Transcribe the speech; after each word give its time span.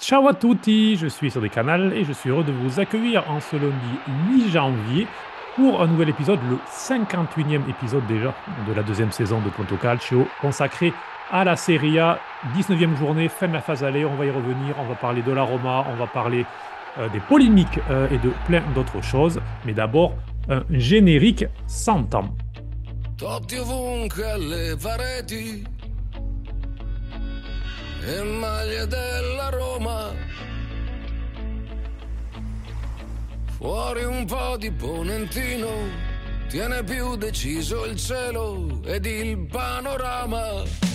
Ciao 0.00 0.28
à 0.28 0.34
tutti, 0.34 0.96
je 0.96 1.08
suis 1.08 1.28
sur 1.28 1.40
des 1.40 1.48
canals 1.48 1.92
et 1.92 2.04
je 2.04 2.12
suis 2.12 2.30
heureux 2.30 2.44
de 2.44 2.52
vous 2.52 2.78
accueillir 2.78 3.28
en 3.28 3.40
ce 3.40 3.56
lundi 3.56 4.44
8 4.46 4.50
janvier 4.50 5.08
pour 5.56 5.82
un 5.82 5.88
nouvel 5.88 6.08
épisode, 6.10 6.38
le 6.48 6.56
58e 6.70 7.68
épisode 7.68 8.06
déjà 8.06 8.32
de 8.68 8.72
la 8.74 8.84
deuxième 8.84 9.10
saison 9.10 9.40
de 9.40 9.50
Ponto 9.50 9.74
Calcio, 9.74 10.28
consacré 10.40 10.92
à 11.32 11.42
la 11.42 11.56
Serie 11.56 11.98
A, 11.98 12.20
19e 12.56 12.96
journée, 12.96 13.28
fin 13.28 13.48
de 13.48 13.54
la 13.54 13.60
phase 13.60 13.82
aller, 13.82 14.04
on 14.04 14.14
va 14.14 14.26
y 14.26 14.30
revenir, 14.30 14.76
on 14.78 14.86
va 14.86 14.94
parler 14.94 15.20
de 15.20 15.32
la 15.32 15.42
Roma, 15.42 15.84
on 15.90 15.96
va 15.96 16.06
parler 16.06 16.46
euh, 16.98 17.08
des 17.08 17.20
polémiques 17.20 17.80
euh, 17.90 18.06
et 18.10 18.18
de 18.18 18.32
plein 18.46 18.62
d'autres 18.76 19.02
choses, 19.02 19.40
mais 19.64 19.72
d'abord 19.72 20.14
un 20.48 20.62
générique 20.70 21.44
sans 21.66 22.04
temps. 22.04 22.36
E 28.04 28.22
maglie 28.22 28.86
della 28.86 29.48
Roma. 29.50 30.12
Fuori 33.56 34.04
un 34.04 34.24
po' 34.24 34.56
di 34.56 34.70
ponentino, 34.70 35.68
tiene 36.48 36.84
più 36.84 37.16
deciso 37.16 37.84
il 37.84 37.96
cielo 37.96 38.80
ed 38.84 39.04
il 39.04 39.46
panorama. 39.46 40.86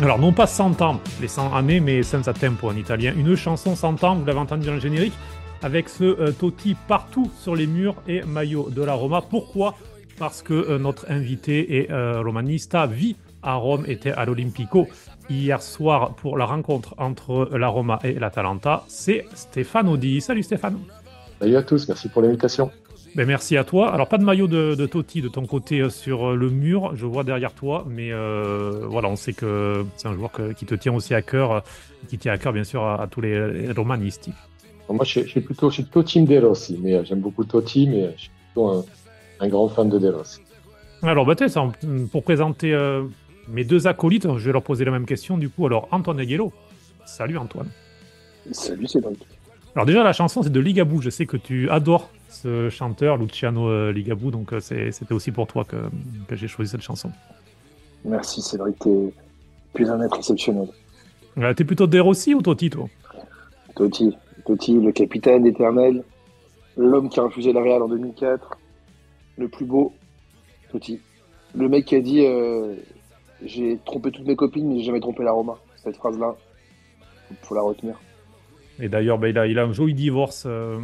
Alors, 0.00 0.18
non 0.18 0.32
pas 0.32 0.46
100 0.46 0.82
ans, 0.82 1.00
les 1.20 1.28
100 1.28 1.54
années, 1.54 1.80
mais 1.80 2.02
senza 2.02 2.32
tempo 2.32 2.68
en 2.68 2.76
italien. 2.76 3.14
Une 3.16 3.36
chanson 3.36 3.76
100 3.76 4.02
ans, 4.02 4.16
vous 4.16 4.24
l'avez 4.24 4.40
entendu 4.40 4.66
dans 4.66 4.74
le 4.74 4.80
générique, 4.80 5.14
avec 5.62 5.88
ce 5.88 6.04
euh, 6.04 6.32
Totti 6.32 6.74
partout 6.88 7.30
sur 7.40 7.54
les 7.54 7.66
murs 7.66 7.94
et 8.08 8.22
maillot 8.22 8.70
de 8.70 8.82
la 8.82 8.94
Roma. 8.94 9.22
Pourquoi 9.22 9.76
Parce 10.18 10.42
que 10.42 10.54
euh, 10.54 10.78
notre 10.78 11.10
invité 11.10 11.76
et 11.78 11.90
euh, 11.90 12.20
romanista 12.20 12.86
vit 12.86 13.16
à 13.42 13.54
Rome, 13.54 13.84
était 13.86 14.12
à 14.12 14.24
l'Olimpico 14.24 14.86
hier 15.28 15.60
soir 15.60 16.14
pour 16.14 16.38
la 16.38 16.46
rencontre 16.46 16.94
entre 16.98 17.50
la 17.52 17.68
Roma 17.68 17.98
et 18.04 18.14
l'Atalanta. 18.14 18.84
C'est 18.88 19.24
Stéphane 19.34 19.96
Di. 19.96 20.20
Salut 20.20 20.42
Stéphane. 20.42 20.78
Salut 21.40 21.56
à 21.56 21.62
tous, 21.62 21.88
merci 21.88 22.08
pour 22.08 22.22
l'invitation. 22.22 22.70
Ben, 23.16 23.26
merci 23.26 23.56
à 23.56 23.62
toi. 23.62 23.92
Alors, 23.92 24.08
pas 24.08 24.18
de 24.18 24.24
maillot 24.24 24.48
de, 24.48 24.74
de 24.74 24.86
Totti 24.86 25.20
de 25.22 25.28
ton 25.28 25.46
côté 25.46 25.80
euh, 25.80 25.88
sur 25.88 26.30
euh, 26.30 26.34
le 26.34 26.50
mur, 26.50 26.96
je 26.96 27.06
vois 27.06 27.22
derrière 27.22 27.52
toi, 27.52 27.84
mais 27.88 28.12
euh, 28.12 28.86
voilà, 28.88 29.08
on 29.08 29.14
sait 29.14 29.32
que 29.32 29.84
c'est 29.96 30.08
un 30.08 30.14
joueur 30.14 30.32
que- 30.32 30.52
qui 30.52 30.66
te 30.66 30.74
tient 30.74 30.92
aussi 30.92 31.14
à 31.14 31.22
cœur, 31.22 31.52
euh, 31.52 31.60
qui 32.08 32.18
tient 32.18 32.32
à 32.32 32.38
cœur 32.38 32.52
bien 32.52 32.64
sûr 32.64 32.82
à, 32.82 33.00
à 33.00 33.06
tous 33.06 33.20
les. 33.20 33.72
Bon, 34.88 34.94
moi, 34.94 35.04
je 35.04 35.10
suis, 35.10 35.22
je 35.22 35.28
suis 35.28 35.40
plutôt, 35.40 35.70
je 35.70 35.74
suis 35.74 35.82
plutôt 35.84 36.02
team 36.02 36.26
mais 36.82 36.94
euh, 36.94 37.04
j'aime 37.04 37.20
beaucoup 37.20 37.44
Totti, 37.44 37.86
mais 37.86 38.12
je 38.16 38.22
suis 38.22 38.30
plutôt 38.52 38.68
un, 38.68 38.84
un 39.40 39.48
grand 39.48 39.68
fan 39.68 39.88
de 39.88 39.98
De 39.98 40.10
Rossi. 40.10 40.40
Alors, 41.02 41.28
tiens, 41.36 41.72
pour 42.10 42.22
présenter 42.22 42.72
euh, 42.72 43.02
mes 43.48 43.64
deux 43.64 43.86
acolytes, 43.86 44.26
je 44.38 44.46
vais 44.46 44.52
leur 44.52 44.62
poser 44.62 44.84
la 44.84 44.90
même 44.90 45.06
question 45.06 45.36
du 45.36 45.48
coup. 45.48 45.66
Alors, 45.66 45.88
Antoine 45.90 46.18
Aguelo. 46.20 46.52
Salut 47.04 47.36
Antoine. 47.36 47.68
Salut 48.52 48.86
Cédric. 48.86 49.18
Alors, 49.74 49.86
déjà, 49.86 50.02
la 50.02 50.12
chanson, 50.12 50.42
c'est 50.42 50.50
de 50.52 50.60
Ligabou. 50.60 51.02
Je 51.02 51.10
sais 51.10 51.26
que 51.26 51.36
tu 51.36 51.68
adores 51.68 52.10
ce 52.34 52.68
chanteur, 52.68 53.16
Luciano 53.16 53.68
euh, 53.68 53.92
Ligabou, 53.92 54.30
donc 54.30 54.52
euh, 54.52 54.60
c'était 54.60 55.14
aussi 55.14 55.30
pour 55.30 55.46
toi 55.46 55.64
que, 55.64 55.76
que 56.28 56.36
j'ai 56.36 56.48
choisi 56.48 56.70
cette 56.70 56.82
chanson. 56.82 57.10
Merci 58.04 58.42
Cédric, 58.42 58.78
t'es 58.80 59.12
plus 59.72 59.88
un 59.88 60.00
être 60.02 60.16
exceptionnel. 60.16 60.68
Euh, 61.38 61.54
T'es 61.54 61.64
plutôt 61.64 61.86
De 61.86 61.98
Rossi 61.98 62.34
ou 62.34 62.42
Totti, 62.42 62.70
toi? 62.70 62.86
Totti, 63.74 64.16
Totti, 64.46 64.78
le 64.78 64.92
capitaine 64.92 65.46
éternel, 65.46 66.04
l'homme 66.76 67.08
qui 67.08 67.18
a 67.18 67.24
refusé 67.24 67.52
la 67.52 67.60
Real 67.60 67.82
en 67.82 67.88
2004, 67.88 68.58
le 69.36 69.48
plus 69.48 69.66
beau, 69.66 70.00
Totti. 70.68 71.04
Le 71.54 71.68
mec 71.68 71.86
qui 71.86 71.96
a 71.96 72.00
dit 72.02 72.20
euh, 72.26 72.76
J'ai 73.40 73.82
trompé 73.84 74.12
toutes 74.12 74.26
mes 74.26 74.36
copines, 74.36 74.68
mais 74.68 74.78
j'ai 74.78 74.84
jamais 74.86 75.00
trompé 75.00 75.24
la 75.24 75.32
Roma. 75.32 75.64
Cette 75.76 75.96
phrase-là, 75.96 76.40
faut 77.42 77.54
la 77.54 77.62
retenir. 77.62 78.04
Et 78.78 78.88
d'ailleurs, 78.88 79.18
ben, 79.18 79.28
il, 79.28 79.38
a, 79.38 79.46
il 79.46 79.58
a 79.58 79.64
un 79.64 79.72
joli 79.72 79.94
divorce. 79.94 80.44
euh, 80.46 80.80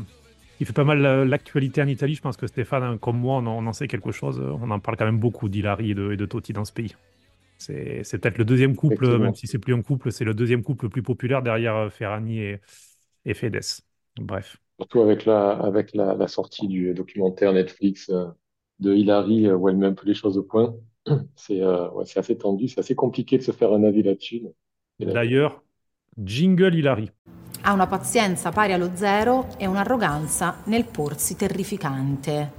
il 0.61 0.67
fait 0.67 0.73
pas 0.73 0.85
mal 0.85 1.05
euh, 1.05 1.25
l'actualité 1.25 1.83
en 1.83 1.89
Italie. 1.89 2.15
Je 2.15 2.21
pense 2.23 2.37
que 2.37 2.47
Stéphane, 2.47 2.83
hein, 2.83 2.99
comme 2.99 3.19
moi, 3.19 3.37
on 3.39 3.47
en, 3.47 3.65
on 3.65 3.67
en 3.67 3.73
sait 3.73 3.89
quelque 3.89 4.13
chose. 4.13 4.41
On 4.41 4.71
en 4.71 4.81
parle 4.81 4.97
quand 4.97 5.07
même 5.07 5.19
beaucoup 5.19 5.49
d'Hilary 5.49 5.93
et 5.93 5.95
de, 5.95 6.13
et 6.13 6.17
de 6.17 6.27
Totti 6.27 6.53
dans 6.53 6.65
ce 6.65 6.73
pays. 6.73 6.95
C'est 7.59 8.03
c'est 8.05 8.19
peut-être 8.19 8.39
le 8.39 8.45
deuxième 8.47 8.77
couple, 8.77 9.19
même 9.19 9.35
si 9.35 9.47
c'est 9.47 9.59
plus 9.59 9.75
un 9.75 9.83
couple, 9.83 10.13
c'est 10.13 10.25
le 10.25 10.35
deuxième 10.35 10.63
couple 10.65 10.87
le 10.87 10.91
plus 10.91 11.03
populaire 11.03 11.43
derrière 11.43 11.93
Ferrani 11.93 12.41
et, 12.41 12.61
et 13.27 13.35
Fedes. 13.35 13.61
Bref. 14.19 14.59
Surtout 14.79 15.01
avec 15.03 15.27
la, 15.27 15.53
avec 15.53 15.95
la, 15.95 16.15
la 16.15 16.27
sortie 16.29 16.67
du 16.67 16.93
documentaire 16.95 17.53
Netflix 17.53 18.09
euh, 18.11 18.27
de 18.81 18.95
Hilary, 18.95 19.47
euh, 19.47 19.57
où 19.57 19.69
elle 19.69 19.77
met 19.77 19.87
un 19.87 19.95
peu 19.95 20.07
les 20.07 20.15
choses 20.15 20.37
au 20.37 20.43
point. 20.43 20.75
C'est 21.35 21.63
euh, 21.63 21.91
ouais, 21.91 22.05
c'est 22.05 22.19
assez 22.19 22.37
tendu, 22.37 22.69
c'est 22.69 22.81
assez 22.81 22.95
compliqué 22.95 23.39
de 23.39 23.43
se 23.43 23.53
faire 23.53 23.73
un 23.73 23.85
avis 23.85 24.03
là-dessus. 24.03 24.43
D'ailleurs, 24.99 25.63
jingle 26.17 26.75
Hilary. 26.75 27.11
Ha 27.63 27.73
una 27.73 27.87
pazienza 27.87 28.51
pari 28.51 28.73
allo 28.73 28.91
zero 28.95 29.47
e 29.59 29.67
un'arroganza 29.67 30.63
nel 30.67 30.85
porsi 30.85 31.37
terrificante. 31.37 32.59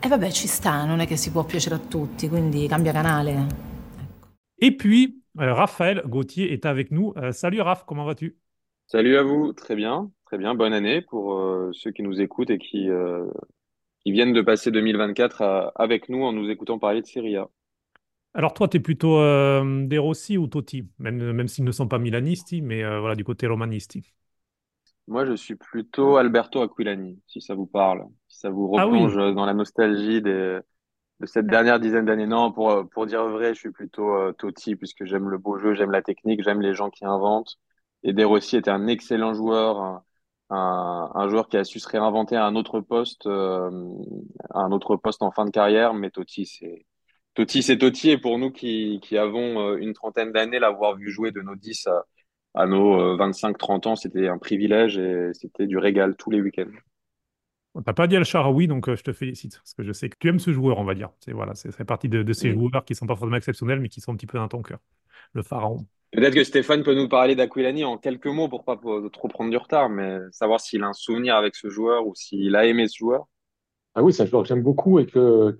E 0.00 0.08
vabbè, 0.08 0.30
ci 0.30 0.46
sta, 0.46 0.84
non 0.84 1.00
è 1.00 1.06
che 1.06 1.16
si 1.16 1.30
può 1.30 1.44
piacere 1.44 1.76
a 1.76 1.78
tutti, 1.78 2.28
quindi 2.28 2.66
cambia 2.68 2.92
canale. 2.92 3.32
Ecco. 3.32 3.66
Et 4.60 4.76
puis, 4.76 5.22
euh, 5.40 5.52
Raphaël 5.52 6.02
Gauthier 6.06 6.52
est 6.52 6.66
avec 6.66 6.90
nous. 6.90 7.12
Euh, 7.16 7.32
salut 7.32 7.60
Raph, 7.60 7.84
comment 7.84 8.04
vas-tu? 8.04 8.36
Salut 8.86 9.16
à 9.16 9.22
vous, 9.22 9.52
très 9.52 9.76
bien, 9.76 10.10
très 10.24 10.38
bien, 10.38 10.54
bonne 10.54 10.72
année 10.72 11.02
pour 11.02 11.34
euh, 11.34 11.70
ceux 11.72 11.90
qui 11.90 12.02
nous 12.02 12.20
écoutent 12.20 12.50
et 12.50 12.58
qui, 12.58 12.88
euh, 14.08 14.12
qui 14.12 14.12
viennent 14.12 14.32
de 14.32 14.42
passer 14.42 14.70
2024 14.70 15.42
à- 15.42 15.72
avec 15.76 16.08
nous 16.08 16.24
en 16.24 16.32
nous 16.32 16.50
écoutant 16.50 16.78
parler 16.78 17.02
de 17.02 17.06
Serie 17.06 17.36
A. 17.36 17.48
Alors 18.34 18.54
toi, 18.54 18.68
tu 18.68 18.76
es 18.76 18.80
plutôt 18.80 19.18
euh, 19.18 19.86
De 19.86 19.98
Rossi 19.98 20.38
ou 20.38 20.46
Totti, 20.46 20.88
même, 20.98 21.32
même 21.32 21.48
s'ils 21.48 21.64
ne 21.64 21.72
sont 21.72 21.88
pas 21.88 21.98
milanisti, 21.98 22.62
mais 22.62 22.82
euh, 22.84 23.00
voilà, 23.00 23.14
du 23.16 23.24
côté 23.24 23.46
romanisti. 23.46 24.12
Moi, 25.06 25.24
je 25.26 25.32
suis 25.34 25.56
plutôt 25.56 26.16
Alberto 26.18 26.60
Aquilani, 26.62 27.20
si 27.26 27.40
ça 27.40 27.54
vous 27.54 27.66
parle, 27.66 28.06
si 28.28 28.38
ça 28.40 28.50
vous 28.50 28.68
Ah 28.76 28.86
oui. 28.88 29.08
replonge 29.08 29.14
dans 29.16 29.46
la 29.46 29.54
nostalgie 29.54 30.20
des, 30.20 30.60
de 31.20 31.26
cette 31.26 31.48
dernière 31.48 31.80
dizaine 31.80 32.06
d'années. 32.06 32.26
Non, 32.26 32.52
pour, 32.52 32.70
euh, 32.72 32.84
pour 32.84 33.06
dire 33.06 33.26
vrai, 33.28 33.54
je 33.54 33.60
suis 33.60 33.72
plutôt 33.72 34.14
euh, 34.16 34.32
Totti, 34.32 34.76
puisque 34.76 35.04
j'aime 35.06 35.28
le 35.30 35.38
beau 35.38 35.58
jeu, 35.58 35.74
j'aime 35.74 35.92
la 35.92 36.02
technique, 36.02 36.42
j'aime 36.44 36.62
les 36.62 36.74
gens 36.74 36.90
qui 36.90 37.04
inventent. 37.06 37.56
Et 38.04 38.12
De 38.14 38.24
Rossi 38.24 38.56
était 38.58 38.70
un 38.70 38.86
excellent 38.88 39.34
joueur, 39.34 39.80
un, 39.80 40.04
un, 40.50 41.10
un 41.14 41.28
joueur 41.28 41.48
qui 41.48 41.56
a 41.56 41.64
su 41.64 41.80
se 41.80 41.88
réinventer 41.88 42.36
à 42.36 42.44
un 42.46 42.54
autre 42.56 42.80
poste, 42.80 43.26
euh, 43.26 43.70
à 44.50 44.60
un 44.60 44.72
autre 44.72 44.96
poste 44.96 45.22
en 45.22 45.30
fin 45.30 45.44
de 45.44 45.50
carrière. 45.50 45.94
Mais 45.94 46.10
Totti, 46.10 46.46
c'est 46.46 46.86
Totti, 47.34 47.62
c'est 47.62 47.78
Totti. 47.78 48.10
Et 48.10 48.18
pour 48.18 48.38
nous 48.38 48.50
qui, 48.50 49.00
qui 49.02 49.18
avons 49.18 49.60
euh, 49.72 49.76
une 49.78 49.92
trentaine 49.94 50.32
d'années, 50.32 50.58
l'avoir 50.58 50.96
vu 50.96 51.10
jouer 51.10 51.30
de 51.32 51.40
nos 51.42 51.56
10 51.56 51.86
à, 51.86 52.04
à 52.54 52.66
nos 52.66 53.16
25-30 53.16 53.86
ans, 53.88 53.96
c'était 53.96 54.28
un 54.28 54.38
privilège 54.38 54.98
et 54.98 55.30
c'était 55.34 55.66
du 55.66 55.78
régal 55.78 56.16
tous 56.16 56.30
les 56.30 56.40
week-ends. 56.40 56.70
T'as 57.84 57.92
pas 57.92 58.06
dit 58.08 58.16
El 58.16 58.24
Sharawi, 58.24 58.66
donc 58.66 58.88
euh, 58.88 58.96
je 58.96 59.04
te 59.04 59.12
félicite, 59.12 59.56
parce 59.58 59.74
que 59.74 59.84
je 59.84 59.92
sais 59.92 60.08
que 60.08 60.16
tu 60.18 60.28
aimes 60.28 60.40
ce 60.40 60.52
joueur, 60.52 60.78
on 60.78 60.84
va 60.84 60.94
dire. 60.94 61.10
C'est 61.20 61.32
voilà, 61.32 61.54
c'est 61.54 61.84
partie 61.84 62.08
de, 62.08 62.22
de 62.24 62.32
ces 62.32 62.50
joueurs 62.50 62.84
qui 62.84 62.94
sont 62.96 63.06
pas 63.06 63.14
forcément 63.14 63.36
exceptionnels, 63.36 63.78
mais 63.80 63.88
qui 63.88 64.00
sont 64.00 64.12
un 64.12 64.16
petit 64.16 64.26
peu 64.26 64.38
dans 64.38 64.48
ton 64.48 64.62
cœur. 64.62 64.80
Le 65.32 65.42
pharaon. 65.42 65.86
Peut-être 66.12 66.34
que 66.34 66.44
Stéphane 66.44 66.82
peut 66.82 66.94
nous 66.94 67.08
parler 67.08 67.34
d'Aquilani 67.34 67.84
en 67.84 67.98
quelques 67.98 68.26
mots 68.26 68.48
pour 68.48 68.64
pas 68.64 68.76
pour- 68.76 69.10
trop 69.10 69.28
prendre 69.28 69.50
du 69.50 69.56
retard, 69.56 69.88
mais 69.88 70.18
savoir 70.32 70.60
s'il 70.60 70.82
a 70.82 70.88
un 70.88 70.92
souvenir 70.92 71.36
avec 71.36 71.54
ce 71.54 71.68
joueur 71.70 72.06
ou 72.06 72.14
s'il 72.14 72.54
a 72.56 72.66
aimé 72.66 72.88
ce 72.88 72.96
joueur. 72.98 73.26
Ah 73.94 74.02
oui, 74.02 74.12
c'est 74.12 74.22
un 74.22 74.26
joueur 74.26 74.42
que 74.42 74.48
j'aime 74.48 74.62
beaucoup 74.62 74.98
et 74.98 75.06
que, 75.06 75.56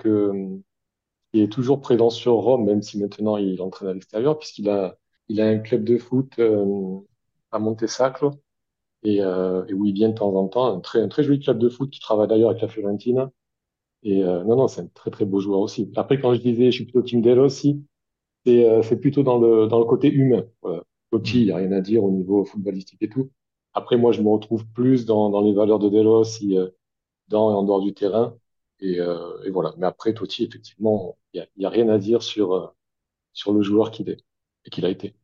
qui 1.33 1.43
est 1.43 1.53
toujours 1.53 1.81
présent 1.81 2.11
sur 2.11 2.35
Rome, 2.35 2.65
même 2.65 2.83
si 2.83 2.99
maintenant 2.99 3.37
il 3.37 3.61
entraîne 3.61 3.89
à 3.91 3.93
l'extérieur, 3.95 4.39
puisqu'il 4.39 4.69
a, 4.71 4.97
il 5.29 5.41
a 5.41 5.47
un 5.47 5.59
club 5.59 5.85
de 5.85 5.99
foot 5.99 6.33
euh, 6.39 6.99
à 7.53 7.59
Montesacro 7.59 8.33
et, 9.05 9.23
euh, 9.23 9.65
et 9.69 9.75
où 9.75 9.87
il 9.87 9.95
vient 9.95 10.11
de 10.11 10.15
temps 10.15 10.35
en 10.35 10.49
temps, 10.49 10.75
un 10.77 10.81
très, 10.81 11.09
très 11.09 11.25
joli 11.25 11.41
club 11.41 11.59
de 11.59 11.69
foot 11.71 11.91
qui 11.91 12.01
travaille 12.01 12.29
d'ailleurs 12.29 12.51
avec 12.51 12.63
la 12.63 12.69
Fiorentina. 12.69 13.31
Et 14.05 14.25
euh, 14.25 14.45
non, 14.45 14.57
non, 14.57 14.69
c'est 14.69 14.83
un 14.83 14.89
très 14.89 15.11
très 15.11 15.25
beau 15.27 15.41
joueur 15.41 15.61
aussi. 15.61 15.91
Après, 15.97 16.21
quand 16.21 16.35
je 16.35 16.41
disais, 16.41 16.67
je 16.67 16.77
suis 16.77 16.85
plutôt 16.85 17.03
Team 17.03 17.23
Rossi, 17.39 17.85
c'est 18.49 18.65
euh, 18.69 18.83
c'est 18.83 18.99
plutôt 18.99 19.23
dans 19.23 19.39
le, 19.39 19.67
dans 19.67 19.79
le 19.79 19.85
côté 19.85 20.11
humain. 20.11 20.45
Voilà. 20.63 20.83
Totti, 21.11 21.41
il 21.43 21.45
n'y 21.47 21.51
a 21.53 21.57
rien 21.57 21.73
à 21.73 21.81
dire 21.81 22.05
au 22.05 22.11
niveau 22.11 22.45
footballistique 22.45 23.03
et 23.03 23.09
tout. 23.09 23.31
Après, 23.75 23.97
moi, 23.97 24.13
je 24.13 24.23
me 24.23 24.29
retrouve 24.29 24.67
plus 24.67 25.05
dans, 25.07 25.31
dans 25.31 25.43
les 25.43 25.53
valeurs 25.53 25.79
de 25.79 25.89
De 25.89 25.99
Rossi, 25.99 26.57
euh, 26.57 26.69
dans 27.29 27.51
et 27.51 27.55
en 27.55 27.63
dehors 27.63 27.83
du 27.83 27.95
terrain. 27.95 28.37
Et, 28.81 29.01
euh, 29.01 29.43
et 29.45 29.51
voilà. 29.51 29.75
Mais 29.79 29.87
après, 29.87 30.15
Totti, 30.15 30.45
effectivement, 30.45 31.19
il 31.35 31.47
n'y 31.59 31.65
a, 31.65 31.71
rien 31.71 31.89
à 31.89 31.99
dire 31.99 32.23
sur, 32.23 32.75
sur 33.33 33.53
le 33.53 33.63
joueur 33.63 33.91
qu'il 33.91 34.09
est 34.09 34.25
et 34.65 34.71
qu'il 34.71 34.85
a 34.85 34.91
été. 34.91 35.15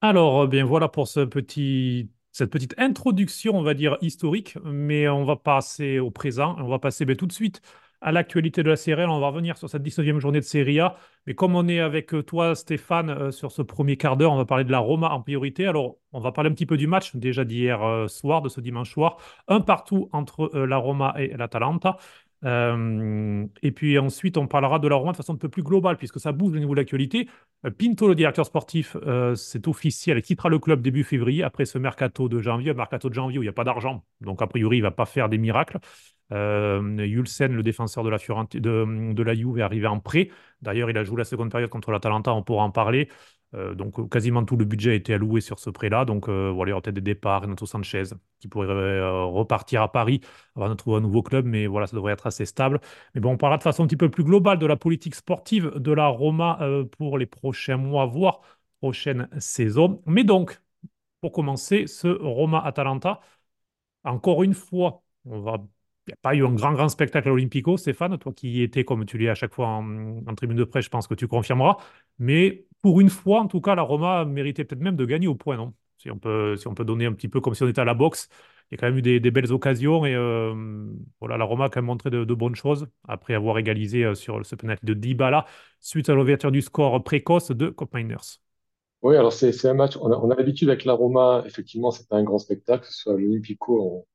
Alors, 0.00 0.46
bien 0.46 0.64
voilà 0.64 0.88
pour 0.88 1.08
ce 1.08 1.20
petit, 1.20 2.10
cette 2.32 2.50
petite 2.50 2.74
introduction, 2.78 3.56
on 3.56 3.62
va 3.62 3.74
dire, 3.74 3.96
historique, 4.00 4.56
mais 4.64 5.08
on 5.08 5.24
va 5.24 5.36
passer 5.36 5.98
au 5.98 6.10
présent, 6.10 6.56
on 6.58 6.68
va 6.68 6.78
passer 6.78 7.04
ben, 7.04 7.16
tout 7.16 7.26
de 7.26 7.32
suite 7.32 7.62
à 8.00 8.12
l'actualité 8.12 8.62
de 8.62 8.70
la 8.70 8.76
Serie 8.76 9.02
A. 9.02 9.10
On 9.10 9.20
va 9.20 9.28
revenir 9.28 9.56
sur 9.58 9.68
cette 9.68 9.82
19e 9.82 10.18
journée 10.18 10.40
de 10.40 10.44
Serie 10.44 10.80
A. 10.80 10.96
Mais 11.26 11.34
comme 11.34 11.56
on 11.56 11.68
est 11.68 11.80
avec 11.80 12.14
euh, 12.14 12.22
toi, 12.22 12.54
Stéphane, 12.54 13.10
euh, 13.10 13.30
sur 13.30 13.52
ce 13.52 13.62
premier 13.62 13.96
quart 13.96 14.16
d'heure, 14.16 14.32
on 14.32 14.36
va 14.36 14.44
parler 14.44 14.64
de 14.64 14.70
la 14.70 14.78
Roma 14.78 15.10
en 15.10 15.22
priorité. 15.22 15.66
Alors, 15.66 15.98
on 16.12 16.20
va 16.20 16.32
parler 16.32 16.50
un 16.50 16.52
petit 16.52 16.66
peu 16.66 16.76
du 16.76 16.86
match 16.86 17.16
déjà 17.16 17.44
d'hier 17.44 17.82
euh, 17.82 18.08
soir, 18.08 18.42
de 18.42 18.48
ce 18.48 18.60
dimanche 18.60 18.90
soir. 18.92 19.18
Un 19.48 19.60
partout 19.60 20.08
entre 20.12 20.50
la 20.54 20.76
Roma 20.76 21.14
et 21.18 21.28
l'Atalanta. 21.36 21.98
Et 22.44 23.72
puis 23.72 23.98
ensuite, 23.98 24.36
on 24.36 24.46
parlera 24.46 24.78
de 24.78 24.86
la 24.86 24.94
Roma 24.94 25.12
de 25.12 25.16
façon 25.16 25.34
un 25.34 25.36
peu 25.36 25.48
plus 25.48 25.64
globale, 25.64 25.96
puisque 25.96 26.20
ça 26.20 26.30
bouge 26.30 26.54
au 26.54 26.58
niveau 26.58 26.74
de 26.74 26.80
l'actualité. 26.80 27.28
Pinto, 27.76 28.06
le 28.06 28.14
directeur 28.14 28.46
sportif, 28.46 28.96
c'est 29.34 29.66
officiel, 29.66 30.18
il 30.18 30.22
quittera 30.22 30.48
le 30.48 30.60
club 30.60 30.80
début 30.80 31.02
février, 31.02 31.42
après 31.42 31.64
ce 31.64 31.78
mercato 31.78 32.28
de 32.28 32.40
janvier, 32.40 32.72
mercato 32.72 33.08
de 33.08 33.14
janvier 33.14 33.38
où 33.38 33.42
il 33.42 33.46
n'y 33.46 33.50
a 33.50 33.54
pas 33.54 33.64
d'argent. 33.64 34.04
Donc, 34.20 34.42
a 34.42 34.46
priori, 34.46 34.76
il 34.76 34.80
ne 34.80 34.86
va 34.86 34.92
pas 34.92 35.06
faire 35.06 35.28
des 35.28 35.38
miracles. 35.38 35.80
Euh, 36.32 36.80
le 36.82 37.62
défenseur 37.62 38.04
de 38.04 38.10
la, 38.10 38.18
de, 38.18 39.12
de 39.12 39.22
la 39.22 39.34
Juve, 39.34 39.58
est 39.58 39.62
arrivé 39.62 39.86
en 39.86 40.00
prêt. 40.00 40.30
D'ailleurs, 40.62 40.90
il 40.90 40.98
a 40.98 41.04
joué 41.04 41.18
la 41.18 41.24
seconde 41.24 41.50
période 41.50 41.70
contre 41.70 41.90
l'Atalanta, 41.90 42.32
on 42.32 42.42
pourra 42.42 42.64
en 42.64 42.70
parler. 42.70 43.08
Euh, 43.54 43.74
donc 43.74 44.10
quasiment 44.10 44.44
tout 44.44 44.56
le 44.56 44.64
budget 44.64 44.90
a 44.90 44.94
été 44.94 45.14
alloué 45.14 45.40
sur 45.40 45.58
ce 45.58 45.70
prêt-là. 45.70 46.04
Donc 46.04 46.28
euh, 46.28 46.50
voilà, 46.50 46.70
il 46.70 46.72
y 46.72 46.72
aura 46.72 46.82
peut-être 46.82 46.96
des 46.96 47.00
départs, 47.00 47.42
Renato 47.42 47.64
Sanchez 47.66 48.04
qui 48.40 48.48
pourrait 48.48 48.68
euh, 48.68 49.24
repartir 49.24 49.82
à 49.82 49.90
Paris 49.92 50.20
avant 50.56 50.68
de 50.68 50.74
trouver 50.74 50.98
un 50.98 51.00
nouveau 51.00 51.22
club, 51.22 51.46
mais 51.46 51.66
voilà, 51.66 51.86
ça 51.86 51.96
devrait 51.96 52.12
être 52.12 52.26
assez 52.26 52.44
stable. 52.44 52.80
Mais 53.14 53.20
bon, 53.20 53.32
on 53.32 53.36
parlera 53.36 53.58
de 53.58 53.62
façon 53.62 53.84
un 53.84 53.86
petit 53.86 53.96
peu 53.96 54.10
plus 54.10 54.24
globale 54.24 54.58
de 54.58 54.66
la 54.66 54.76
politique 54.76 55.14
sportive 55.14 55.72
de 55.76 55.92
la 55.92 56.06
Roma 56.08 56.58
pour 56.98 57.18
les 57.18 57.26
prochains 57.26 57.76
mois, 57.76 58.06
voire 58.06 58.40
prochaine 58.80 59.28
saison. 59.38 60.02
Mais 60.06 60.24
donc, 60.24 60.60
pour 61.20 61.32
commencer, 61.32 61.86
ce 61.86 62.08
Roma-Atalanta, 62.08 63.20
encore 64.04 64.42
une 64.42 64.54
fois, 64.54 65.02
on 65.24 65.40
va 65.40 65.58
n'y 66.08 66.14
a 66.14 66.16
pas 66.22 66.34
eu 66.34 66.44
un 66.44 66.52
grand, 66.52 66.72
grand 66.72 66.88
spectacle 66.88 67.28
à 67.28 67.30
l'Olympico, 67.30 67.76
Stéphane, 67.76 68.16
toi 68.18 68.32
qui 68.32 68.50
y 68.50 68.62
étais 68.62 68.84
comme 68.84 69.04
tu 69.04 69.18
l'es 69.18 69.28
à 69.28 69.34
chaque 69.34 69.52
fois 69.52 69.68
en, 69.68 70.34
tribune 70.36 70.56
de 70.56 70.64
presse, 70.64 70.84
je 70.84 70.90
pense 70.90 71.06
que 71.06 71.14
tu 71.14 71.26
confirmeras. 71.28 71.76
Mais 72.18 72.66
pour 72.82 73.00
une 73.00 73.08
fois, 73.10 73.40
en 73.40 73.48
tout 73.48 73.60
cas, 73.60 73.74
la 73.74 73.82
Roma 73.82 74.24
méritait 74.24 74.64
peut-être 74.64 74.82
même 74.82 74.96
de 74.96 75.04
gagner 75.04 75.26
au 75.26 75.34
point, 75.34 75.56
non? 75.56 75.74
Si 75.98 76.10
on, 76.10 76.18
peut, 76.18 76.56
donner 76.84 77.06
un 77.06 77.12
petit 77.12 77.28
peu 77.28 77.40
comme 77.40 77.54
si 77.54 77.62
on 77.62 77.68
était 77.68 77.80
à 77.80 77.84
la 77.84 77.94
boxe. 77.94 78.28
Il 78.70 78.74
y 78.74 78.78
a 78.78 78.78
quand 78.78 78.86
même 78.86 78.98
eu 78.98 79.02
des, 79.02 79.30
belles 79.30 79.52
occasions 79.52 80.04
et 80.04 80.14
euh, 80.14 80.54
voilà, 81.20 81.36
la 81.36 81.44
Roma 81.44 81.64
a 81.64 81.68
quand 81.68 81.80
même 81.80 81.86
montré 81.86 82.10
de, 82.10 82.24
bonnes 82.34 82.54
choses 82.54 82.88
après 83.08 83.34
avoir 83.34 83.58
égalisé 83.58 84.04
euh, 84.04 84.14
sur 84.14 84.44
ce 84.44 84.54
penalty 84.56 84.84
de 84.84 84.94
Dybala 84.94 85.46
suite 85.80 86.08
à 86.08 86.14
l'ouverture 86.14 86.50
du 86.50 86.62
score 86.62 87.02
précoce 87.02 87.50
de 87.50 87.68
Cop 87.70 87.94
Miners. 87.94 88.40
Oui, 89.02 89.16
alors 89.16 89.32
c'est 89.32 89.52
un 89.66 89.74
match, 89.74 89.96
on 90.00 90.30
a, 90.30 90.36
l'habitude 90.36 90.68
avec 90.68 90.84
la 90.84 90.92
Roma, 90.92 91.44
effectivement, 91.46 91.90
c'est 91.90 92.12
un 92.12 92.24
grand 92.24 92.38
spectacle, 92.38 92.82
que 92.82 92.92
ce 92.92 93.02
soit 93.02 93.12
l'Olympico, 93.12 94.06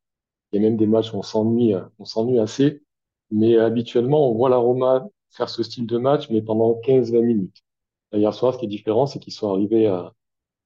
il 0.52 0.62
y 0.62 0.66
a 0.66 0.70
même 0.70 0.78
des 0.78 0.88
matchs 0.88 1.14
où 1.14 1.18
on 1.18 1.22
s'ennuie, 1.22 1.74
on 2.00 2.06
s'ennuie 2.06 2.40
assez, 2.40 2.84
mais 3.32 3.58
habituellement, 3.58 4.30
on 4.30 4.36
voit 4.36 4.50
la 4.50 4.58
Roma 4.58 5.08
faire 5.30 5.50
ce 5.50 5.64
style 5.64 5.88
de 5.88 5.98
match, 5.98 6.30
mais 6.30 6.42
pendant 6.42 6.74
15-20 6.82 7.22
minutes. 7.22 7.64
Hier 8.14 8.34
soir, 8.34 8.54
ce 8.54 8.60
qui 8.60 8.66
est 8.66 8.68
différent, 8.68 9.06
c'est 9.06 9.20
qu'ils 9.20 9.34
sont 9.34 9.50
arrivés 9.52 9.88
à, 9.88 10.14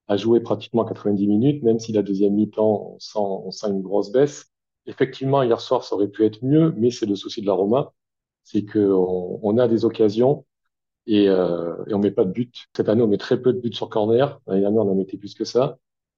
à, 0.07 0.17
jouer 0.17 0.39
pratiquement 0.39 0.83
90 0.85 1.27
minutes, 1.27 1.63
même 1.63 1.79
si 1.79 1.91
la 1.91 2.01
deuxième 2.01 2.33
mi-temps, 2.33 2.95
on 2.95 2.99
sent, 2.99 3.19
on 3.19 3.51
sent 3.51 3.67
une 3.67 3.81
grosse 3.81 4.11
baisse. 4.11 4.47
Effectivement, 4.87 5.43
hier 5.43 5.61
soir, 5.61 5.83
ça 5.83 5.95
aurait 5.95 6.07
pu 6.07 6.25
être 6.25 6.43
mieux, 6.43 6.73
mais 6.77 6.91
c'est 6.91 7.05
le 7.05 7.15
souci 7.15 7.41
de 7.41 7.47
la 7.47 7.53
Roma, 7.53 7.93
c'est 8.43 8.65
qu'on 8.65 9.39
on 9.43 9.57
a 9.57 9.67
des 9.67 9.85
occasions 9.85 10.45
et, 11.07 11.29
euh, 11.29 11.75
et 11.87 11.93
on 11.93 11.99
met 11.99 12.11
pas 12.11 12.25
de 12.25 12.31
but. 12.31 12.67
Cette 12.75 12.89
année, 12.89 13.01
on 13.03 13.07
met 13.07 13.17
très 13.17 13.41
peu 13.41 13.53
de 13.53 13.59
buts 13.59 13.73
sur 13.73 13.89
corner. 13.89 14.39
L'année 14.47 14.61
dernière, 14.61 14.83
on 14.85 14.91
en 14.91 14.95
mettait 14.95 15.17
plus 15.17 15.35
que 15.35 15.45
ça. 15.45 15.77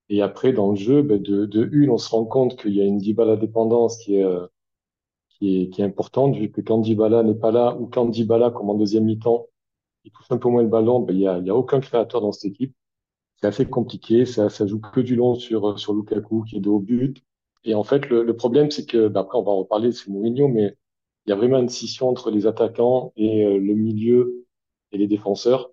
Et 0.09 0.21
après, 0.21 0.53
dans 0.53 0.71
le 0.71 0.75
jeu, 0.77 1.01
ben 1.01 1.21
de, 1.21 1.45
de 1.45 1.69
une, 1.71 1.89
on 1.89 1.97
se 1.97 2.09
rend 2.09 2.25
compte 2.25 2.59
qu'il 2.59 2.73
y 2.73 2.81
a 2.81 2.85
une 2.85 2.97
Dybala 2.97 3.35
dépendance 3.35 3.97
qui 3.97 4.15
est, 4.15 4.23
euh, 4.23 4.47
qui 5.29 5.63
est, 5.63 5.69
qui 5.69 5.81
est 5.81 5.85
importante, 5.85 6.35
vu 6.35 6.51
que 6.51 6.61
quand 6.61 6.79
Dybala 6.79 7.23
n'est 7.23 7.35
pas 7.35 7.51
là, 7.51 7.75
ou 7.77 7.87
quand 7.87 8.05
Dybala, 8.05 8.51
comme 8.51 8.69
en 8.69 8.75
deuxième 8.75 9.05
mi-temps, 9.05 9.47
il 10.05 10.11
touche 10.11 10.31
un 10.31 10.37
peu 10.37 10.49
moins 10.49 10.63
le 10.63 10.69
ballon, 10.69 11.01
ben, 11.01 11.15
il 11.15 11.21
y 11.21 11.27
a, 11.27 11.39
y 11.39 11.49
a 11.49 11.55
aucun 11.55 11.79
créateur 11.81 12.21
dans 12.21 12.31
cette 12.31 12.51
équipe. 12.51 12.73
C'est 13.35 13.47
assez 13.47 13.65
compliqué, 13.67 14.25
ça, 14.25 14.49
ça 14.49 14.65
joue 14.65 14.79
que 14.79 15.01
du 15.01 15.15
long 15.15 15.35
sur, 15.35 15.77
sur 15.79 15.93
Lukaku, 15.93 16.43
qui 16.43 16.57
est 16.57 16.59
de 16.59 16.69
haut 16.69 16.79
but. 16.79 17.23
Et 17.65 17.75
en 17.75 17.83
fait, 17.83 18.09
le, 18.09 18.23
le 18.23 18.35
problème, 18.35 18.71
c'est 18.71 18.85
que, 18.85 19.09
ben 19.09 19.21
après, 19.21 19.37
on 19.37 19.43
va 19.43 19.51
en 19.51 19.57
reparler, 19.59 19.91
c'est 19.91 20.09
Mourinho, 20.09 20.47
mais 20.47 20.75
il 21.25 21.29
y 21.31 21.33
a 21.33 21.35
vraiment 21.35 21.59
une 21.59 21.69
scission 21.69 22.09
entre 22.09 22.31
les 22.31 22.47
attaquants 22.47 23.11
et 23.17 23.45
euh, 23.45 23.57
le 23.59 23.73
milieu 23.75 24.45
et 24.91 24.97
les 24.97 25.07
défenseurs. 25.07 25.71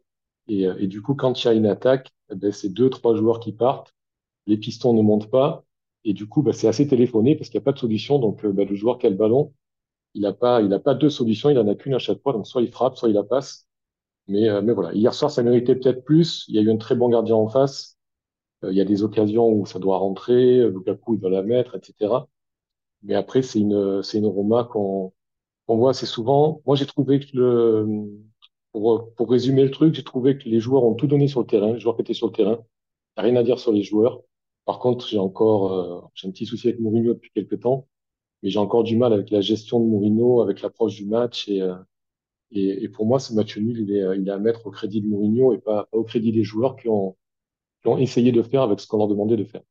Et, 0.49 0.67
euh, 0.67 0.77
et, 0.79 0.89
du 0.89 1.01
coup, 1.03 1.15
quand 1.15 1.43
il 1.43 1.47
y 1.47 1.51
a 1.51 1.55
une 1.55 1.67
attaque, 1.67 2.11
ben, 2.35 2.53
c'est 2.53 2.69
deux, 2.71 2.91
trois 2.91 3.15
joueurs 3.15 3.41
qui 3.41 3.53
partent 3.53 3.95
les 4.47 4.57
pistons 4.59 4.93
ne 4.95 5.03
montent 5.03 5.31
pas. 5.31 5.65
Et 6.05 6.13
du 6.13 6.29
coup, 6.29 6.43
bah, 6.43 6.53
c'est 6.53 6.69
assez 6.69 6.87
téléphoné 6.87 7.37
parce 7.37 7.51
qu'il 7.51 7.59
n'y 7.59 7.65
a 7.65 7.67
pas 7.67 7.73
de 7.73 7.79
solution. 7.79 8.19
Donc, 8.19 8.45
euh, 8.45 8.53
bah, 8.53 8.65
le 8.65 8.75
joueur 8.75 8.99
qui 8.99 9.07
a 9.07 9.11
le 9.11 9.17
ballon, 9.17 9.53
il 10.15 10.23
n'a 10.23 10.33
pas, 10.33 10.63
pas 10.81 10.95
deux 10.95 11.11
solutions, 11.11 11.51
il 11.51 11.59
en 11.59 11.69
a 11.69 11.75
qu'une 11.77 11.95
à 11.95 12.01
chaque 12.01 12.23
fois. 12.23 12.33
Donc, 12.35 12.47
soit 12.47 12.63
il 12.63 12.71
frappe, 12.73 12.97
soit 12.97 13.09
il 13.11 13.15
la 13.15 13.25
passe. 13.25 13.69
Mais, 14.29 14.49
euh, 14.49 14.63
mais 14.63 14.73
voilà. 14.75 14.93
Hier 14.95 15.15
soir, 15.15 15.31
ça 15.31 15.43
méritait 15.43 15.77
peut-être 15.77 16.05
plus. 16.05 16.47
Il 16.49 16.57
y 16.57 16.59
a 16.59 16.63
eu 16.63 16.71
un 16.73 16.79
très 16.79 16.97
bon 16.97 17.09
gardien 17.11 17.37
en 17.37 17.49
face. 17.49 17.99
Euh, 18.65 18.73
il 18.73 18.77
y 18.79 18.81
a 18.83 18.85
des 18.87 19.03
occasions 19.05 19.49
où 19.51 19.67
ça 19.67 19.79
doit 19.81 19.99
rentrer. 19.99 20.69
Lukaku, 20.71 21.15
il 21.17 21.21
doit 21.21 21.31
la 21.31 21.43
mettre, 21.43 21.77
etc. 21.77 22.29
Mais 23.03 23.15
après, 23.15 23.43
c'est 23.43 23.61
une, 23.61 24.03
c'est 24.03 24.19
une 24.19 24.27
Roma 24.27 24.65
qu'on, 24.65 25.13
qu'on 25.67 25.77
voit 25.79 25.91
assez 25.91 26.07
souvent. 26.07 26.63
Moi, 26.67 26.77
j'ai 26.77 26.87
trouvé 26.87 27.21
que 27.21 27.29
le, 27.35 27.87
pour, 28.73 29.13
pour 29.15 29.31
résumer 29.31 29.65
le 29.65 29.71
truc, 29.71 29.95
j'ai 29.95 30.05
trouvé 30.05 30.39
que 30.39 30.49
les 30.49 30.61
joueurs 30.61 30.85
ont 30.85 30.95
tout 30.95 31.07
donné 31.07 31.29
sur 31.29 31.41
le 31.41 31.47
terrain, 31.47 31.73
les 31.75 31.81
joueurs 31.81 31.97
qui 31.97 32.03
étaient 32.03 32.15
sur 32.15 32.29
le 32.29 32.33
terrain. 32.33 32.59
Il 33.19 33.23
n'y 33.25 33.29
a 33.31 33.33
rien 33.33 33.37
à 33.41 33.43
dire 33.45 33.59
sur 33.59 33.73
les 33.73 33.83
joueurs. 33.83 34.23
Par 34.65 34.79
contre, 34.79 35.07
j'ai 35.09 35.19
encore, 35.19 35.73
euh, 35.73 36.01
j'ai 36.15 36.29
un 36.29 36.31
petit 36.31 36.47
souci 36.47 36.69
avec 36.69 36.81
Mourinho 36.81 37.15
depuis 37.15 37.31
quelques 37.35 37.61
temps, 37.61 37.89
mais 38.43 38.51
j'ai 38.51 38.59
encore 38.59 38.85
du 38.85 38.97
mal 38.97 39.13
avec 39.13 39.31
la 39.31 39.41
gestion 39.41 39.81
de 39.81 39.87
Mourinho, 39.87 40.43
avec 40.43 40.63
l'approche 40.63 40.97
du 40.97 41.07
match 41.07 41.49
et, 41.49 41.63
euh, 41.63 41.77
et, 42.53 42.89
pour 42.89 43.07
moi, 43.07 43.19
ce 43.19 43.35
match 43.35 43.59
nul, 43.59 43.81
il 43.81 43.93
est, 43.93 44.19
il 44.19 44.29
est 44.29 44.31
à 44.33 44.39
mettre 44.39 44.67
au 44.67 44.71
crédit 44.71 45.01
de 45.01 45.09
Mourinho 45.09 45.53
et 45.55 45.59
pas, 45.59 45.89
au 45.93 46.05
crédit 46.05 46.33
des 46.33 46.45
joueurs 46.45 46.77
qui 46.77 46.89
ont, 46.89 47.17
qui 47.83 47.89
ont 47.89 47.99
essayé 47.99 48.33
de 48.33 48.43
faire 48.43 48.63
avec 48.63 48.81
ce 48.81 48.87
qu'on 48.87 48.99
leur 48.99 49.09
demandait 49.09 49.37
de 49.37 49.45
faire. 49.45 49.63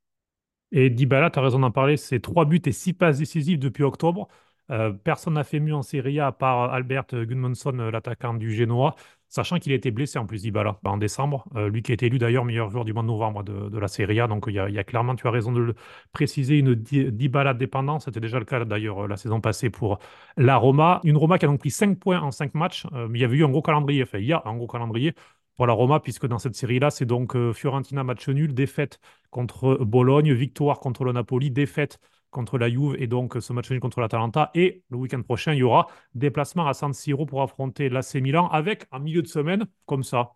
Et 0.71 0.89
Dybala, 0.89 1.29
tu 1.29 1.39
as 1.39 1.41
raison 1.43 1.59
d'en 1.59 1.71
parler, 1.71 1.97
c'est 1.97 2.19
trois 2.19 2.45
buts 2.45 2.61
et 2.65 2.71
six 2.71 2.93
passes 2.93 3.19
décisives 3.19 3.59
depuis 3.59 3.83
octobre. 3.83 4.27
Euh, 4.71 4.91
personne 4.91 5.33
n'a 5.35 5.43
fait 5.43 5.59
mieux 5.59 5.75
en 5.75 5.83
Serie 5.83 6.19
A 6.19 6.27
à 6.27 6.31
part 6.31 6.73
Albert 6.73 7.05
Gudmundsson, 7.11 7.77
euh, 7.79 7.91
l'attaquant 7.91 8.33
du 8.33 8.53
Genoa 8.53 8.95
sachant 9.33 9.57
qu'il 9.57 9.71
a 9.71 9.75
été 9.75 9.89
blessé 9.89 10.19
en 10.19 10.27
plus 10.27 10.43
Dybala 10.43 10.79
en 10.85 10.97
décembre, 10.97 11.45
euh, 11.55 11.67
lui 11.67 11.81
qui 11.81 11.91
a 11.91 11.95
été 11.95 12.05
élu 12.05 12.19
d'ailleurs 12.19 12.45
meilleur 12.45 12.69
joueur 12.69 12.85
du 12.85 12.93
mois 12.93 13.01
de 13.01 13.07
novembre 13.07 13.41
de, 13.43 13.79
la 13.79 13.87
Serie 13.87 14.19
A, 14.19 14.27
donc 14.27 14.45
il 14.47 14.53
y, 14.53 14.59
a, 14.59 14.83
clairement, 14.83 15.15
tu 15.15 15.27
as 15.27 15.31
raison 15.31 15.51
de 15.51 15.59
le 15.59 15.75
préciser, 16.11 16.59
une 16.59 16.75
Dybala 16.75 17.55
dépendance, 17.55 18.05
c'était 18.05 18.19
déjà 18.19 18.37
le 18.37 18.45
cas 18.45 18.63
d'ailleurs 18.63 19.05
euh, 19.05 19.07
la 19.07 19.17
saison 19.17 19.41
passée 19.41 19.71
pour 19.71 19.97
la 20.37 20.55
Roma, 20.57 21.01
une 21.03 21.17
Roma 21.17 21.39
qui 21.39 21.45
a 21.45 21.47
donc 21.47 21.59
pris 21.59 21.71
5 21.71 21.97
points 21.97 22.21
en 22.21 22.29
5 22.29 22.53
matchs, 22.53 22.85
euh, 22.93 23.07
mais 23.09 23.17
il 23.19 23.21
y 23.23 23.25
avait 23.25 23.37
eu 23.37 23.43
un 23.43 23.49
gros 23.49 23.63
calendrier, 23.63 24.03
enfin 24.03 24.19
il 24.19 24.25
y 24.25 24.33
a 24.33 24.43
un 24.45 24.55
gros 24.55 24.67
calendrier 24.67 25.15
pour 25.55 25.65
la 25.65 25.73
Roma, 25.73 25.99
puisque 25.99 26.27
dans 26.27 26.39
cette 26.39 26.55
série-là, 26.55 26.91
c'est 26.91 27.05
donc 27.05 27.35
Fiorentina 27.53 28.03
match 28.03 28.27
nul, 28.29 28.53
défaite 28.53 28.99
contre 29.29 29.77
Bologne, 29.83 30.33
victoire 30.33 30.79
contre 30.79 31.03
le 31.05 31.11
Napoli, 31.11 31.51
défaite 31.51 31.99
contre 32.33 32.57
la 32.57 32.69
Juve 32.69 32.95
et 32.99 33.07
donc 33.07 33.37
ce 33.39 33.53
match 33.53 33.71
nul 33.71 33.79
contre 33.79 34.01
l'Atalanta. 34.01 34.51
Et 34.55 34.83
le 34.89 34.97
week-end 34.97 35.21
prochain, 35.21 35.53
il 35.53 35.59
y 35.59 35.63
aura 35.63 35.87
déplacement 36.15 36.67
à 36.67 36.73
San 36.73 36.93
Siro 36.93 37.25
pour 37.25 37.41
affronter 37.41 37.89
l'AC 37.89 38.15
Milan 38.15 38.49
avec 38.49 38.85
un 38.91 38.99
milieu 38.99 39.21
de 39.21 39.27
semaine 39.27 39.65
comme 39.85 40.03
ça. 40.03 40.33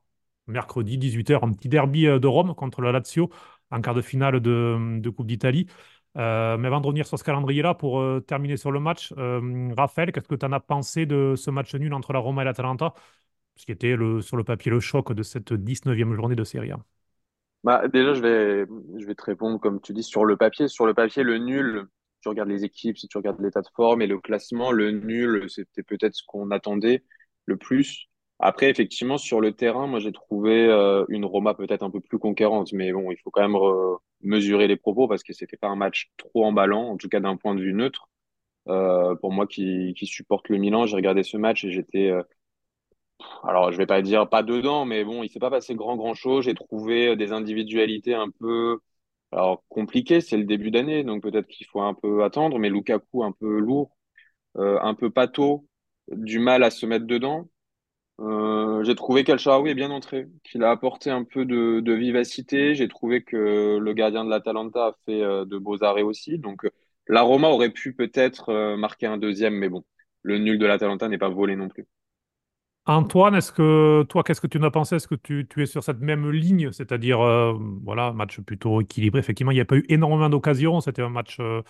Mercredi 0.47 0.97
18h, 0.97 1.43
un 1.43 1.51
petit 1.53 1.69
derby 1.69 2.07
euh, 2.07 2.19
de 2.19 2.27
Rome 2.27 2.55
contre 2.55 2.81
la 2.81 2.91
Lazio 2.91 3.29
en 3.71 3.81
quart 3.81 3.95
de 3.95 4.01
finale 4.01 4.39
de, 4.39 5.09
Coupe 5.09 5.27
d'Italie. 5.27 5.67
Euh, 6.17 6.57
mais 6.57 6.67
avant 6.67 6.81
de 6.81 6.87
revenir 6.87 7.05
sur 7.05 7.19
ce 7.19 7.23
calendrier-là, 7.23 7.73
pour 7.75 7.99
euh, 7.99 8.21
terminer 8.21 8.57
sur 8.57 8.71
le 8.71 8.79
match, 8.79 9.13
Raphaël, 9.77 10.11
qu'est-ce 10.11 10.27
que 10.27 10.35
tu 10.35 10.45
en 10.45 10.51
as 10.53 10.59
pensé 10.59 11.05
de 11.05 11.35
ce 11.35 11.51
match 11.51 11.75
nul 11.75 11.93
entre 11.93 12.13
la 12.13 12.19
Roma 12.19 12.43
et 12.43 12.45
l'Atalanta, 12.45 12.93
ce 13.55 13.65
qui 13.65 13.71
était 13.71 13.95
sur 14.21 14.37
le 14.37 14.43
papier 14.43 14.71
le 14.71 14.79
choc 14.79 15.13
de 15.13 15.23
cette 15.23 15.51
19e 15.53 16.13
journée 16.13 16.35
de 16.35 16.43
Serie 16.43 16.71
A 16.71 16.79
bah, 17.63 17.87
déjà, 17.87 18.13
je 18.13 18.21
vais, 18.21 18.65
je 18.99 19.05
vais 19.05 19.15
te 19.15 19.23
répondre, 19.23 19.59
comme 19.59 19.81
tu 19.81 19.93
dis, 19.93 20.03
sur 20.03 20.25
le 20.25 20.37
papier. 20.37 20.67
Sur 20.67 20.85
le 20.85 20.93
papier, 20.93 21.23
le 21.23 21.37
nul, 21.37 21.85
tu 22.21 22.29
regardes 22.29 22.49
les 22.49 22.63
équipes, 22.63 22.97
si 22.97 23.07
tu 23.07 23.17
regardes 23.17 23.41
l'état 23.41 23.61
de 23.61 23.67
forme 23.75 24.01
et 24.01 24.07
le 24.07 24.19
classement, 24.19 24.71
le 24.71 24.91
nul, 24.91 25.45
c'était 25.49 25.83
peut-être 25.83 26.15
ce 26.15 26.23
qu'on 26.25 26.51
attendait 26.51 27.03
le 27.45 27.57
plus. 27.57 28.07
Après, 28.39 28.69
effectivement, 28.69 29.17
sur 29.17 29.41
le 29.41 29.53
terrain, 29.53 29.87
moi, 29.87 29.99
j'ai 29.99 30.11
trouvé 30.11 30.67
euh, 30.67 31.05
une 31.09 31.25
Roma 31.25 31.55
peut-être 31.55 31.83
un 31.83 31.89
peu 31.89 32.01
plus 32.01 32.19
conquérante. 32.19 32.71
Mais 32.73 32.91
bon, 32.91 33.11
il 33.11 33.17
faut 33.17 33.31
quand 33.31 33.41
même 33.47 33.57
mesurer 34.21 34.67
les 34.67 34.77
propos 34.77 35.07
parce 35.07 35.23
que 35.23 35.33
c'était 35.33 35.57
pas 35.57 35.67
un 35.67 35.75
match 35.75 36.11
trop 36.17 36.45
emballant, 36.45 36.83
en 36.89 36.97
tout 36.97 37.09
cas 37.09 37.19
d'un 37.19 37.37
point 37.37 37.55
de 37.55 37.61
vue 37.61 37.73
neutre. 37.73 38.09
Euh, 38.67 39.15
pour 39.15 39.31
moi 39.31 39.47
qui, 39.47 39.93
qui 39.97 40.05
supporte 40.05 40.49
le 40.49 40.57
Milan, 40.57 40.85
j'ai 40.85 40.95
regardé 40.95 41.23
ce 41.23 41.37
match 41.37 41.63
et 41.63 41.71
j'étais 41.71 42.09
euh, 42.09 42.21
alors 43.43 43.71
je 43.71 43.77
vais 43.77 43.85
pas 43.85 44.01
dire 44.01 44.29
pas 44.29 44.43
dedans, 44.43 44.85
mais 44.85 45.03
bon, 45.03 45.23
il 45.23 45.29
s'est 45.29 45.39
pas 45.39 45.49
passé 45.49 45.75
grand 45.75 45.95
grand 45.97 46.13
chose. 46.13 46.45
J'ai 46.45 46.53
trouvé 46.53 47.15
des 47.15 47.31
individualités 47.31 48.13
un 48.13 48.29
peu 48.29 48.79
alors 49.31 49.63
compliquées. 49.69 50.21
C'est 50.21 50.37
le 50.37 50.45
début 50.45 50.71
d'année, 50.71 51.03
donc 51.03 51.23
peut-être 51.23 51.47
qu'il 51.47 51.67
faut 51.67 51.81
un 51.81 51.93
peu 51.93 52.23
attendre. 52.23 52.59
Mais 52.59 52.69
Lukaku 52.69 53.23
un 53.23 53.31
peu 53.31 53.59
lourd, 53.59 53.97
euh, 54.57 54.79
un 54.81 54.95
peu 54.95 55.09
pâteau, 55.11 55.67
du 56.11 56.39
mal 56.39 56.63
à 56.63 56.71
se 56.71 56.85
mettre 56.85 57.05
dedans. 57.05 57.49
Euh, 58.19 58.83
j'ai 58.83 58.95
trouvé 58.95 59.23
qu'El 59.23 59.37
est 59.39 59.73
bien 59.75 59.91
entré, 59.91 60.27
qu'il 60.43 60.63
a 60.63 60.71
apporté 60.71 61.11
un 61.11 61.23
peu 61.23 61.45
de, 61.45 61.93
vivacité. 61.93 62.75
J'ai 62.75 62.87
trouvé 62.87 63.23
que 63.23 63.77
le 63.77 63.93
gardien 63.93 64.25
de 64.25 64.29
l'Atalanta 64.29 64.87
a 64.87 64.93
fait 65.05 65.21
euh, 65.21 65.45
de 65.45 65.57
beaux 65.57 65.83
arrêts 65.83 66.01
aussi. 66.01 66.39
Donc 66.39 66.65
la 67.07 67.21
Roma 67.21 67.49
aurait 67.49 67.71
pu 67.71 67.93
peut-être 67.93 68.49
euh, 68.49 68.77
marquer 68.77 69.05
un 69.07 69.17
deuxième, 69.17 69.55
mais 69.55 69.69
bon, 69.69 69.83
le 70.23 70.37
nul 70.39 70.59
de 70.59 70.65
l'Atalanta 70.65 71.07
n'est 71.07 71.17
pas 71.17 71.29
volé 71.29 71.55
non 71.55 71.69
plus. 71.69 71.87
Antoine, 72.87 73.35
est-ce 73.35 73.51
que 73.51 74.03
toi, 74.03 74.23
qu'est-ce 74.23 74.39
que 74.39 74.47
tu 74.47 74.57
en 74.59 74.63
as 74.63 74.71
pensé? 74.71 74.95
Est-ce 74.95 75.09
que 75.09 75.15
tu, 75.15 75.45
es 75.57 75.65
sur 75.65 75.83
cette 75.83 75.99
même 75.99 76.29
ligne, 76.31 76.71
c'est-à-dire, 76.71 77.19
euh, 77.21 77.53
voilà, 77.83 78.13
match 78.13 78.39
plutôt 78.39 78.79
équilibré. 78.81 79.19
Effectivement, 79.19 79.51
il 79.51 79.55
n'y 79.55 79.61
a 79.61 79.65
pas 79.65 79.75
eu 79.75 79.85
énormément 79.89 80.29
d'occasions. 80.29 80.79
C'était 80.79 81.01
un 81.01 81.09
match 81.09 81.37
euh, 81.41 81.61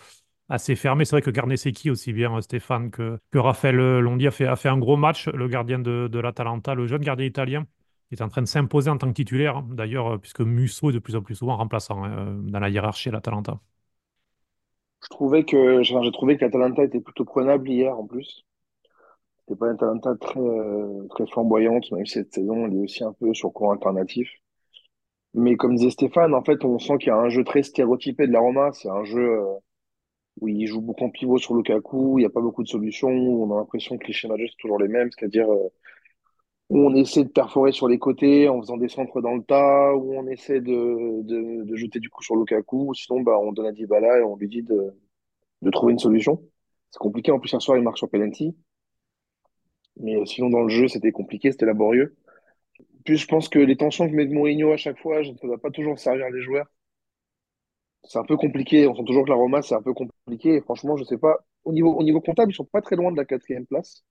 assez 0.48 0.76
fermé. 0.76 1.04
C'est 1.04 1.16
vrai 1.16 1.22
que 1.22 1.30
Garnesecchi, 1.30 1.90
aussi 1.90 2.12
bien 2.12 2.40
Stéphane 2.40 2.90
que, 2.92 3.18
Raphaël 3.34 3.76
l'ont 3.76 4.16
dit, 4.16 4.28
a 4.28 4.30
fait, 4.30 4.46
a 4.46 4.54
fait 4.56 4.68
un 4.68 4.78
gros 4.78 4.96
match. 4.96 5.28
Le 5.28 5.48
gardien 5.48 5.80
de, 5.80 6.08
de 6.08 6.18
l'Atalanta, 6.20 6.74
le 6.76 6.86
jeune 6.86 7.02
gardien 7.02 7.26
italien, 7.26 7.66
est 8.12 8.22
en 8.22 8.28
train 8.28 8.42
de 8.42 8.46
s'imposer 8.46 8.90
en 8.90 8.96
tant 8.96 9.08
que 9.08 9.14
titulaire, 9.14 9.62
d'ailleurs, 9.62 10.20
puisque 10.20 10.40
Musso 10.40 10.90
est 10.90 10.94
de 10.94 10.98
plus 11.00 11.16
en 11.16 11.22
plus 11.22 11.34
souvent 11.34 11.56
remplaçant 11.56 12.04
hein, 12.04 12.36
dans 12.42 12.60
la 12.60 12.68
hiérarchie 12.68 13.08
à 13.08 13.12
l'Atalanta. 13.12 13.58
Je 15.02 15.08
trouvais 15.10 15.40
j'ai 15.40 15.94
que 15.94 16.44
l'Atalanta 16.44 16.84
était 16.84 17.00
plutôt 17.00 17.24
prenable 17.24 17.68
hier 17.68 17.98
en 17.98 18.06
plus. 18.06 18.44
C'était 19.48 19.58
pas 19.58 19.70
Atalanta 19.70 20.14
très, 20.20 20.40
euh, 20.40 21.06
très 21.08 21.26
flamboyante, 21.26 21.90
même 21.92 22.04
cette 22.06 22.34
saison, 22.34 22.66
elle 22.66 22.74
est 22.74 22.82
aussi 22.84 23.02
un 23.02 23.14
peu 23.14 23.32
sur 23.32 23.50
courant 23.52 23.72
alternatif. 23.72 24.28
Mais 25.34 25.56
comme 25.56 25.74
disait 25.76 25.90
Stéphane, 25.90 26.34
en 26.34 26.42
fait, 26.44 26.64
on 26.64 26.78
sent 26.78 26.98
qu'il 26.98 27.08
y 27.08 27.10
a 27.10 27.16
un 27.16 27.28
jeu 27.30 27.44
très 27.44 27.62
stéréotypé 27.62 28.26
de 28.26 28.32
la 28.32 28.40
Roma. 28.40 28.72
C'est 28.72 28.90
un 28.90 29.04
jeu 29.04 29.20
euh, 29.40 29.44
où 30.40 30.48
il 30.48 30.66
joue 30.66 30.80
beaucoup 30.82 31.04
en 31.04 31.10
pivot 31.10 31.38
sur 31.38 31.54
Lukaku, 31.54 32.18
il 32.18 32.22
n'y 32.22 32.26
a 32.26 32.30
pas 32.30 32.40
beaucoup 32.40 32.62
de 32.62 32.68
solutions, 32.68 33.08
on 33.10 33.52
a 33.54 33.58
l'impression 33.58 33.98
que 33.98 34.06
les 34.06 34.12
schémas 34.12 34.34
de 34.36 34.40
jeu 34.42 34.48
sont 34.48 34.56
toujours 34.60 34.78
les 34.78 34.88
mêmes, 34.88 35.10
c'est-à-dire 35.12 35.50
euh, 35.52 35.68
où 36.70 36.78
on 36.80 36.94
essaie 36.94 37.24
de 37.24 37.30
perforer 37.30 37.72
sur 37.72 37.88
les 37.88 37.98
côtés 37.98 38.48
en 38.48 38.60
faisant 38.60 38.76
des 38.76 38.88
centres 38.88 39.20
dans 39.20 39.34
le 39.34 39.42
tas, 39.42 39.94
où 39.94 40.14
on 40.14 40.26
essaie 40.28 40.60
de, 40.60 41.22
de, 41.22 41.64
de 41.64 41.76
jeter 41.76 41.98
du 42.00 42.10
coup 42.10 42.22
sur 42.22 42.36
Lukaku, 42.36 42.94
sinon 42.94 43.20
bah, 43.22 43.38
on 43.40 43.52
donne 43.52 43.66
à 43.66 43.72
Dybala 43.72 44.18
et 44.20 44.22
on 44.22 44.36
lui 44.36 44.48
dit 44.48 44.62
de, 44.62 44.94
de 45.62 45.70
trouver 45.70 45.92
une 45.94 45.98
solution. 45.98 46.42
C'est 46.90 46.98
compliqué, 47.00 47.32
en 47.32 47.40
plus 47.40 47.54
un 47.54 47.60
soir 47.60 47.78
il 47.78 47.84
marque 47.84 47.98
sur 47.98 48.10
penalty. 48.10 48.56
Mais 50.00 50.24
sinon 50.26 50.50
dans 50.50 50.62
le 50.62 50.68
jeu 50.68 50.88
c'était 50.88 51.12
compliqué, 51.12 51.52
c'était 51.52 51.66
laborieux. 51.66 52.16
Puis 53.04 53.16
je 53.18 53.26
pense 53.26 53.48
que 53.48 53.58
les 53.58 53.76
tensions 53.76 54.08
que 54.08 54.14
met 54.14 54.26
Mourinho 54.26 54.72
à 54.72 54.76
chaque 54.76 54.98
fois, 55.00 55.24
ça 55.24 55.30
ne 55.42 55.50
va 55.50 55.58
pas 55.58 55.70
toujours 55.70 55.98
servir 55.98 56.30
les 56.30 56.42
joueurs. 56.42 56.66
C'est 58.04 58.18
un 58.18 58.24
peu 58.24 58.36
compliqué, 58.36 58.86
on 58.88 58.94
sent 58.96 59.04
toujours 59.06 59.24
que 59.24 59.30
la 59.30 59.36
Roma 59.36 59.62
c'est 59.62 59.74
un 59.74 59.82
peu 59.82 59.92
compliqué, 59.94 60.54
et 60.56 60.60
franchement 60.62 60.96
je 60.96 61.04
sais 61.04 61.18
pas, 61.18 61.36
au 61.64 61.72
niveau, 61.72 61.92
au 61.94 62.02
niveau 62.02 62.20
comptable 62.20 62.52
ils 62.52 62.54
sont 62.54 62.64
pas 62.64 62.80
très 62.82 62.96
loin 62.96 63.12
de 63.12 63.16
la 63.16 63.24
quatrième 63.24 63.66
place. 63.66 64.04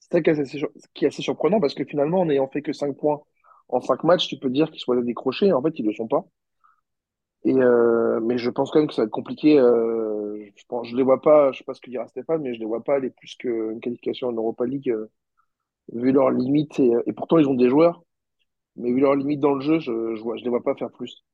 C'est 0.00 0.12
ça 0.12 0.22
qui 0.22 0.30
est, 0.30 0.40
assez, 0.40 0.58
qui 0.94 1.04
est 1.04 1.08
assez 1.08 1.22
surprenant 1.22 1.60
parce 1.60 1.74
que 1.74 1.84
finalement, 1.84 2.20
en 2.20 2.26
n'ayant 2.26 2.48
fait 2.48 2.62
que 2.62 2.72
5 2.72 2.96
points 2.96 3.20
en 3.68 3.80
5 3.80 4.04
matchs, 4.04 4.28
tu 4.28 4.38
peux 4.38 4.50
dire 4.50 4.70
qu'ils 4.70 4.80
soient 4.80 5.00
décrochés. 5.02 5.52
En 5.52 5.62
fait, 5.62 5.78
ils 5.78 5.84
ne 5.84 5.88
le 5.90 5.94
sont 5.94 6.08
pas. 6.08 6.26
Et 7.44 7.54
euh, 7.54 8.20
mais 8.20 8.38
je 8.38 8.50
pense 8.50 8.70
quand 8.70 8.80
même 8.80 8.88
que 8.88 8.94
ça 8.94 9.02
va 9.02 9.06
être 9.06 9.12
compliqué. 9.12 9.58
Euh, 9.58 10.44
je 10.56 10.64
pense, 10.68 10.88
je 10.88 10.96
les 10.96 11.02
vois 11.02 11.20
pas, 11.22 11.52
je 11.52 11.58
sais 11.58 11.64
pas 11.64 11.74
ce 11.74 11.80
que 11.80 11.90
dira 11.90 12.06
Stéphane, 12.08 12.42
mais 12.42 12.54
je 12.54 12.60
les 12.60 12.66
vois 12.66 12.82
pas 12.82 12.96
aller 12.96 13.10
plus 13.10 13.36
qu'une 13.36 13.80
qualification 13.80 14.28
en 14.28 14.32
Europa 14.32 14.64
League, 14.66 14.90
euh, 14.90 15.10
vu 15.92 16.12
leurs 16.12 16.30
limites. 16.30 16.78
Et, 16.80 16.90
et, 17.06 17.12
pourtant, 17.12 17.38
ils 17.38 17.48
ont 17.48 17.54
des 17.54 17.68
joueurs, 17.68 18.02
mais 18.76 18.92
vu 18.92 19.00
leurs 19.00 19.14
limites 19.14 19.40
dans 19.40 19.54
le 19.54 19.60
jeu, 19.60 19.78
je, 19.78 20.14
je 20.14 20.44
les 20.44 20.50
vois 20.50 20.62
pas 20.62 20.74
faire 20.74 20.90
plus. 20.90 21.24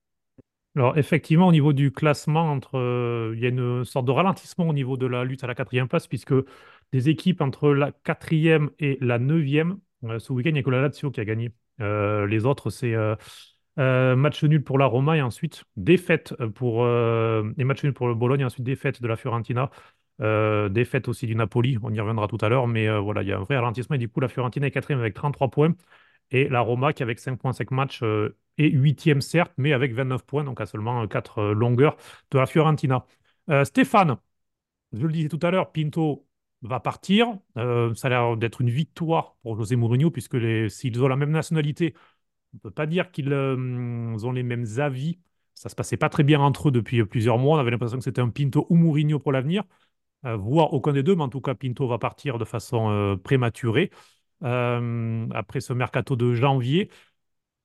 Alors 0.77 0.99
effectivement, 0.99 1.47
au 1.47 1.53
niveau 1.53 1.73
du 1.73 1.93
classement, 1.93 2.51
entre, 2.51 2.77
euh, 2.79 3.33
il 3.37 3.41
y 3.43 3.47
a 3.47 3.49
une 3.49 3.85
sorte 3.85 4.07
de 4.07 4.11
ralentissement 4.11 4.69
au 4.69 4.73
niveau 4.73 4.97
de 4.97 5.07
la 5.07 5.25
lutte 5.25 5.45
à 5.45 5.47
la 5.47 5.55
quatrième 5.55 5.87
place, 5.87 6.09
puisque 6.09 6.35
des 6.93 7.09
équipes 7.09 7.41
entre 7.41 7.71
la 7.71 7.93
quatrième 7.93 8.71
et 8.81 8.99
la 9.01 9.21
neuvième, 9.21 9.79
euh, 10.05 10.19
ce 10.19 10.33
week-end, 10.33 10.51
il 10.51 10.55
n'y 10.55 10.59
a 10.59 10.63
que 10.65 10.71
la 10.71 10.81
Lazio 10.83 11.11
qui 11.13 11.21
a 11.21 11.25
gagné. 11.25 11.53
Euh, 11.81 12.27
les 12.27 12.45
autres, 12.45 12.71
c'est 12.71 12.95
match 13.77 14.43
nul 14.43 14.65
pour 14.65 14.79
la 14.79 14.87
Roma 14.87 15.17
et 15.17 15.23
ensuite 15.23 15.65
défaite 15.77 16.35
pour 16.55 16.85
match 16.85 17.85
nul 17.85 17.93
pour 17.93 18.09
le 18.09 18.15
Bologne 18.15 18.41
et 18.41 18.45
ensuite 18.45 18.65
défaite 18.65 19.01
de 19.01 19.09
la 19.09 19.17
Fiorentina. 19.17 19.71
Défaite 20.19 21.09
aussi 21.09 21.27
du 21.27 21.35
Napoli, 21.35 21.79
on 21.83 21.93
y 21.93 22.01
reviendra 22.01 22.29
tout 22.29 22.39
à 22.41 22.49
l'heure, 22.49 22.67
mais 22.69 22.89
voilà, 22.99 23.23
il 23.23 23.29
y 23.29 23.33
a 23.33 23.39
un 23.39 23.43
vrai 23.43 23.57
ralentissement 23.57 23.97
et 23.97 23.99
du 23.99 24.09
coup 24.09 24.21
la 24.21 24.29
Fiorentina 24.29 24.67
est 24.67 24.71
quatrième 24.71 25.01
avec 25.01 25.15
33 25.15 25.51
points 25.51 25.75
et 26.31 26.49
la 26.49 26.61
Roma 26.61 26.93
qui 26.93 27.03
avec 27.03 27.19
5 27.19 27.37
points 27.39 27.53
5 27.53 27.71
matchs 27.71 28.03
et 28.59 28.71
huitième 28.71 29.21
certes, 29.21 29.53
mais 29.57 29.73
avec 29.73 29.93
29 29.95 30.25
points, 30.25 30.45
donc 30.45 30.61
à 30.61 30.67
seulement 30.67 31.07
4 31.09 31.39
euh, 31.39 31.55
longueurs 31.55 31.97
de 32.31 32.39
la 32.39 32.47
Fiorentina. 32.47 33.07
Euh, 33.51 33.65
Stéphane, 33.65 34.17
je 34.93 35.07
le 35.07 35.13
disais 35.13 35.29
tout 35.29 35.41
à 35.43 35.51
l'heure, 35.51 35.73
Pinto 35.73 36.29
va 36.63 36.81
partir. 36.81 37.39
Euh, 37.59 37.95
ça 37.95 38.09
a 38.09 38.11
l'air 38.11 38.37
d'être 38.37 38.61
une 38.61 38.71
victoire 38.71 39.37
pour 39.43 39.57
José 39.57 39.77
Mourinho, 39.77 40.11
puisque 40.11 40.39
s'ils 40.71 41.03
ont 41.03 41.09
la 41.09 41.17
même 41.17 41.31
nationalité, 41.31 41.95
on 42.55 42.57
ne 42.59 42.61
peut 42.61 42.71
pas 42.71 42.87
dire 42.87 43.11
qu'ils 43.13 43.33
ont 43.35 44.33
les 44.33 44.43
mêmes 44.43 44.67
avis. 44.79 45.19
Ça 45.55 45.69
se 45.69 45.75
passait 45.77 45.97
pas 45.97 46.09
très 46.09 46.25
bien 46.25 46.41
entre 46.41 46.69
eux 46.69 46.73
depuis 46.73 47.05
plusieurs 47.05 47.39
mois. 47.39 47.57
On 47.59 47.61
avait 47.61 47.71
l'impression 47.71 47.99
que 47.99 48.05
c'était 48.05 48.21
un 48.23 48.31
Pinto 48.31 48.67
ou 48.71 48.77
Mourinho 48.77 49.19
pour 49.21 49.33
l'avenir, 49.33 49.65
voire 50.25 50.73
aucun 50.73 50.93
des 50.93 51.03
deux, 51.03 51.15
mais 51.15 51.23
en 51.23 51.29
tout 51.29 51.41
cas, 51.41 51.55
Pinto 51.55 51.87
va 51.87 51.99
partir 51.99 52.39
de 52.39 52.45
façon 52.45 53.19
prématurée 53.23 53.91
après 54.41 55.61
ce 55.61 55.73
mercato 55.73 56.17
de 56.17 56.33
janvier. 56.35 56.91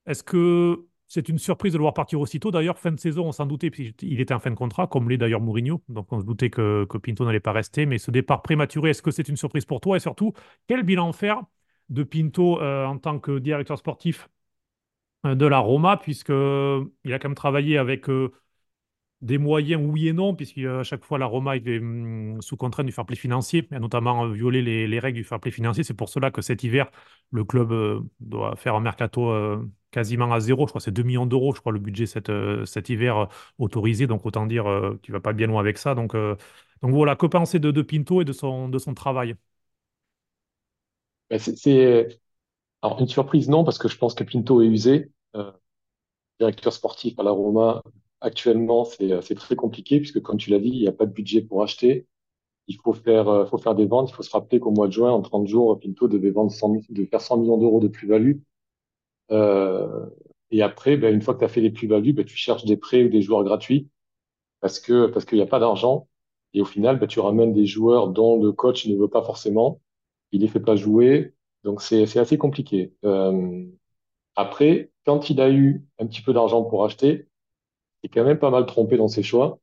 Est-ce 0.05 0.23
que 0.23 0.85
c'est 1.07 1.27
une 1.27 1.39
surprise 1.39 1.73
de 1.73 1.77
le 1.77 1.81
voir 1.81 1.93
partir 1.95 2.19
aussitôt? 2.21 2.51
D'ailleurs, 2.51 2.77
fin 2.77 2.91
de 2.91 2.99
saison, 2.99 3.25
on 3.25 3.31
s'en 3.31 3.47
doutait, 3.47 3.71
puisqu'il 3.71 4.21
était 4.21 4.33
en 4.33 4.39
fin 4.39 4.51
de 4.51 4.55
contrat, 4.55 4.87
comme 4.87 5.09
l'est 5.09 5.17
d'ailleurs 5.17 5.41
Mourinho. 5.41 5.81
Donc 5.89 6.11
on 6.11 6.19
se 6.19 6.25
doutait 6.25 6.51
que, 6.51 6.85
Pinto 7.01 7.25
n'allait 7.25 7.39
pas 7.39 7.51
rester. 7.51 7.85
Mais 7.87 7.97
ce 7.97 8.11
départ 8.11 8.43
prématuré, 8.43 8.91
est-ce 8.91 9.01
que 9.01 9.11
c'est 9.11 9.27
une 9.27 9.35
surprise 9.35 9.65
pour 9.65 9.81
toi? 9.81 9.97
Et 9.97 9.99
surtout, 9.99 10.33
quel 10.67 10.83
bilan 10.83 11.11
faire 11.11 11.41
de 11.89 12.03
Pinto 12.03 12.61
euh, 12.61 12.85
en 12.85 12.97
tant 12.99 13.19
que 13.19 13.39
directeur 13.39 13.77
sportif 13.79 14.29
euh, 15.25 15.35
de 15.35 15.45
la 15.47 15.59
Roma, 15.59 15.97
puisqu'il 15.97 16.33
a 16.33 17.19
quand 17.19 17.29
même 17.29 17.35
travaillé 17.35 17.77
avec 17.79 18.09
euh, 18.09 18.31
des 19.21 19.37
moyens, 19.37 19.81
oui 19.85 20.07
et 20.07 20.13
non, 20.13 20.33
puisqu'à 20.33 20.83
chaque 20.83 21.03
fois, 21.03 21.17
la 21.17 21.25
Roma 21.25 21.57
est 21.57 21.79
hum, 21.79 22.41
sous 22.41 22.55
contrainte 22.55 22.85
du 22.85 22.91
fair 22.93 23.05
play 23.05 23.17
financier, 23.17 23.67
et 23.71 23.79
notamment 23.79 24.25
euh, 24.25 24.31
violer 24.31 24.61
les, 24.61 24.99
règles 24.99 25.17
du 25.17 25.23
fair 25.25 25.39
play 25.39 25.51
financier. 25.51 25.83
C'est 25.83 25.93
pour 25.93 26.09
cela 26.09 26.31
que 26.31 26.41
cet 26.41 26.63
hiver, 26.63 26.89
le 27.31 27.43
club 27.43 27.71
euh, 27.71 27.99
doit 28.21 28.55
faire 28.55 28.75
un 28.75 28.79
mercato 28.79 29.29
euh, 29.29 29.69
quasiment 29.91 30.31
à 30.31 30.39
zéro. 30.39 30.67
Je 30.67 30.71
crois 30.71 30.79
que 30.79 30.85
c'est 30.85 30.91
2 30.91 31.03
millions 31.03 31.25
d'euros, 31.25 31.53
je 31.53 31.59
crois, 31.59 31.73
le 31.73 31.79
budget 31.79 32.05
cet, 32.05 32.89
hiver 32.89 33.27
autorisé. 33.57 34.07
Donc, 34.07 34.25
autant 34.25 34.45
dire 34.45 34.63
qu'il 35.01 35.11
ne 35.11 35.17
va 35.17 35.21
pas 35.21 35.33
bien 35.33 35.47
loin 35.47 35.59
avec 35.59 35.77
ça. 35.77 35.95
Donc, 35.95 36.15
donc 36.15 36.91
voilà, 36.91 37.15
que 37.15 37.25
penser 37.25 37.59
de, 37.59 37.71
de, 37.71 37.81
Pinto 37.81 38.21
et 38.21 38.25
de 38.25 38.31
son, 38.31 38.69
de 38.69 38.77
son 38.77 38.93
travail? 38.93 39.35
Ben, 41.29 41.39
C'est 41.39 42.19
une 42.83 43.07
surprise, 43.07 43.49
non, 43.49 43.63
parce 43.65 43.77
que 43.77 43.89
je 43.89 43.97
pense 43.97 44.13
que 44.13 44.23
Pinto 44.23 44.61
est 44.61 44.67
usé. 44.67 45.11
directeur 46.39 46.73
sportif 46.73 47.19
à 47.19 47.23
la 47.23 47.31
Roma, 47.31 47.83
Actuellement, 48.21 48.87
euh, 49.01 49.21
c'est 49.21 49.35
très 49.35 49.55
compliqué 49.55 49.99
puisque, 49.99 50.21
comme 50.21 50.37
tu 50.37 50.49
l'as 50.49 50.59
dit, 50.59 50.69
il 50.69 50.81
n'y 50.81 50.87
a 50.87 50.91
pas 50.91 51.05
de 51.05 51.13
budget 51.13 51.41
pour 51.41 51.63
acheter. 51.63 52.07
Il 52.67 52.77
faut 52.77 52.93
faire, 52.93 53.29
euh, 53.29 53.45
faut 53.47 53.57
faire 53.59 53.75
des 53.75 53.85
ventes. 53.87 54.11
Il 54.11 54.15
faut 54.15 54.23
se 54.23 54.31
rappeler 54.31 54.59
qu'au 54.59 54.71
mois 54.71 54.87
de 54.87 54.93
juin, 54.93 55.11
en 55.11 55.21
30 55.21 55.47
jours, 55.47 55.79
Pinto 55.79 56.07
devait 56.07 56.31
vendre 56.31 56.51
100, 56.51 56.77
de 56.89 57.05
faire 57.05 57.21
100 57.21 57.37
millions 57.39 57.57
d'euros 57.57 57.79
de 57.81 57.89
plus-value. 57.89 58.37
Euh, 59.31 60.07
et 60.51 60.61
après, 60.63 60.97
ben, 60.97 61.13
une 61.13 61.21
fois 61.21 61.33
que 61.35 61.39
tu 61.39 61.45
as 61.45 61.49
fait 61.49 61.61
les 61.61 61.71
plus-values, 61.71 62.13
ben, 62.13 62.25
tu 62.25 62.35
cherches 62.37 62.65
des 62.65 62.77
prêts 62.77 63.03
ou 63.03 63.09
des 63.09 63.21
joueurs 63.21 63.43
gratuits 63.43 63.89
parce 64.61 64.79
que 64.79 65.07
parce 65.07 65.25
qu'il 65.25 65.37
n'y 65.37 65.43
a 65.43 65.47
pas 65.47 65.59
d'argent. 65.59 66.07
Et 66.53 66.61
au 66.61 66.65
final, 66.65 66.99
ben, 66.99 67.07
tu 67.07 67.19
ramènes 67.21 67.53
des 67.53 67.65
joueurs 67.67 68.09
dont 68.09 68.41
le 68.41 68.51
coach 68.53 68.87
ne 68.87 68.97
veut 68.97 69.09
pas 69.09 69.23
forcément. 69.23 69.81
Il 70.31 70.41
les 70.41 70.49
fait 70.49 70.59
pas 70.61 70.75
jouer. 70.75 71.35
Donc, 71.63 71.81
c'est 71.81 72.03
assez 72.19 72.37
compliqué. 72.37 72.93
Euh, 73.05 73.65
après, 74.35 74.91
quand 75.05 75.29
il 75.29 75.41
a 75.41 75.51
eu 75.51 75.85
un 75.99 76.07
petit 76.07 76.21
peu 76.23 76.33
d'argent 76.33 76.63
pour 76.63 76.85
acheter, 76.85 77.28
est 78.03 78.09
quand 78.09 78.23
même 78.23 78.39
pas 78.39 78.49
mal 78.51 78.65
trompé 78.65 78.97
dans 78.97 79.07
ses 79.07 79.23
choix, 79.23 79.59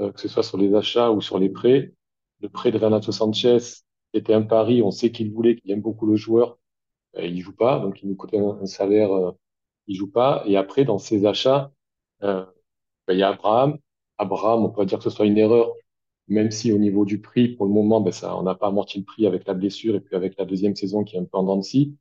euh, 0.00 0.12
que 0.12 0.20
ce 0.20 0.28
soit 0.28 0.42
sur 0.42 0.58
les 0.58 0.74
achats 0.74 1.10
ou 1.10 1.20
sur 1.20 1.38
les 1.38 1.48
prêts. 1.48 1.92
Le 2.40 2.48
prêt 2.48 2.72
de 2.72 2.78
Renato 2.78 3.12
Sanchez 3.12 3.58
était 4.12 4.34
un 4.34 4.42
pari, 4.42 4.82
on 4.82 4.90
sait 4.90 5.10
qu'il 5.12 5.32
voulait, 5.32 5.56
qu'il 5.56 5.70
aime 5.70 5.80
beaucoup 5.80 6.06
le 6.06 6.16
joueur, 6.16 6.58
euh, 7.16 7.26
il 7.26 7.40
joue 7.40 7.54
pas, 7.54 7.78
donc 7.78 8.02
il 8.02 8.08
nous 8.08 8.16
coûtait 8.16 8.38
un, 8.38 8.66
salaire, 8.66 9.12
euh, 9.12 9.32
il 9.86 9.96
joue 9.96 10.10
pas. 10.10 10.42
Et 10.46 10.56
après, 10.56 10.84
dans 10.84 10.98
ses 10.98 11.26
achats, 11.26 11.72
euh, 12.22 12.44
ben, 13.06 13.14
il 13.14 13.18
y 13.20 13.22
a 13.22 13.28
Abraham. 13.30 13.78
Abraham, 14.18 14.64
on 14.64 14.70
pourrait 14.70 14.86
dire 14.86 14.98
que 14.98 15.04
ce 15.04 15.10
soit 15.10 15.26
une 15.26 15.38
erreur, 15.38 15.72
même 16.28 16.50
si 16.50 16.72
au 16.72 16.78
niveau 16.78 17.04
du 17.04 17.20
prix, 17.20 17.48
pour 17.48 17.66
le 17.66 17.72
moment, 17.72 18.00
ben 18.00 18.12
ça, 18.12 18.36
on 18.36 18.42
n'a 18.44 18.54
pas 18.54 18.68
amorti 18.68 18.98
le 18.98 19.04
prix 19.04 19.26
avec 19.26 19.46
la 19.46 19.54
blessure 19.54 19.96
et 19.96 20.00
puis 20.00 20.16
avec 20.16 20.38
la 20.38 20.44
deuxième 20.44 20.76
saison 20.76 21.04
qui 21.04 21.16
est 21.16 21.20
un 21.20 21.24
peu 21.24 21.38
en 21.38 21.44
dents 21.44 21.56
de 21.56 21.62
scie. 21.62 21.96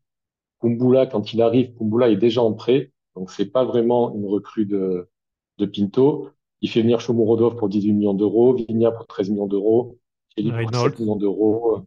Kumbula, 0.61 1.07
quand 1.07 1.33
il 1.33 1.41
arrive, 1.41 1.73
Kumbula 1.75 2.09
est 2.09 2.17
déjà 2.17 2.41
en 2.41 2.53
prêt, 2.53 2.91
donc 3.15 3.31
c'est 3.31 3.47
pas 3.51 3.65
vraiment 3.65 4.13
une 4.15 4.25
recrue 4.27 4.65
de, 4.65 5.09
de 5.57 5.65
Pinto. 5.65 6.29
Il 6.61 6.69
fait 6.69 6.81
venir 6.81 6.99
Shomurodov 7.01 7.55
pour 7.55 7.69
18 7.69 7.93
millions 7.93 8.13
d'euros, 8.13 8.53
Vigna 8.53 8.91
pour 8.91 9.07
13 9.07 9.29
millions 9.31 9.47
d'euros, 9.47 9.99
Kelly 10.35 10.51
pour 10.51 10.75
7 10.75 10.99
millions 10.99 11.15
d'euros, 11.15 11.81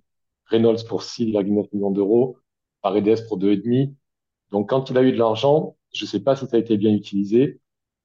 Reynolds 0.47 0.85
pour 0.89 1.03
6,9 1.03 1.69
millions 1.73 1.91
d'euros, 1.91 2.37
Paredes 2.83 3.27
pour 3.29 3.39
2,5. 3.39 3.93
Donc, 4.51 4.69
quand 4.69 4.91
il 4.91 4.99
a 4.99 5.03
eu 5.03 5.13
de 5.13 5.19
l'argent, 5.19 5.77
je 5.93 6.05
ne 6.05 6.09
sais 6.09 6.21
pas 6.21 6.37
si 6.37 6.47
ça 6.47 6.57
a 6.57 6.59
été 6.59 6.77
bien 6.77 6.93
utilisé, 6.93 7.61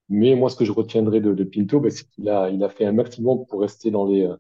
mais 0.10 0.36
moi, 0.36 0.50
ce 0.50 0.56
que 0.56 0.66
je 0.66 0.72
retiendrai 0.72 1.22
de, 1.22 1.44
Pinto, 1.44 1.80
ben, 1.80 1.92
c'est 1.92 2.10
qu'il 2.10 2.30
a, 2.30 2.50
il 2.50 2.64
a 2.64 2.70
fait 2.70 2.86
un 2.86 2.92
maximum 2.92 3.46
pour 3.46 3.62
rester 3.62 3.92
dans 3.92 4.06
les, 4.06 4.24
euh, 4.24 4.36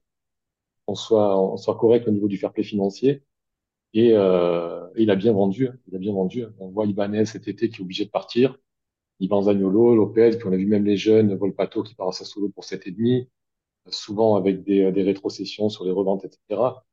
on 0.87 0.95
soit, 0.95 1.39
on 1.39 1.57
soit 1.57 1.77
correct 1.77 2.07
au 2.07 2.11
niveau 2.11 2.27
du 2.27 2.37
fair 2.37 2.51
play 2.51 2.63
financier. 2.63 3.23
Et 3.93 4.11
euh, 4.13 4.87
il 4.97 5.11
a 5.11 5.15
bien 5.15 5.33
vendu, 5.33 5.67
hein. 5.67 5.75
il 5.87 5.95
a 5.95 5.99
bien 5.99 6.13
vendu. 6.13 6.45
On 6.59 6.69
voit 6.69 6.85
Ibanez 6.85 7.25
cet 7.25 7.47
été 7.47 7.69
qui 7.69 7.81
est 7.81 7.83
obligé 7.83 8.05
de 8.05 8.09
partir. 8.09 8.57
Ivan 9.21 9.43
Zaniolo, 9.43 9.95
Lopez, 9.95 10.31
puis 10.31 10.47
on 10.47 10.53
a 10.53 10.57
vu 10.57 10.67
même 10.67 10.85
les 10.85 10.97
jeunes, 10.97 11.35
Volpato 11.35 11.83
qui 11.83 11.95
part 11.95 12.09
à 12.09 12.11
Sassuolo 12.13 12.49
pour 12.49 12.65
7,5, 12.65 13.27
souvent 13.89 14.35
avec 14.35 14.63
des, 14.63 14.91
des 14.91 15.03
rétrocessions 15.03 15.69
sur 15.69 15.85
les 15.85 15.91
reventes, 15.91 16.25
etc. 16.25 16.83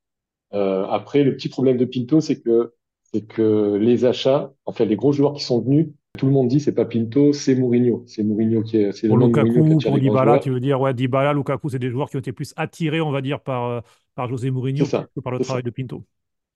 Euh, 0.55 0.87
après, 0.87 1.25
le 1.25 1.37
petit 1.37 1.49
problème 1.49 1.77
de 1.77 1.85
Pinto, 1.85 2.21
c'est 2.21 2.41
que 2.41 2.75
c'est 3.13 3.27
que 3.27 3.77
les 3.81 4.05
achats, 4.05 4.53
en 4.67 4.73
fait, 4.73 4.85
les 4.87 4.97
gros 4.97 5.13
joueurs 5.13 5.35
qui 5.35 5.43
sont 5.43 5.61
venus, 5.63 5.89
tout 6.19 6.27
le 6.27 6.33
monde 6.33 6.49
dit 6.49 6.61
c'est 6.61 6.75
pas 6.75 6.85
Pinto, 6.85 7.33
c'est 7.33 7.55
Mourinho. 7.55 8.05
C'est 8.07 8.23
Mourinho 8.23 8.63
qui 8.63 8.79
est, 8.79 8.93
c'est 8.93 9.09
le 9.09 9.15
Pour 9.15 9.19
Mourinho 9.19 9.55
qui 9.63 9.71
Lukaku, 9.71 9.73
attire 9.73 9.81
pour 9.87 9.99
Dybala, 9.99 10.39
tu 10.39 10.51
veux 10.51 10.61
dire, 10.61 10.81
ouais, 10.81 10.93
Dybala, 10.95 11.33
Lukaku, 11.33 11.71
c'est 11.71 11.79
des 11.79 11.91
joueurs 11.91 12.11
qui 12.11 12.17
ont 12.17 12.21
été 12.21 12.33
plus 12.33 12.53
attirés, 12.57 13.01
on 13.01 13.11
va 13.11 13.23
dire, 13.23 13.41
par, 13.41 13.65
euh, 13.67 13.81
par 14.15 14.29
José 14.29 14.51
Mourinho 14.51 14.87
ça, 14.87 15.07
que 15.15 15.21
par 15.21 15.33
le 15.33 15.41
ça. 15.41 15.45
travail 15.47 15.63
de 15.63 15.71
Pinto. 15.71 16.05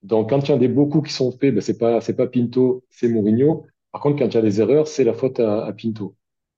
Donc, 0.03 0.29
quand 0.29 0.41
il 0.47 0.51
y 0.51 0.53
a 0.53 0.57
des 0.57 0.67
beaucoup 0.67 1.01
qui 1.01 1.13
sont 1.13 1.31
faits, 1.31 1.55
ben, 1.55 1.61
c'est 1.61 1.77
pas, 1.77 2.01
c'est 2.01 2.15
pas 2.15 2.27
Pinto, 2.27 2.83
c'est 2.89 3.07
Mourinho. 3.09 3.65
Par 3.93 4.01
contre, 4.01 4.19
quand 4.19 4.27
il 4.27 4.33
y 4.33 4.37
a 4.37 4.41
des 4.41 4.59
erreurs, 4.61 4.87
c'est 4.87 5.05
la 5.05 5.13
faute 5.13 5.39
à, 5.39 5.71
Pinto. 5.73 6.15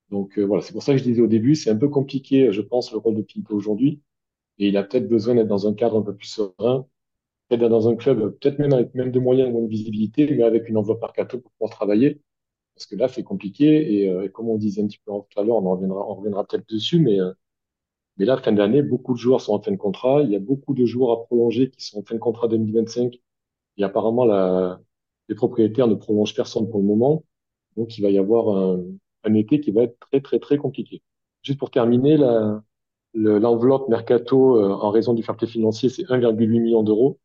Donc, 0.09 0.39
euh, 0.39 0.43
voilà, 0.45 0.63
c'est 0.63 0.73
pour 0.73 0.83
ça 0.83 0.93
que 0.93 0.99
je 0.99 1.03
disais 1.03 1.21
au 1.21 1.27
début, 1.27 1.55
c'est 1.55 1.69
un 1.69 1.77
peu 1.77 1.89
compliqué, 1.89 2.51
je 2.51 2.61
pense, 2.61 2.91
le 2.91 2.97
rôle 2.99 3.15
de 3.15 3.23
Pinto 3.23 3.55
aujourd'hui. 3.55 4.01
Et 4.59 4.69
il 4.69 4.77
a 4.77 4.83
peut-être 4.83 5.07
besoin 5.09 5.35
d'être 5.35 5.47
dans 5.47 5.67
un 5.67 5.73
cadre 5.73 5.97
un 5.97 6.01
peu 6.03 6.15
plus 6.15 6.27
serein, 6.27 6.87
peut-être 7.49 7.69
dans 7.69 7.89
un 7.89 7.95
club, 7.97 8.37
peut-être 8.39 8.59
même 8.59 8.73
avec 8.73 8.95
même 8.95 9.11
de 9.11 9.19
moyens, 9.19 9.51
moins 9.51 9.63
de 9.63 9.67
visibilité, 9.67 10.27
mais 10.35 10.43
avec 10.43 10.69
une 10.69 10.77
enveloppe 10.77 11.01
mercato 11.01 11.39
pour 11.39 11.51
pouvoir 11.53 11.71
travailler. 11.71 12.21
Parce 12.75 12.87
que 12.87 12.95
là, 12.95 13.07
c'est 13.09 13.23
compliqué. 13.23 14.03
Et, 14.03 14.09
euh, 14.09 14.29
comme 14.29 14.49
on 14.49 14.57
disait 14.57 14.81
un 14.83 14.87
petit 14.87 14.99
peu 15.05 15.11
tout 15.13 15.39
à 15.39 15.43
l'heure, 15.43 15.57
on 15.57 15.67
en 15.67 15.71
reviendra, 15.73 16.09
on 16.09 16.15
reviendra 16.15 16.45
peut-être 16.47 16.69
dessus, 16.69 16.99
mais, 16.99 17.19
euh, 17.19 17.33
mais 18.17 18.25
là, 18.25 18.37
fin 18.37 18.51
d'année, 18.53 18.81
beaucoup 18.83 19.13
de 19.13 19.19
joueurs 19.19 19.41
sont 19.41 19.53
en 19.53 19.61
fin 19.61 19.71
de 19.71 19.77
contrat. 19.77 20.21
Il 20.23 20.31
y 20.31 20.35
a 20.35 20.39
beaucoup 20.39 20.73
de 20.73 20.85
joueurs 20.85 21.11
à 21.11 21.23
prolonger 21.25 21.69
qui 21.71 21.85
sont 21.85 21.99
en 21.99 22.03
fin 22.03 22.15
de 22.15 22.19
contrat 22.19 22.47
2025. 22.47 23.19
Et 23.77 23.83
apparemment, 23.83 24.25
la, 24.25 24.81
les 25.29 25.35
propriétaires 25.35 25.87
ne 25.87 25.95
prolongent 25.95 26.35
personne 26.35 26.69
pour 26.69 26.79
le 26.79 26.85
moment. 26.85 27.23
Donc, 27.77 27.97
il 27.97 28.01
va 28.01 28.09
y 28.09 28.17
avoir 28.17 28.55
un, 28.55 28.83
un 29.23 29.33
été 29.33 29.59
qui 29.59 29.71
va 29.71 29.83
être 29.83 29.97
très, 29.99 30.21
très, 30.21 30.39
très 30.39 30.57
compliqué. 30.57 31.01
Juste 31.43 31.59
pour 31.59 31.71
terminer, 31.71 32.17
l'enveloppe 33.13 33.89
mercato, 33.89 34.57
euh, 34.57 34.69
en 34.69 34.89
raison 34.91 35.13
du 35.13 35.23
fair 35.23 35.35
play 35.35 35.47
financier, 35.47 35.89
c'est 35.89 36.03
1,8 36.03 36.47
million 36.47 36.83
d'euros. 36.83 37.19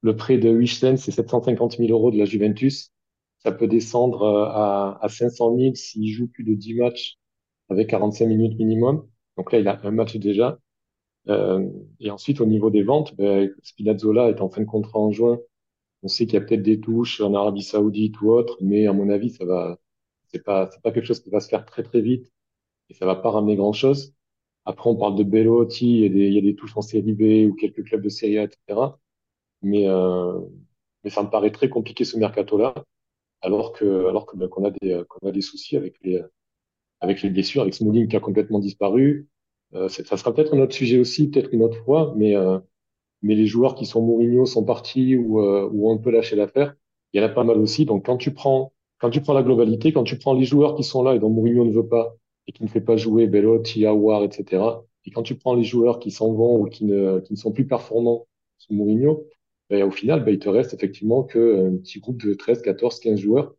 Le 0.00 0.16
prêt 0.16 0.38
de 0.38 0.50
Huijsen, 0.50 0.96
c'est 0.96 1.10
750 1.12 1.76
000 1.78 1.90
euros 1.90 2.10
de 2.10 2.18
la 2.18 2.24
Juventus. 2.24 2.90
Ça 3.38 3.52
peut 3.52 3.66
descendre 3.68 4.22
euh, 4.22 4.44
à, 4.46 4.98
à 5.00 5.08
500 5.08 5.56
000 5.56 5.74
s'il 5.74 6.08
joue 6.12 6.28
plus 6.28 6.44
de 6.44 6.54
10 6.54 6.74
matchs 6.74 7.18
avec 7.68 7.88
45 7.88 8.26
minutes 8.26 8.58
minimum. 8.58 9.06
Donc 9.36 9.52
là, 9.52 9.58
il 9.60 9.68
a 9.68 9.80
un 9.84 9.90
match 9.90 10.16
déjà. 10.16 10.58
Euh, 11.28 11.68
et 12.00 12.10
ensuite, 12.10 12.40
au 12.40 12.46
niveau 12.46 12.70
des 12.70 12.82
ventes, 12.82 13.16
ben, 13.16 13.50
Spinazzola 13.62 14.28
est 14.30 14.40
en 14.40 14.50
fin 14.50 14.60
de 14.62 14.66
contrat 14.66 14.98
en 14.98 15.12
juin. 15.12 15.38
On 16.02 16.08
sait 16.08 16.26
qu'il 16.26 16.34
y 16.34 16.36
a 16.38 16.40
peut-être 16.42 16.62
des 16.62 16.80
touches 16.80 17.20
en 17.20 17.34
Arabie 17.34 17.62
Saoudite 17.62 18.20
ou 18.20 18.30
autre, 18.30 18.56
mais 18.60 18.86
à 18.86 18.92
mon 18.92 19.08
avis, 19.10 19.30
ça 19.30 19.44
va, 19.44 19.78
c'est 20.28 20.42
pas, 20.44 20.68
c'est 20.72 20.82
pas 20.82 20.92
quelque 20.92 21.06
chose 21.06 21.20
qui 21.22 21.30
va 21.30 21.40
se 21.40 21.48
faire 21.48 21.64
très 21.64 21.82
très 21.82 22.00
vite 22.00 22.32
et 22.90 22.94
ça 22.94 23.06
va 23.06 23.16
pas 23.16 23.30
ramener 23.30 23.56
grand-chose. 23.56 24.14
Après, 24.64 24.90
on 24.90 24.96
parle 24.96 25.16
de 25.16 25.24
Belotti 25.24 26.04
et 26.04 26.10
des, 26.10 26.26
il 26.28 26.34
y 26.34 26.38
a 26.38 26.42
des 26.42 26.54
touches 26.54 26.76
en 26.76 26.82
Série 26.82 27.14
B 27.14 27.50
ou 27.50 27.54
quelques 27.54 27.84
clubs 27.84 28.02
de 28.02 28.08
Série 28.08 28.38
A, 28.38 28.44
etc. 28.44 28.80
Mais, 29.62 29.88
euh, 29.88 30.40
mais 31.04 31.10
ça 31.10 31.22
me 31.22 31.30
paraît 31.30 31.50
très 31.52 31.68
compliqué 31.68 32.04
ce 32.04 32.16
mercato-là, 32.18 32.74
alors 33.42 33.72
que, 33.72 34.06
alors 34.08 34.26
que, 34.26 34.36
ben, 34.36 34.48
qu'on 34.48 34.64
a 34.64 34.70
des, 34.70 35.02
qu'on 35.08 35.28
a 35.28 35.32
des 35.32 35.40
soucis 35.42 35.76
avec 35.76 35.96
les, 36.02 36.22
avec 37.00 37.22
les 37.22 37.30
blessures, 37.30 37.62
avec 37.62 37.74
Smalling 37.74 38.08
qui 38.08 38.16
a 38.16 38.20
complètement 38.20 38.60
disparu. 38.60 39.28
Euh, 39.74 39.88
ça 39.88 40.16
sera 40.16 40.34
peut-être 40.34 40.54
un 40.54 40.60
autre 40.60 40.74
sujet 40.74 40.98
aussi, 40.98 41.30
peut-être 41.30 41.50
une 41.52 41.62
autre 41.62 41.82
fois, 41.84 42.14
mais, 42.16 42.36
euh, 42.36 42.58
mais 43.22 43.34
les 43.34 43.46
joueurs 43.46 43.74
qui 43.74 43.86
sont 43.86 44.02
Mourinho 44.02 44.46
sont 44.46 44.64
partis 44.64 45.16
ou, 45.16 45.40
euh, 45.40 45.68
ou 45.72 45.90
ont 45.90 45.94
un 45.94 45.98
peu 45.98 46.10
lâché 46.10 46.36
l'affaire. 46.36 46.74
Il 47.12 47.20
y 47.20 47.24
en 47.24 47.26
a 47.26 47.30
pas 47.30 47.44
mal 47.44 47.58
aussi. 47.58 47.84
Donc, 47.84 48.06
quand 48.06 48.16
tu 48.16 48.32
prends, 48.32 48.72
quand 48.98 49.10
tu 49.10 49.20
prends 49.20 49.34
la 49.34 49.42
globalité, 49.42 49.92
quand 49.92 50.04
tu 50.04 50.18
prends 50.18 50.34
les 50.34 50.44
joueurs 50.44 50.74
qui 50.74 50.84
sont 50.84 51.02
là 51.02 51.14
et 51.14 51.18
dont 51.18 51.30
Mourinho 51.30 51.64
ne 51.64 51.72
veut 51.72 51.86
pas 51.86 52.16
et 52.46 52.52
qui 52.52 52.62
ne 52.64 52.68
fait 52.68 52.80
pas 52.80 52.96
jouer 52.96 53.26
Belotti, 53.26 53.86
Aouar, 53.86 54.24
etc. 54.24 54.62
Et 55.04 55.10
quand 55.10 55.22
tu 55.22 55.36
prends 55.36 55.54
les 55.54 55.64
joueurs 55.64 55.98
qui 56.00 56.10
s'en 56.10 56.32
vont 56.32 56.60
ou 56.60 56.66
qui 56.66 56.84
ne, 56.84 57.20
qui 57.20 57.32
ne 57.32 57.38
sont 57.38 57.52
plus 57.52 57.66
performants 57.66 58.26
sous 58.58 58.74
Mourinho, 58.74 59.26
ben, 59.70 59.84
au 59.84 59.90
final, 59.90 60.24
ben, 60.24 60.32
il 60.32 60.38
te 60.38 60.48
reste 60.48 60.74
effectivement 60.74 61.22
que 61.22 61.68
un 61.68 61.76
petit 61.76 62.00
groupe 62.00 62.22
de 62.22 62.34
13, 62.34 62.62
14, 62.62 63.00
15 63.00 63.20
joueurs. 63.20 63.54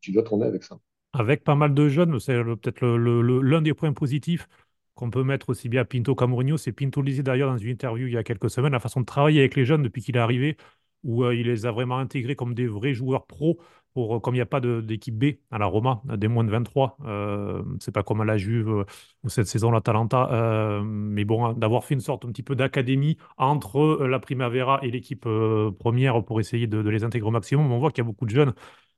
Tu 0.00 0.12
dois 0.12 0.22
tourner 0.22 0.46
avec 0.46 0.64
ça. 0.64 0.78
Avec 1.12 1.44
pas 1.44 1.54
mal 1.54 1.74
de 1.74 1.88
jeunes, 1.88 2.18
c'est 2.18 2.42
peut-être 2.42 2.84
l'un 2.84 3.62
des 3.62 3.74
points 3.74 3.92
positifs 3.92 4.48
qu'on 4.94 5.10
peut 5.10 5.22
mettre 5.24 5.50
aussi 5.50 5.68
bien 5.68 5.82
à 5.82 5.84
Pinto 5.84 6.14
qu'à. 6.14 6.56
C'est 6.58 6.72
Pinto 6.72 7.02
le 7.02 7.22
d'ailleurs 7.22 7.50
dans 7.50 7.58
une 7.58 7.70
interview 7.70 8.06
il 8.06 8.12
y 8.12 8.16
a 8.16 8.24
quelques 8.24 8.50
semaines, 8.50 8.72
la 8.72 8.80
façon 8.80 9.00
de 9.00 9.06
travailler 9.06 9.40
avec 9.40 9.56
les 9.56 9.64
jeunes 9.64 9.82
depuis 9.82 10.02
qu'il 10.02 10.16
est 10.16 10.20
arrivé, 10.20 10.56
où 11.04 11.24
euh, 11.24 11.34
il 11.34 11.46
les 11.46 11.66
a 11.66 11.72
vraiment 11.72 11.98
intégrés 11.98 12.36
comme 12.36 12.54
des 12.54 12.66
vrais 12.66 12.94
joueurs 12.94 13.26
pros. 13.26 13.58
Euh, 13.96 14.20
comme 14.20 14.34
il 14.34 14.38
n'y 14.38 14.42
a 14.42 14.46
pas 14.46 14.60
d'équipe 14.60 15.18
B 15.18 15.34
à 15.50 15.58
la 15.58 15.66
Roma, 15.66 16.00
des 16.16 16.26
moins 16.28 16.44
de 16.44 16.50
23, 16.50 16.96
euh, 17.04 17.62
c'est 17.80 17.92
pas 17.92 18.02
comme 18.02 18.22
à 18.22 18.24
la 18.24 18.38
Juve 18.38 18.68
euh, 18.70 18.84
ou 19.22 19.28
cette 19.28 19.46
saison 19.46 19.70
l'Atalanta, 19.70 20.30
euh, 20.32 20.82
mais 20.82 21.24
bon, 21.26 21.44
hein, 21.44 21.52
d'avoir 21.54 21.84
fait 21.84 21.92
une 21.94 22.00
sorte 22.00 22.24
un 22.24 22.28
petit 22.28 22.42
peu 22.42 22.56
d'académie 22.56 23.18
entre 23.36 24.06
la 24.06 24.18
Primavera 24.18 24.80
et 24.82 24.90
l'équipe 24.90 25.26
première 25.78 26.24
pour 26.24 26.40
essayer 26.40 26.66
de, 26.66 26.82
de 26.82 26.88
les 26.90 27.04
intégrer 27.04 27.28
au 27.28 27.30
maximum. 27.32 27.70
On 27.70 27.78
voit 27.78 27.90
qu'il 27.90 28.02
y 28.02 28.06
a 28.06 28.08
beaucoup 28.08 28.24
de 28.24 28.30
jeunes 28.30 28.54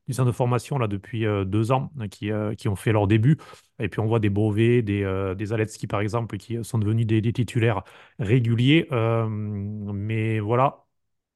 du 0.07 0.12
centre 0.14 0.27
de 0.27 0.33
formation 0.33 0.79
là, 0.79 0.87
depuis 0.87 1.27
euh, 1.27 1.45
deux 1.45 1.73
ans 1.73 1.90
euh, 2.01 2.09
qui, 2.09 2.31
euh, 2.31 2.55
qui 2.55 2.69
ont 2.69 2.77
fait 2.77 2.93
leur 2.93 3.07
début. 3.07 3.38
Et 3.79 3.88
puis 3.88 4.01
on 4.01 4.07
voit 4.07 4.21
des 4.21 4.31
Beauvais, 4.31 4.83
des, 4.83 5.03
euh, 5.03 5.35
des 5.35 5.53
Aletski 5.53 5.87
par 5.87 6.01
exemple, 6.01 6.37
qui 6.37 6.62
sont 6.62 6.79
devenus 6.79 7.07
des, 7.07 7.33
titulaires 7.33 7.83
réguliers. 8.19 8.87
Euh, 8.93 9.27
mais 9.29 10.40
voilà, 10.40 10.85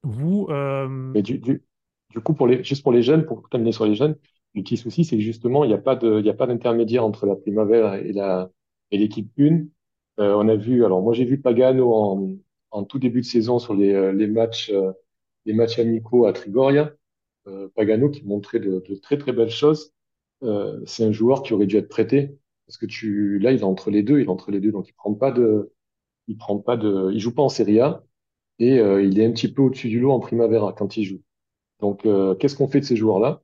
vous, 0.02 0.46
euh, 0.50 1.12
du, 1.22 1.60
coup, 2.22 2.34
pour 2.34 2.46
les, 2.46 2.62
juste 2.62 2.82
pour 2.82 2.92
les 2.92 3.02
jeunes, 3.02 3.24
pour 3.26 3.48
terminer 3.48 3.72
sur 3.72 3.86
les 3.86 3.94
jeunes, 3.94 4.16
le 4.54 4.62
petit 4.62 4.76
souci, 4.76 5.04
c'est 5.04 5.16
que 5.16 5.22
justement, 5.22 5.64
il 5.64 5.68
n'y 5.68 5.74
a 5.74 5.78
pas 5.78 5.96
d'intermédiaire 5.96 7.04
entre 7.04 7.26
la 7.26 7.36
Primavera 7.36 7.98
et 7.98 8.12
la, 8.12 8.50
et 8.90 8.98
l'équipe 8.98 9.30
1. 9.38 9.66
Euh, 10.20 10.34
on 10.34 10.48
a 10.48 10.56
vu, 10.56 10.84
alors 10.84 11.02
moi 11.02 11.14
j'ai 11.14 11.24
vu 11.24 11.40
Pagano 11.40 11.94
en, 11.94 12.36
en 12.72 12.84
tout 12.84 12.98
début 12.98 13.20
de 13.20 13.26
saison 13.26 13.58
sur 13.58 13.74
les, 13.74 13.92
euh, 13.92 14.12
les 14.12 14.26
matchs, 14.26 14.70
euh, 14.70 14.92
les 15.46 15.52
matchs 15.54 15.78
amicaux 15.78 16.26
à 16.26 16.32
Trigoria. 16.32 16.92
Euh, 17.48 17.68
Pagano 17.74 18.10
qui 18.10 18.24
montrait 18.24 18.60
de, 18.60 18.82
très 19.02 19.18
très 19.18 19.32
belles 19.32 19.50
choses. 19.50 19.92
Euh, 20.42 20.80
c'est 20.86 21.04
un 21.04 21.12
joueur 21.12 21.42
qui 21.42 21.54
aurait 21.54 21.66
dû 21.66 21.76
être 21.76 21.88
prêté 21.88 22.36
parce 22.66 22.78
que 22.78 22.86
là, 23.38 23.52
il 23.52 23.60
est 23.60 23.64
entre 23.64 23.90
les 23.90 24.02
deux, 24.02 24.20
il 24.20 24.26
est 24.26 24.28
entre 24.28 24.50
les 24.50 24.60
deux, 24.60 24.72
donc 24.72 24.88
il 24.88 24.92
prend 24.94 25.14
pas 25.14 25.32
de, 25.32 25.72
il 26.28 26.36
prend 26.36 26.58
pas 26.58 26.76
de, 26.76 27.10
il 27.12 27.20
joue 27.20 27.34
pas 27.34 27.42
en 27.42 27.48
Serie 27.48 27.80
A 27.80 28.04
et 28.58 28.78
euh, 28.80 29.02
il 29.02 29.18
est 29.20 29.26
un 29.26 29.32
petit 29.32 29.52
peu 29.52 29.62
au-dessus 29.62 29.88
du 29.88 30.00
lot 30.00 30.12
en 30.12 30.20
Primavera 30.20 30.72
quand 30.74 30.96
il 30.96 31.04
joue. 31.04 31.22
Donc, 31.80 32.02
qu'est-ce 32.38 32.56
qu'on 32.56 32.68
fait 32.68 32.80
de 32.80 32.84
ces 32.84 32.96
joueurs-là? 32.96 33.42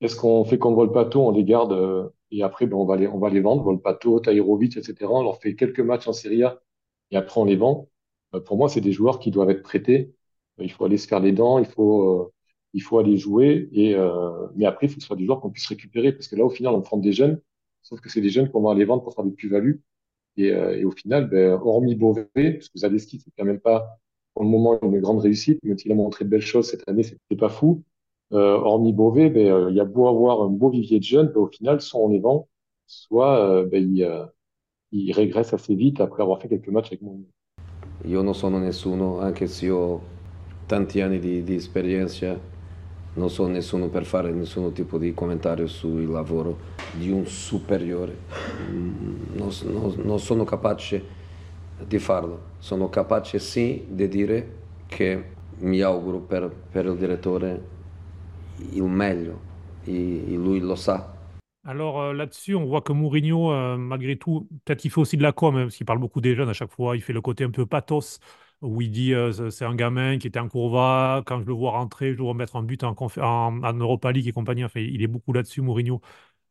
Est-ce 0.00 0.16
qu'on 0.16 0.44
fait 0.44 0.58
comme 0.58 0.74
Volpato, 0.74 1.20
on 1.20 1.32
les 1.32 1.44
garde 1.44 2.12
et 2.30 2.42
après 2.42 2.66
ben, 2.66 2.76
on 2.76 2.86
va 2.86 2.96
les, 2.96 3.06
on 3.08 3.18
va 3.18 3.30
les 3.30 3.40
vendre, 3.40 3.62
Volpato, 3.62 4.20
Tahirovic, 4.20 4.76
etc. 4.76 4.96
On 5.10 5.22
leur 5.22 5.40
fait 5.40 5.54
quelques 5.54 5.80
matchs 5.80 6.08
en 6.08 6.12
Serie 6.14 6.44
A 6.44 6.62
et 7.10 7.16
après 7.16 7.40
on 7.40 7.44
les 7.44 7.56
vend. 7.56 7.88
Pour 8.46 8.56
moi, 8.56 8.68
c'est 8.68 8.80
des 8.80 8.92
joueurs 8.92 9.18
qui 9.20 9.30
doivent 9.30 9.50
être 9.50 9.62
prêtés. 9.62 10.14
Il 10.58 10.72
faut 10.72 10.84
aller 10.86 10.98
se 10.98 11.08
faire 11.08 11.20
les 11.20 11.32
dents, 11.32 11.58
il 11.58 11.66
faut, 11.66 12.33
il 12.74 12.82
faut 12.82 12.98
aller 12.98 13.16
jouer. 13.16 13.68
Et, 13.72 13.94
euh, 13.94 14.48
mais 14.56 14.66
après, 14.66 14.86
il 14.86 14.90
faut 14.90 14.96
que 14.96 15.02
ce 15.02 15.06
soit 15.06 15.16
des 15.16 15.24
joueurs 15.24 15.40
qu'on 15.40 15.50
puisse 15.50 15.66
récupérer 15.66 16.12
parce 16.12 16.28
que 16.28 16.36
là, 16.36 16.44
au 16.44 16.50
final, 16.50 16.74
on 16.74 16.82
prend 16.82 16.98
des 16.98 17.12
jeunes, 17.12 17.40
sauf 17.82 18.00
que 18.00 18.10
c'est 18.10 18.20
des 18.20 18.28
jeunes 18.28 18.50
qu'on 18.50 18.62
va 18.62 18.72
aller 18.72 18.84
vendre 18.84 19.02
pour 19.02 19.14
faire 19.14 19.24
des 19.24 19.30
plus-values. 19.30 19.82
Et, 20.36 20.50
euh, 20.52 20.86
au 20.86 20.90
final, 20.90 21.28
ben, 21.30 21.52
hormis 21.52 21.94
Beauvais, 21.94 22.26
parce 22.34 22.68
que 22.68 22.78
Zaleski, 22.78 23.20
c'est 23.20 23.30
quand 23.38 23.44
même 23.44 23.60
pas 23.60 23.98
pour 24.34 24.42
le 24.42 24.50
moment 24.50 24.78
une 24.82 25.00
grande 25.00 25.20
réussite, 25.20 25.62
même 25.62 25.78
s'il 25.78 25.92
a 25.92 25.94
montré 25.94 26.24
de 26.24 26.30
belles 26.30 26.40
choses 26.40 26.68
cette 26.68 26.88
année, 26.88 27.04
c'était 27.04 27.36
pas 27.36 27.48
fou. 27.48 27.84
Euh, 28.32 28.56
hormis 28.56 28.92
Beauvais, 28.92 29.30
ben, 29.30 29.68
il 29.70 29.76
y 29.76 29.80
a 29.80 29.84
beau 29.84 30.08
avoir 30.08 30.42
un 30.42 30.48
beau 30.48 30.70
vivier 30.70 30.98
de 30.98 31.04
jeunes, 31.04 31.28
ben, 31.28 31.40
au 31.40 31.46
final, 31.46 31.80
soit 31.80 32.00
on 32.00 32.08
les 32.08 32.18
vend, 32.18 32.48
soit 32.86 33.64
ben, 33.66 33.96
ils, 33.96 34.28
ils 34.90 35.12
régressent 35.12 35.54
assez 35.54 35.76
vite 35.76 36.00
après 36.00 36.22
avoir 36.22 36.40
fait 36.40 36.48
quelques 36.48 36.68
matchs 36.68 36.88
avec 36.88 37.02
mon. 37.02 37.24
Io 38.06 38.22
non 38.22 38.34
sono 38.34 38.58
nessuno, 38.58 39.18
anche 39.20 39.46
se 39.46 39.70
ho 39.70 40.02
tanti 40.66 41.00
anni 41.00 41.18
di, 41.18 41.42
di 41.42 41.54
esperienza, 41.54 42.38
non 43.14 43.30
sono 43.30 43.48
nessuno 43.48 43.88
per 43.88 44.04
fare 44.04 44.30
nessun 44.32 44.72
tipo 44.72 44.98
di 44.98 45.14
commentario 45.14 45.66
sul 45.66 46.08
lavoro 46.10 46.58
di 46.92 47.10
un 47.10 47.26
superiore. 47.26 48.16
Mm, 48.70 49.36
Non, 49.36 49.50
non- 49.64 49.94
non 50.04 50.18
sono 50.20 50.44
capace 50.44 51.02
di 51.86 51.98
farlo, 51.98 52.40
sono 52.58 52.88
capace 52.88 53.38
sì 53.38 53.84
di 53.88 54.08
dire 54.08 54.48
che 54.86 55.32
mi 55.58 55.80
auguro 55.80 56.18
per, 56.18 56.50
per 56.70 56.86
il 56.86 56.96
direttore 56.96 57.72
il 58.72 58.82
meglio 58.84 59.40
e, 59.84 60.24
lui 60.36 60.60
lo 60.60 60.74
sa. 60.74 61.12
Alors 61.66 61.98
euh, 62.00 62.12
là-dessus, 62.12 62.54
on 62.54 62.64
voit 62.66 62.82
que 62.82 62.92
Mourinho, 62.92 63.50
euh, 63.52 63.76
malgré 63.78 64.16
tout, 64.16 64.46
peut-être 64.64 64.80
qu'il 64.80 64.90
fait 64.90 65.00
aussi 65.00 65.16
de 65.16 65.22
la 65.22 65.32
com, 65.32 65.54
parce 65.54 65.76
qu'il 65.76 65.86
parle 65.86 65.98
beaucoup 65.98 66.20
des 66.20 66.34
jeunes 66.34 66.48
à 66.50 66.52
chaque 66.52 66.70
fois. 66.70 66.94
Il 66.96 67.02
fait 67.02 67.12
le 67.14 67.22
côté 67.22 67.44
un 67.44 67.50
peu 67.50 67.64
pathos, 67.66 68.18
où 68.64 68.80
il 68.80 68.90
dit 68.90 69.14
euh, 69.14 69.50
c'est 69.50 69.64
un 69.64 69.74
gamin 69.74 70.18
qui 70.18 70.26
était 70.26 70.38
en 70.38 70.48
courva. 70.48 71.22
Quand 71.26 71.40
je 71.40 71.46
le 71.46 71.52
vois 71.52 71.72
rentrer, 71.72 72.12
je 72.12 72.18
le 72.18 72.24
vois 72.24 72.34
mettre 72.34 72.56
un 72.56 72.62
but 72.62 72.82
en, 72.84 72.96
en, 72.96 73.72
Europa 73.74 74.12
League 74.12 74.26
et 74.26 74.32
compagnie. 74.32 74.64
Il 74.74 75.02
est 75.02 75.06
beaucoup 75.06 75.32
là-dessus, 75.32 75.60
Mourinho. 75.60 76.00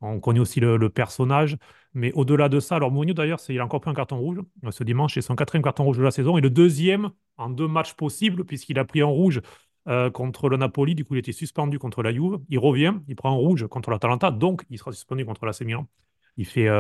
On 0.02 0.20
connaît 0.20 0.40
aussi 0.40 0.60
le, 0.60 0.90
personnage. 0.90 1.58
Mais 1.94 2.12
au-delà 2.14 2.50
de 2.50 2.60
ça, 2.60 2.76
alors 2.76 2.92
Mourinho 2.92 3.14
d'ailleurs, 3.14 3.40
il 3.50 3.60
a 3.60 3.66
encore 3.66 3.82
pris 3.82 3.92
un 3.92 3.94
carton 3.94 4.18
rouge 4.18 4.40
euh, 4.66 4.72
ce 4.72 4.84
dimanche. 4.84 5.16
C'est 5.16 5.22
son 5.22 5.36
quatrième 5.36 5.64
carton 5.64 5.86
rouge 5.86 5.98
de 5.98 6.04
la 6.04 6.12
saison 6.12 6.38
et 6.38 6.42
le 6.42 6.50
deuxième 6.50 7.12
en 7.38 7.50
deux 7.50 7.68
matchs 7.68 7.94
possibles, 7.94 8.46
puisqu'il 8.46 8.78
a 8.80 8.86
pris 8.86 9.02
un 9.02 9.06
rouge 9.06 9.42
euh, 9.88 10.12
contre 10.12 10.50
le 10.50 10.58
Napoli. 10.58 10.96
Du 10.96 11.06
coup, 11.06 11.16
il 11.16 11.20
était 11.20 11.32
suspendu 11.32 11.80
contre 11.80 12.04
la 12.04 12.14
Juve. 12.14 12.40
Il 12.50 12.60
revient, 12.60 12.94
il 13.08 13.16
prend 13.16 13.32
un 13.32 13.36
rouge 13.38 13.68
contre 13.68 13.92
l'Atalanta, 13.92 14.32
donc 14.32 14.66
il 14.70 14.78
sera 14.78 14.92
suspendu 14.92 15.26
contre 15.26 15.46
l'AC 15.46 15.62
Milan. 15.62 15.88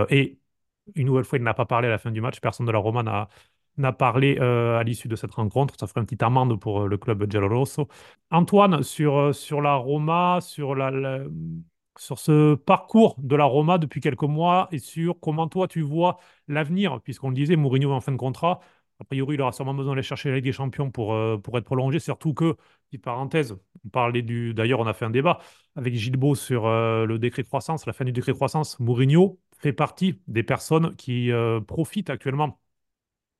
Et 0.09 0.39
une 0.95 1.05
nouvelle 1.07 1.23
fois, 1.23 1.37
il 1.37 1.43
n'a 1.43 1.53
pas 1.53 1.65
parlé 1.65 1.87
à 1.87 1.91
la 1.91 1.97
fin 1.97 2.11
du 2.11 2.21
match. 2.21 2.39
Personne 2.41 2.65
de 2.65 2.71
la 2.71 2.79
Roma 2.79 3.03
n'a 3.03 3.29
n'a 3.77 3.91
parlé 3.91 4.37
euh, 4.39 4.77
à 4.77 4.83
l'issue 4.83 5.07
de 5.07 5.15
cette 5.15 5.33
rencontre. 5.33 5.75
Ça 5.79 5.87
ferait 5.87 6.01
une 6.01 6.05
petite 6.05 6.23
amende 6.23 6.59
pour 6.59 6.83
euh, 6.83 6.87
le 6.87 6.97
club 6.97 7.29
giallorosso. 7.29 7.87
Antoine, 8.31 8.83
sur, 8.83 9.17
euh, 9.17 9.33
sur 9.33 9.61
la 9.61 9.75
Roma, 9.75 10.39
sur 10.41 10.75
la, 10.75 10.91
sur 11.97 12.19
ce 12.19 12.55
parcours 12.55 13.15
de 13.19 13.35
la 13.35 13.45
Roma 13.45 13.77
depuis 13.77 14.01
quelques 14.01 14.23
mois 14.23 14.67
et 14.71 14.79
sur 14.79 15.19
comment 15.19 15.47
toi 15.47 15.67
tu 15.67 15.81
vois 15.81 16.17
l'avenir, 16.47 17.01
puisqu'on 17.01 17.29
le 17.29 17.35
disait, 17.35 17.55
Mourinho 17.55 17.91
est 17.91 17.93
en 17.95 18.01
fin 18.01 18.11
de 18.11 18.17
contrat. 18.17 18.59
A 18.99 19.05
priori, 19.05 19.35
il 19.35 19.41
aura 19.41 19.51
sûrement 19.51 19.73
besoin 19.73 19.93
d'aller 19.93 20.03
chercher 20.03 20.29
la 20.29 20.35
Ligue 20.35 20.45
des 20.45 20.51
Champions 20.51 20.91
pour, 20.91 21.17
pour 21.41 21.57
être 21.57 21.65
prolongé, 21.65 21.99
surtout 21.99 22.33
que, 22.33 22.55
petite 22.89 23.03
parenthèse, 23.03 23.57
on 23.85 23.89
parlait 23.89 24.21
du. 24.21 24.53
D'ailleurs, 24.53 24.79
on 24.79 24.85
a 24.85 24.93
fait 24.93 25.05
un 25.05 25.09
débat 25.09 25.39
avec 25.75 25.95
Gilles 25.95 26.17
sur 26.35 26.67
le 26.67 27.17
décret 27.17 27.43
croissance, 27.43 27.85
la 27.85 27.93
fin 27.93 28.05
du 28.05 28.11
décret 28.11 28.33
croissance. 28.33 28.79
Mourinho 28.79 29.39
fait 29.57 29.73
partie 29.73 30.21
des 30.27 30.43
personnes 30.43 30.95
qui 30.95 31.31
profitent 31.67 32.11
actuellement 32.11 32.59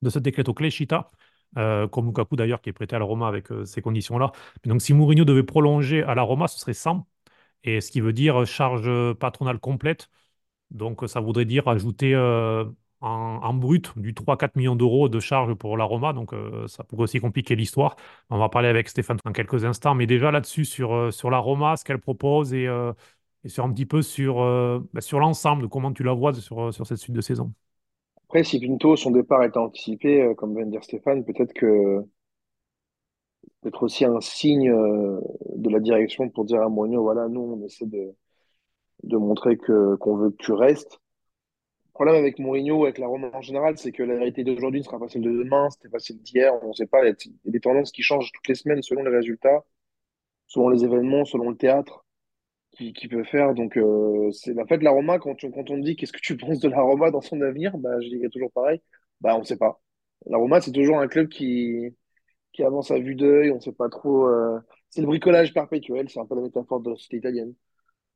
de 0.03 0.09
ce 0.09 0.19
décret 0.19 0.47
au 0.49 0.53
Cléchita, 0.53 1.11
comme 1.55 2.07
Lukaku 2.07 2.35
d'ailleurs, 2.35 2.61
qui 2.61 2.69
est 2.69 2.73
prêté 2.73 2.95
à 2.95 2.99
la 2.99 3.05
Roma 3.05 3.27
avec 3.27 3.47
ces 3.65 3.81
conditions-là. 3.81 4.31
Donc, 4.65 4.81
si 4.81 4.93
Mourinho 4.93 5.25
devait 5.25 5.43
prolonger 5.43 6.03
à 6.03 6.15
la 6.15 6.23
Roma, 6.23 6.47
ce 6.47 6.59
serait 6.59 6.73
100 6.73 7.07
et 7.63 7.81
ce 7.81 7.91
qui 7.91 8.01
veut 8.01 8.13
dire 8.13 8.45
charge 8.45 9.13
patronale 9.15 9.59
complète. 9.59 10.09
Donc, 10.73 11.07
ça 11.07 11.19
voudrait 11.21 11.45
dire 11.45 11.67
ajouter 11.67 12.15
euh, 12.15 12.65
en, 13.01 13.53
brut 13.53 13.97
du 13.97 14.13
3-4 14.13 14.55
millions 14.55 14.75
d'euros 14.75 15.07
de 15.09 15.19
charges 15.19 15.53
pour 15.53 15.77
la 15.77 15.85
Roma. 15.85 16.13
Donc, 16.13 16.33
euh, 16.33 16.67
ça 16.67 16.83
pourrait 16.83 17.03
aussi 17.03 17.19
compliquer 17.19 17.55
l'histoire. 17.55 17.95
On 18.29 18.37
va 18.39 18.49
parler 18.49 18.69
avec 18.69 18.89
Stéphane 18.89 19.17
dans 19.23 19.31
quelques 19.31 19.65
instants. 19.65 19.95
Mais 19.95 20.07
déjà 20.07 20.31
là-dessus, 20.31 20.65
sur, 20.65 20.93
euh, 20.93 21.11
sur 21.11 21.29
la 21.29 21.37
Roma, 21.37 21.77
ce 21.77 21.85
qu'elle 21.85 21.99
propose 21.99 22.53
et, 22.53 22.67
sur 23.45 23.65
un 23.65 23.73
petit 23.73 23.85
peu 23.85 24.01
sur, 24.01 24.37
bah, 24.93 25.01
sur 25.01 25.19
l'ensemble 25.19 25.67
comment 25.69 25.91
tu 25.91 26.03
la 26.03 26.13
vois 26.13 26.33
sur, 26.33 26.73
sur 26.73 26.87
cette 26.87 26.97
suite 26.97 27.15
de 27.15 27.21
saison? 27.21 27.53
Après, 28.33 28.45
si 28.45 28.59
Pinto, 28.59 28.95
son 28.95 29.11
départ 29.11 29.43
est 29.43 29.55
anticipé, 29.57 30.33
comme 30.35 30.55
vient 30.55 30.65
de 30.65 30.71
dire 30.71 30.83
Stéphane, 30.83 31.23
peut-être 31.23 31.53
que 31.53 32.03
peut-être 33.61 33.83
aussi 33.83 34.05
un 34.05 34.19
signe 34.21 34.71
euh, 34.71 35.21
de 35.55 35.69
la 35.69 35.79
direction 35.79 36.27
pour 36.29 36.43
dire 36.43 36.63
à 36.63 36.67
Mourinho, 36.67 37.03
voilà, 37.03 37.27
nous, 37.27 37.41
on 37.41 37.63
essaie 37.63 37.85
de, 37.85 38.15
de 39.03 39.17
montrer 39.17 39.57
que 39.57 39.95
qu'on 39.97 40.15
veut 40.17 40.31
que 40.31 40.37
tu 40.37 40.51
restes. 40.51 40.99
Le 41.89 41.93
problème 41.93 42.15
avec 42.15 42.39
Mourinho, 42.39 42.85
avec 42.85 42.97
la 42.97 43.05
Rome 43.05 43.29
en 43.31 43.41
général, 43.41 43.77
c'est 43.77 43.91
que 43.91 44.01
la 44.01 44.15
vérité 44.15 44.43
d'aujourd'hui 44.43 44.79
ne 44.79 44.85
sera 44.85 44.97
pas 44.97 45.09
celle 45.09 45.21
de 45.21 45.29
demain, 45.29 45.69
c'était 45.69 45.89
pas 45.89 45.99
celle 45.99 46.17
d'hier, 46.17 46.55
on 46.63 46.69
ne 46.69 46.73
sait 46.73 46.87
pas. 46.87 47.05
Il 47.05 47.15
y 47.45 47.49
a 47.49 47.51
des 47.51 47.59
tendances 47.59 47.91
qui 47.91 48.01
changent 48.01 48.31
toutes 48.31 48.47
les 48.47 48.55
semaines 48.55 48.81
selon 48.81 49.03
les 49.03 49.15
résultats, 49.15 49.63
selon 50.47 50.69
les 50.69 50.83
événements, 50.83 51.25
selon 51.25 51.51
le 51.51 51.55
théâtre 51.55 52.02
qui, 52.77 52.93
qui 52.93 53.07
peut 53.07 53.23
faire. 53.23 53.53
Donc, 53.53 53.77
euh, 53.77 54.31
c'est 54.31 54.53
la 54.53 54.65
fait 54.65 54.77
la 54.81 54.91
Roma, 54.91 55.19
quand, 55.19 55.35
quand 55.41 55.69
on 55.69 55.77
me 55.77 55.83
dit 55.83 55.95
qu'est-ce 55.95 56.13
que 56.13 56.19
tu 56.21 56.37
penses 56.37 56.59
de 56.59 56.69
la 56.69 56.81
Roma 56.81 57.11
dans 57.11 57.21
son 57.21 57.41
avenir, 57.41 57.77
bah, 57.77 57.99
je 58.01 58.09
dirais 58.09 58.29
toujours 58.29 58.51
pareil, 58.51 58.81
bah, 59.21 59.35
on 59.35 59.39
ne 59.39 59.43
sait 59.45 59.57
pas. 59.57 59.81
La 60.27 60.37
Roma, 60.37 60.61
c'est 60.61 60.71
toujours 60.71 60.99
un 60.99 61.07
club 61.07 61.27
qui, 61.29 61.95
qui 62.53 62.63
avance 62.63 62.91
à 62.91 62.99
vue 62.99 63.15
d'œil, 63.15 63.51
on 63.51 63.55
ne 63.55 63.61
sait 63.61 63.73
pas 63.73 63.89
trop. 63.89 64.27
euh, 64.27 64.59
C'est 64.89 65.01
le 65.01 65.07
bricolage 65.07 65.53
perpétuel, 65.53 66.09
c'est 66.09 66.19
un 66.19 66.25
peu 66.25 66.35
la 66.35 66.41
métaphore 66.41 66.81
de 66.81 66.91
la 66.91 66.95
société 66.97 67.17
italienne. 67.17 67.55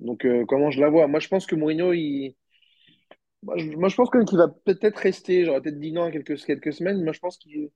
Donc, 0.02 0.26
euh, 0.26 0.46
comment 0.48 0.72
je 0.72 0.82
la 0.82 0.90
vois? 0.90 1.08
Moi, 1.08 1.20
je 1.22 1.28
pense 1.30 1.46
que 1.48 1.56
Mourinho, 1.56 1.94
il... 1.94 2.36
moi, 3.44 3.56
je, 3.58 3.96
pense 3.96 4.10
quand 4.10 4.18
même 4.20 4.28
qu'il 4.28 4.38
va 4.38 4.48
peut-être 4.48 4.98
rester. 4.98 5.46
J'aurais 5.46 5.62
peut-être 5.62 5.80
dit 5.80 5.92
non 5.92 6.04
à 6.04 6.12
quelques, 6.12 6.44
quelques 6.46 6.74
semaines, 6.74 7.04
moi, 7.04 7.14
je 7.14 7.20
pense 7.20 7.38
qu'il 7.38 7.70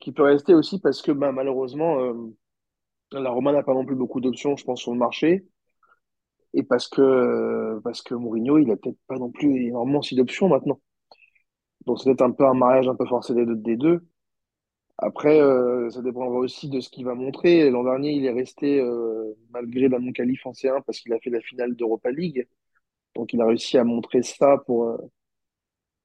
qu'il 0.00 0.14
peut 0.14 0.24
rester 0.24 0.54
aussi 0.54 0.80
parce 0.80 1.02
que 1.02 1.12
bah, 1.12 1.32
malheureusement, 1.32 2.00
euh, 2.00 2.14
la 3.12 3.30
Roma 3.30 3.52
n'a 3.52 3.62
pas 3.62 3.74
non 3.74 3.86
plus 3.86 3.96
beaucoup 3.96 4.20
d'options, 4.20 4.56
je 4.56 4.64
pense, 4.64 4.80
sur 4.80 4.92
le 4.92 4.98
marché. 4.98 5.46
Et 6.54 6.62
parce 6.62 6.88
que, 6.88 7.80
parce 7.84 8.02
que 8.02 8.14
Mourinho, 8.14 8.58
il 8.58 8.70
a 8.70 8.76
peut-être 8.76 8.98
pas 9.06 9.16
non 9.18 9.30
plus 9.30 9.66
énormément 9.66 10.00
d'options 10.12 10.48
maintenant. 10.48 10.80
Donc, 11.86 11.98
c'est 11.98 12.04
peut-être 12.06 12.22
un 12.22 12.30
peu 12.32 12.46
un 12.46 12.54
mariage 12.54 12.88
un 12.88 12.94
peu 12.94 13.06
forcé 13.06 13.34
des 13.34 13.76
deux. 13.76 14.02
Après, 14.98 15.40
euh, 15.40 15.90
ça 15.90 16.00
dépendra 16.02 16.38
aussi 16.38 16.68
de 16.68 16.80
ce 16.80 16.88
qu'il 16.88 17.04
va 17.04 17.14
montrer. 17.14 17.70
L'an 17.70 17.84
dernier, 17.84 18.12
il 18.12 18.24
est 18.24 18.32
resté 18.32 18.80
euh, 18.80 19.34
malgré 19.50 19.88
la 19.88 19.98
non-qualif 19.98 20.46
en 20.46 20.52
C1 20.52 20.80
parce 20.86 21.00
qu'il 21.00 21.12
a 21.12 21.18
fait 21.18 21.30
la 21.30 21.40
finale 21.40 21.74
d'Europa 21.74 22.10
League. 22.10 22.46
Donc, 23.16 23.32
il 23.32 23.40
a 23.42 23.46
réussi 23.46 23.78
à 23.78 23.84
montrer 23.84 24.22
ça 24.22 24.58
pour, 24.66 24.84
euh, 24.90 24.98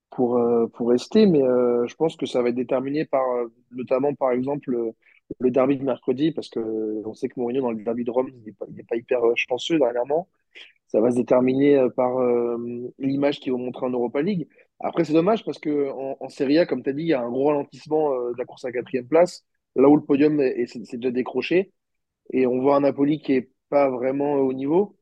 pour, 0.09 0.39
pour 0.73 0.89
rester. 0.89 1.25
Mais 1.27 1.39
je 1.39 1.95
pense 1.95 2.15
que 2.15 2.25
ça 2.25 2.41
va 2.41 2.49
être 2.49 2.55
déterminé 2.55 3.05
par, 3.05 3.23
notamment, 3.71 4.13
par 4.15 4.31
exemple, 4.31 4.75
le, 5.39 5.51
derby 5.51 5.77
de 5.77 5.83
mercredi 5.83 6.31
parce 6.31 6.49
que 6.49 7.01
on 7.05 7.13
sait 7.13 7.29
que 7.29 7.39
Mourinho, 7.39 7.61
dans 7.61 7.71
le 7.71 7.83
derby 7.83 8.03
de 8.03 8.11
Rome, 8.11 8.29
il 8.29 8.43
n'est 8.75 8.83
pas, 8.83 8.95
hyper 8.95 9.21
chanceux 9.35 9.79
dernièrement. 9.79 10.27
Ça 10.87 11.01
va 11.01 11.11
se 11.11 11.17
déterminer 11.17 11.77
euh, 11.77 11.89
par 11.89 12.19
euh, 12.19 12.57
l'image 12.99 13.39
qu'ils 13.39 13.51
vont 13.51 13.57
montrer 13.59 13.85
en 13.85 13.89
Europa 13.91 14.21
League. 14.21 14.47
Après, 14.79 15.03
c'est 15.03 15.13
dommage 15.13 15.43
parce 15.45 15.59
que 15.59 15.89
en, 15.91 16.29
Serie 16.29 16.59
A, 16.59 16.65
comme 16.65 16.83
tu 16.83 16.89
as 16.89 16.93
dit, 16.93 17.03
il 17.03 17.07
y 17.09 17.13
a 17.13 17.21
un 17.21 17.29
gros 17.29 17.47
ralentissement 17.47 18.13
euh, 18.13 18.33
de 18.33 18.37
la 18.37 18.45
course 18.45 18.65
à 18.65 18.71
quatrième 18.71 19.07
place, 19.07 19.45
là 19.75 19.89
où 19.89 19.95
le 19.95 20.03
podium 20.03 20.39
est, 20.41 20.59
est- 20.61 20.85
c'est 20.85 20.97
déjà 20.97 21.11
décroché. 21.11 21.73
Et 22.33 22.47
on 22.47 22.61
voit 22.61 22.75
un 22.77 22.81
Napoli 22.81 23.21
qui 23.21 23.33
est 23.33 23.51
pas 23.69 23.89
vraiment 23.89 24.35
au 24.35 24.53
niveau. 24.53 24.97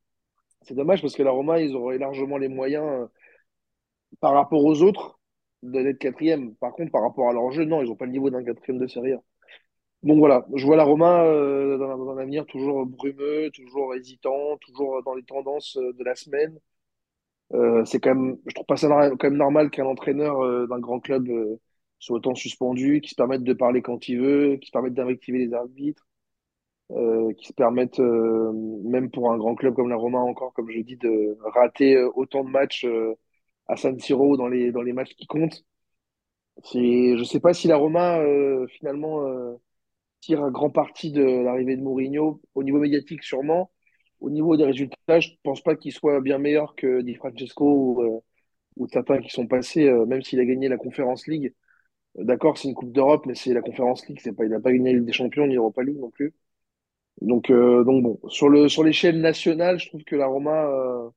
C'est 0.63 0.75
dommage 0.75 1.01
parce 1.01 1.15
que 1.15 1.23
la 1.23 1.31
Roma, 1.31 1.61
ils 1.61 1.75
auraient 1.75 1.97
largement 1.99 2.37
les 2.37 2.49
moyens 2.49 2.85
euh, 2.85 3.07
par 4.19 4.33
rapport 4.33 4.63
aux 4.63 4.81
autres 4.81 5.19
d'être 5.63 5.97
quatrième. 5.99 6.55
Par 6.55 6.73
contre, 6.73 6.91
par 6.91 7.01
rapport 7.01 7.29
à 7.29 7.33
leur 7.33 7.51
jeu, 7.51 7.65
non, 7.65 7.81
ils 7.81 7.87
n'ont 7.89 7.95
pas 7.95 8.05
le 8.05 8.11
niveau 8.11 8.29
d'un 8.29 8.43
quatrième 8.43 8.79
de 8.79 8.87
Serie 8.87 9.13
A. 9.13 9.21
Donc 10.05 10.19
voilà, 10.19 10.45
je 10.55 10.65
vois 10.65 10.75
la 10.77 10.83
Roma 10.83 11.23
euh, 11.25 11.77
dans, 11.79 12.09
un 12.11 12.17
avenir 12.19 12.45
toujours 12.45 12.85
brumeux, 12.85 13.49
toujours 13.51 13.95
hésitant, 13.95 14.57
toujours 14.61 15.01
dans 15.03 15.15
les 15.15 15.23
tendances 15.23 15.77
euh, 15.77 15.93
de 15.93 16.03
la 16.03 16.15
semaine. 16.15 16.59
Euh, 17.53 17.85
c'est 17.85 17.99
quand 17.99 18.15
même, 18.15 18.37
je 18.47 18.53
trouve 18.53 18.65
pas 18.67 18.77
ça 18.77 18.87
quand 18.87 19.23
même 19.23 19.37
normal 19.37 19.69
qu'un 19.71 19.85
entraîneur 19.85 20.41
euh, 20.43 20.67
d'un 20.67 20.79
grand 20.79 20.99
club 20.99 21.27
soit 21.99 22.17
autant 22.17 22.35
suspendu, 22.35 23.01
qui 23.01 23.09
se 23.11 23.15
permette 23.15 23.43
de 23.43 23.53
parler 23.53 23.81
quand 23.81 24.07
il 24.09 24.19
veut, 24.19 24.57
qui 24.57 24.67
se 24.67 24.71
permette 24.71 24.93
d'invectiver 24.93 25.39
les 25.39 25.53
arbitres, 25.53 26.07
qui 27.37 27.47
se 27.47 27.53
permette, 27.53 27.99
même 27.99 29.09
pour 29.11 29.31
un 29.31 29.37
grand 29.37 29.55
club 29.55 29.75
comme 29.75 29.89
la 29.89 29.95
Roma 29.95 30.19
encore, 30.19 30.53
comme 30.53 30.69
je 30.69 30.79
dis, 30.81 30.97
de 30.97 31.37
rater 31.41 32.03
autant 32.15 32.43
de 32.43 32.49
matchs 32.49 32.85
à 33.67 33.75
San 33.77 33.99
Siro 33.99 34.37
dans 34.37 34.47
les, 34.47 34.71
dans 34.71 34.81
les 34.81 34.93
matchs 34.93 35.15
qui 35.15 35.25
comptent. 35.25 35.63
Je 36.73 37.23
sais 37.23 37.39
pas 37.39 37.53
si 37.53 37.67
la 37.67 37.77
Roma 37.77 38.19
finalement 38.69 39.57
tire 40.25 40.43
un 40.43 40.51
grand 40.51 40.69
parti 40.71 41.11
de 41.11 41.23
l'arrivée 41.23 41.77
de 41.77 41.81
Mourinho, 41.81 42.41
au 42.55 42.63
niveau 42.63 42.79
médiatique 42.79 43.23
sûrement. 43.23 43.71
Au 44.21 44.29
niveau 44.29 44.57
des 44.57 44.65
résultats, 44.65 45.19
je 45.19 45.29
pense 45.43 45.61
pas 45.61 45.75
qu'il 45.75 45.91
soit 45.91 46.21
bien 46.21 46.37
meilleur 46.39 46.75
que 46.75 47.01
Di 47.01 47.15
Francesco 47.15 47.65
ou, 47.65 48.01
euh, 48.03 48.19
ou 48.77 48.87
certains 48.87 49.19
qui 49.21 49.29
sont 49.29 49.47
passés, 49.47 49.87
euh, 49.87 50.05
même 50.05 50.23
s'il 50.23 50.39
a 50.39 50.45
gagné 50.45 50.67
la 50.69 50.77
Conference 50.77 51.27
League. 51.27 51.53
Euh, 52.19 52.23
D'accord, 52.23 52.57
c'est 52.57 52.69
une 52.69 52.75
Coupe 52.75 52.91
d'Europe, 52.93 53.25
mais 53.27 53.35
c'est 53.35 53.53
la 53.53 53.61
Conference 53.61 54.07
League, 54.07 54.21
pas, 54.35 54.45
il 54.45 54.51
n'a 54.51 54.59
pas 54.59 54.71
gagné 54.71 54.91
la 54.93 54.99
Ligue 54.99 55.07
des 55.07 55.13
Champions 55.13 55.47
ni 55.47 55.55
l'Europa 55.55 55.83
League 55.83 55.99
non 55.99 56.11
plus. 56.11 56.33
Donc, 57.21 57.49
euh, 57.49 57.83
donc 57.83 58.03
bon, 58.03 58.19
sur 58.29 58.49
le, 58.49 58.67
sur 58.69 58.83
l'échelle 58.83 59.21
nationale, 59.21 59.79
je 59.79 59.87
trouve 59.89 60.03
que 60.03 60.15
la 60.15 60.27
Roma 60.27 60.65
euh, 60.67 61.09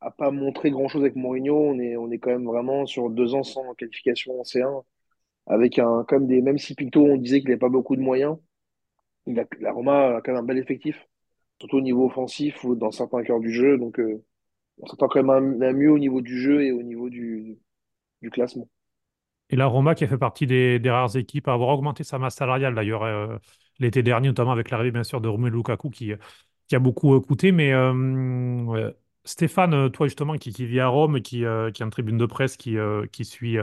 a 0.00 0.10
pas 0.10 0.30
montré 0.30 0.70
grand-chose 0.70 1.02
avec 1.02 1.16
Mourinho. 1.16 1.56
On 1.56 1.78
est, 1.80 1.96
on 1.96 2.10
est 2.10 2.18
quand 2.18 2.30
même 2.30 2.46
vraiment 2.46 2.86
sur 2.86 3.10
deux 3.10 3.34
ans 3.34 3.44
sans 3.44 3.74
qualification 3.74 4.40
en 4.40 4.44
C1, 4.44 4.84
avec 5.46 5.78
un, 5.78 6.04
comme 6.08 6.26
des, 6.26 6.40
même 6.40 6.58
si 6.58 6.74
Pinto, 6.74 7.04
on 7.04 7.16
disait 7.16 7.40
qu'il 7.40 7.48
n'avait 7.48 7.58
pas 7.58 7.68
beaucoup 7.68 7.96
de 7.96 8.00
moyens, 8.00 8.36
a- 9.28 9.44
la 9.60 9.72
Roma 9.72 10.16
a 10.16 10.20
quand 10.20 10.32
même 10.32 10.42
un 10.42 10.46
bel 10.46 10.58
effectif, 10.58 11.08
surtout 11.58 11.78
au 11.78 11.80
niveau 11.80 12.06
offensif 12.06 12.64
ou 12.64 12.74
dans 12.74 12.90
certains 12.90 13.22
cœurs 13.22 13.40
du 13.40 13.52
jeu. 13.52 13.78
Donc, 13.78 13.98
euh, 13.98 14.22
on 14.78 14.86
s'attend 14.86 15.08
quand 15.08 15.22
même 15.22 15.62
à, 15.62 15.68
à 15.68 15.72
mieux 15.72 15.90
au 15.90 15.98
niveau 15.98 16.20
du 16.20 16.40
jeu 16.40 16.62
et 16.62 16.72
au 16.72 16.82
niveau 16.82 17.08
du, 17.10 17.58
classement. 18.30 18.68
Et 19.50 19.56
la 19.56 19.66
Roma 19.66 19.94
qui 19.94 20.04
a 20.04 20.08
fait 20.08 20.18
partie 20.18 20.46
des, 20.46 20.80
rares 20.86 21.16
équipes 21.16 21.48
à 21.48 21.52
avoir 21.52 21.70
augmenté 21.70 22.04
sa 22.04 22.18
masse 22.18 22.36
salariale 22.36 22.74
d'ailleurs 22.74 23.02
euh, 23.02 23.36
l'été 23.80 24.02
dernier, 24.02 24.28
notamment 24.28 24.52
avec 24.52 24.70
l'arrivée 24.70 24.92
bien 24.92 25.02
sûr 25.02 25.20
de 25.20 25.28
Romelu 25.28 25.56
Lukaku 25.56 25.90
qui, 25.90 26.12
a 26.12 26.78
beaucoup 26.78 27.20
coûté. 27.20 27.52
Mais 27.52 27.72
euh, 27.72 28.90
Stéphane, 29.24 29.90
toi 29.90 30.06
justement 30.06 30.36
qui, 30.36 30.52
qui 30.52 30.66
vit 30.66 30.80
à 30.80 30.86
Rome, 30.86 31.20
qui, 31.20 31.38
qui 31.40 31.44
est 31.44 31.82
en 31.82 31.90
tribune 31.90 32.16
de 32.16 32.26
presse, 32.26 32.56
qui, 32.56 32.76
qui 33.10 33.24
suit 33.24 33.58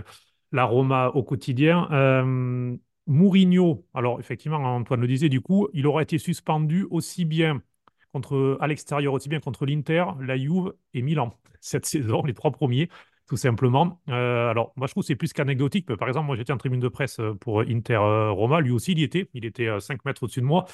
la 0.51 0.65
Roma 0.65 1.09
au 1.09 1.23
quotidien, 1.23 1.87
euh, 1.91 2.75
Mourinho, 3.07 3.85
alors 3.93 4.19
effectivement 4.19 4.57
Antoine 4.57 5.01
le 5.01 5.07
disait, 5.07 5.29
du 5.29 5.41
coup 5.41 5.67
il 5.73 5.87
aurait 5.87 6.03
été 6.03 6.17
suspendu 6.17 6.85
aussi 6.89 7.25
bien 7.25 7.61
contre, 8.13 8.57
à 8.61 8.67
l'extérieur, 8.67 9.13
aussi 9.13 9.29
bien 9.29 9.39
contre 9.39 9.65
l'Inter, 9.65 10.05
la 10.21 10.37
Juve 10.37 10.73
et 10.93 11.01
Milan 11.01 11.33
cette 11.61 11.85
saison, 11.85 12.23
les 12.23 12.33
trois 12.33 12.51
premiers 12.51 12.89
tout 13.29 13.37
simplement. 13.37 14.01
Euh, 14.09 14.49
alors, 14.49 14.73
moi, 14.75 14.87
je 14.87 14.93
trouve 14.93 15.03
que 15.03 15.07
c'est 15.07 15.15
plus 15.15 15.33
qu'anecdotique. 15.33 15.85
Par 15.95 16.07
exemple, 16.07 16.25
moi, 16.25 16.35
j'étais 16.35 16.51
en 16.51 16.57
tribune 16.57 16.79
de 16.79 16.87
presse 16.87 17.19
euh, 17.19 17.35
pour 17.35 17.61
Inter 17.61 17.93
euh, 18.01 18.31
Roma. 18.31 18.59
Lui 18.59 18.71
aussi, 18.71 18.93
il 18.93 18.99
y 18.99 19.03
était. 19.03 19.29
Il 19.35 19.45
était 19.45 19.67
euh, 19.67 19.79
5 19.79 20.03
mètres 20.03 20.23
au-dessus 20.23 20.41
de 20.41 20.45
moi. 20.45 20.65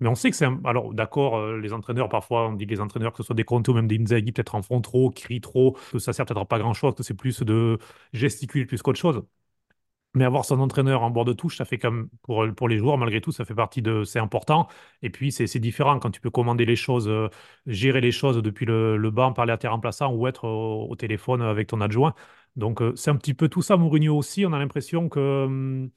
Mais 0.00 0.08
on 0.08 0.14
sait 0.14 0.30
que 0.30 0.36
c'est. 0.36 0.46
Alors, 0.64 0.94
d'accord, 0.94 1.36
euh, 1.38 1.58
les 1.58 1.72
entraîneurs, 1.72 2.08
parfois, 2.08 2.48
on 2.48 2.52
dit 2.54 2.66
que 2.66 2.70
les 2.70 2.80
entraîneurs, 2.80 3.12
que 3.12 3.18
ce 3.18 3.22
soit 3.24 3.34
des 3.34 3.44
Conte 3.44 3.68
ou 3.68 3.74
même 3.74 3.88
des 3.88 3.98
Inzaghi, 3.98 4.32
peut-être 4.32 4.54
en 4.54 4.62
font 4.62 4.80
trop, 4.80 5.10
crient 5.10 5.40
trop, 5.40 5.76
que 5.92 5.98
ça 5.98 6.12
sert 6.12 6.24
peut-être 6.26 6.40
à 6.40 6.44
pas 6.46 6.58
grand-chose, 6.58 6.94
que 6.94 7.02
c'est 7.02 7.14
plus 7.14 7.42
de 7.42 7.78
gesticuler 8.12 8.64
plus 8.66 8.82
qu'autre 8.82 8.98
chose. 9.00 9.22
Mais 10.14 10.24
avoir 10.24 10.44
son 10.44 10.58
entraîneur 10.60 11.02
en 11.02 11.10
bord 11.10 11.24
de 11.26 11.32
touche, 11.34 11.58
ça 11.58 11.64
fait 11.66 11.78
comme 11.78 12.08
pour, 12.22 12.44
pour 12.56 12.68
les 12.68 12.78
joueurs, 12.78 12.96
malgré 12.98 13.20
tout, 13.20 13.30
ça 13.30 13.44
fait 13.44 13.54
partie 13.54 13.82
de. 13.82 14.04
C'est 14.04 14.18
important. 14.18 14.66
Et 15.02 15.10
puis, 15.10 15.30
c'est 15.32 15.58
différent 15.58 15.98
quand 16.00 16.10
tu 16.10 16.20
peux 16.20 16.30
commander 16.30 16.64
les 16.64 16.76
choses, 16.76 17.08
euh, 17.08 17.28
gérer 17.66 18.00
les 18.00 18.10
choses 18.10 18.38
depuis 18.42 18.66
le, 18.66 18.96
le 18.96 19.10
banc, 19.10 19.32
parler 19.34 19.52
à 19.52 19.58
tes 19.58 19.68
remplaçants 19.68 20.12
ou 20.14 20.26
être 20.26 20.44
au, 20.44 20.88
au 20.90 20.96
téléphone 20.96 21.42
avec 21.42 21.68
ton 21.68 21.80
adjoint. 21.82 22.14
Donc, 22.56 22.80
euh, 22.82 22.94
c'est 22.96 23.10
un 23.10 23.16
petit 23.16 23.34
peu 23.34 23.48
tout 23.48 23.62
ça, 23.62 23.76
Mourinho 23.76 24.16
aussi. 24.16 24.46
On 24.46 24.52
a 24.54 24.58
l'impression 24.58 25.08
que. 25.08 25.44
hum, 25.46 25.90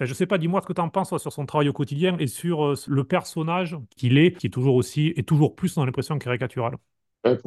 je 0.00 0.12
sais 0.12 0.26
pas, 0.26 0.38
dis-moi 0.38 0.60
ce 0.60 0.66
que 0.66 0.72
tu 0.72 0.80
en 0.80 0.88
penses 0.88 1.16
sur 1.16 1.32
son 1.32 1.46
travail 1.46 1.68
au 1.68 1.72
quotidien 1.72 2.16
et 2.18 2.26
sur 2.26 2.64
euh, 2.64 2.74
le 2.86 3.04
personnage 3.04 3.76
qu'il 3.96 4.18
est, 4.18 4.32
qui 4.32 4.48
est 4.48 4.50
toujours 4.50 4.74
aussi, 4.74 5.12
et 5.16 5.22
toujours 5.22 5.54
plus 5.54 5.74
dans 5.74 5.84
l'impression 5.84 6.18
caricaturale. 6.18 6.76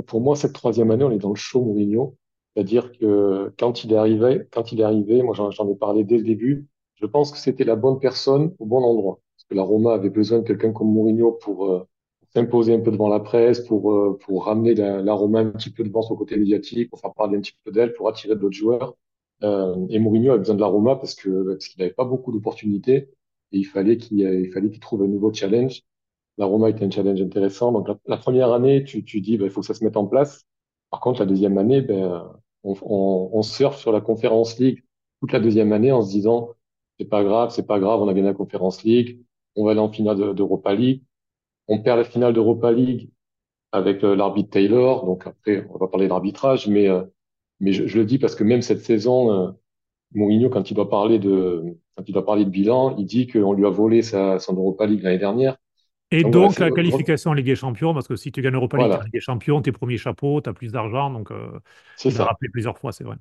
pour, 0.07 0.21
moi, 0.21 0.35
cette 0.35 0.53
troisième 0.53 0.91
année, 0.91 1.03
on 1.03 1.11
est 1.11 1.19
dans 1.19 1.29
le 1.29 1.35
show 1.35 1.63
Mourinho. 1.63 2.15
C'est-à-dire 2.55 2.91
que 2.91 3.53
quand 3.57 3.83
il 3.83 3.93
est 3.93 3.95
arrivé, 3.95 4.47
quand 4.51 4.71
il 4.71 4.83
moi 5.23 5.35
j'en 5.35 5.69
ai 5.69 5.75
parlé 5.75 6.03
dès 6.03 6.17
le 6.17 6.23
début, 6.23 6.67
je 6.95 7.05
pense 7.05 7.31
que 7.31 7.37
c'était 7.37 7.63
la 7.63 7.75
bonne 7.75 7.99
personne 7.99 8.53
au 8.59 8.65
bon 8.65 8.83
endroit. 8.83 9.19
Parce 9.35 9.45
que 9.49 9.55
la 9.55 9.63
Roma 9.63 9.93
avait 9.93 10.09
besoin 10.09 10.39
de 10.39 10.43
quelqu'un 10.43 10.73
comme 10.73 10.91
Mourinho 10.91 11.33
pour 11.33 11.71
euh, 11.71 11.87
s'imposer 12.33 12.73
un 12.73 12.79
peu 12.79 12.91
devant 12.91 13.07
la 13.07 13.19
presse, 13.19 13.61
pour, 13.61 13.91
euh, 13.93 14.19
ramener 14.29 14.75
la, 14.75 15.13
Roma 15.13 15.39
un 15.39 15.51
petit 15.51 15.71
peu 15.71 15.83
devant 15.83 16.01
son 16.01 16.15
côté 16.15 16.37
médiatique, 16.37 16.89
pour 16.89 16.99
faire 16.99 17.13
parler 17.13 17.37
un 17.37 17.41
petit 17.41 17.55
peu 17.63 17.71
d'elle, 17.71 17.93
pour 17.93 18.09
attirer 18.09 18.35
d'autres 18.35 18.55
joueurs. 18.55 18.95
Euh, 19.43 19.87
et 19.89 19.99
Mourinho 19.99 20.33
a 20.33 20.37
besoin 20.37 20.55
de 20.55 20.61
la 20.61 20.67
Roma 20.67 20.95
parce 20.95 21.15
que 21.15 21.53
parce 21.53 21.67
qu'il 21.67 21.81
n'avait 21.81 21.93
pas 21.93 22.05
beaucoup 22.05 22.31
d'opportunités 22.31 23.09
et 23.51 23.57
il 23.57 23.65
fallait 23.65 23.97
qu'il 23.97 24.19
il 24.19 24.51
fallait 24.51 24.69
qu'il 24.69 24.79
trouve 24.79 25.03
un 25.03 25.07
nouveau 25.07 25.33
challenge. 25.33 25.83
La 26.37 26.45
Roma 26.45 26.69
était 26.69 26.85
un 26.85 26.91
challenge 26.91 27.21
intéressant. 27.21 27.71
Donc 27.71 27.87
la, 28.05 28.17
première 28.17 28.53
année, 28.53 28.83
tu, 28.83 29.03
tu 29.03 29.21
dis, 29.21 29.37
ben, 29.37 29.45
il 29.45 29.51
faut 29.51 29.61
que 29.61 29.67
ça 29.67 29.73
se 29.73 29.83
mette 29.83 29.97
en 29.97 30.07
place. 30.07 30.45
Par 30.89 31.01
contre, 31.01 31.19
la 31.19 31.25
deuxième 31.25 31.57
année, 31.57 31.81
ben, 31.81 32.31
on, 32.63 32.75
on, 32.81 33.29
on 33.33 33.41
surfe 33.43 33.77
sur 33.77 33.91
la 33.91 34.01
Conférence 34.01 34.57
League 34.59 34.83
toute 35.19 35.31
la 35.33 35.39
deuxième 35.39 35.73
année 35.73 35.91
en 35.91 36.01
se 36.01 36.11
disant, 36.11 36.55
c'est 36.99 37.05
pas 37.05 37.23
grave, 37.23 37.51
c'est 37.51 37.67
pas 37.67 37.79
grave, 37.79 38.01
on 38.01 38.07
a 38.07 38.13
gagné 38.13 38.27
la 38.27 38.33
Conférence 38.33 38.83
League, 38.83 39.21
on 39.55 39.65
va 39.65 39.71
aller 39.71 39.79
en 39.79 39.91
finale 39.91 40.35
d'Europa 40.35 40.73
League. 40.73 41.03
On 41.67 41.81
perd 41.81 41.99
la 41.99 42.03
finale 42.03 42.33
d'Europa 42.33 42.71
League 42.71 43.09
avec 43.71 44.03
euh, 44.03 44.15
l'arbitre 44.15 44.49
Taylor. 44.51 45.05
Donc 45.05 45.27
après, 45.27 45.67
on 45.69 45.77
va 45.77 45.87
parler 45.87 46.07
d'arbitrage, 46.07 46.67
mais 46.67 46.87
euh, 46.87 47.03
mais 47.59 47.73
je, 47.73 47.87
je, 47.87 47.97
le 47.97 48.05
dis 48.05 48.19
parce 48.19 48.35
que 48.35 48.43
même 48.43 48.61
cette 48.61 48.81
saison, 48.81 49.31
euh, 49.31 49.51
Mourinho, 50.13 50.49
quand 50.49 50.71
il 50.71 50.73
doit 50.73 50.89
parler 50.89 51.19
de 51.19 51.77
quand 51.95 52.03
il 52.07 52.13
doit 52.13 52.25
parler 52.25 52.45
de 52.45 52.49
bilan, 52.49 52.95
il 52.97 53.05
dit 53.05 53.27
qu'on 53.27 53.53
lui 53.53 53.65
a 53.65 53.69
volé 53.69 54.01
sa, 54.01 54.39
son 54.39 54.55
Europa 54.55 54.85
League 54.85 55.03
l'année 55.03 55.17
dernière. 55.17 55.57
Et 56.11 56.23
donc, 56.23 56.57
la 56.57 56.71
qualification 56.71 57.31
en 57.31 57.33
Ligue 57.33 57.45
des 57.45 57.55
Champions, 57.55 57.93
parce 57.93 58.07
que 58.07 58.15
si 58.15 58.31
tu 58.31 58.41
gagnes 58.41 58.55
Europa 58.55 58.77
League, 58.77 58.87
voilà. 58.87 59.03
Ligue 59.03 59.13
des 59.13 59.19
Champions, 59.19 59.61
tes 59.61 59.71
premiers 59.71 59.97
chapeaux, 59.97 60.41
tu 60.41 60.49
as 60.49 60.53
plus 60.53 60.71
d'argent, 60.71 61.11
donc 61.11 61.29
euh, 61.29 61.51
ça. 61.97 62.25
rappelé 62.25 62.49
plusieurs 62.49 62.77
fois, 62.77 62.91
c'est 62.91 63.03
vrai. 63.03 63.17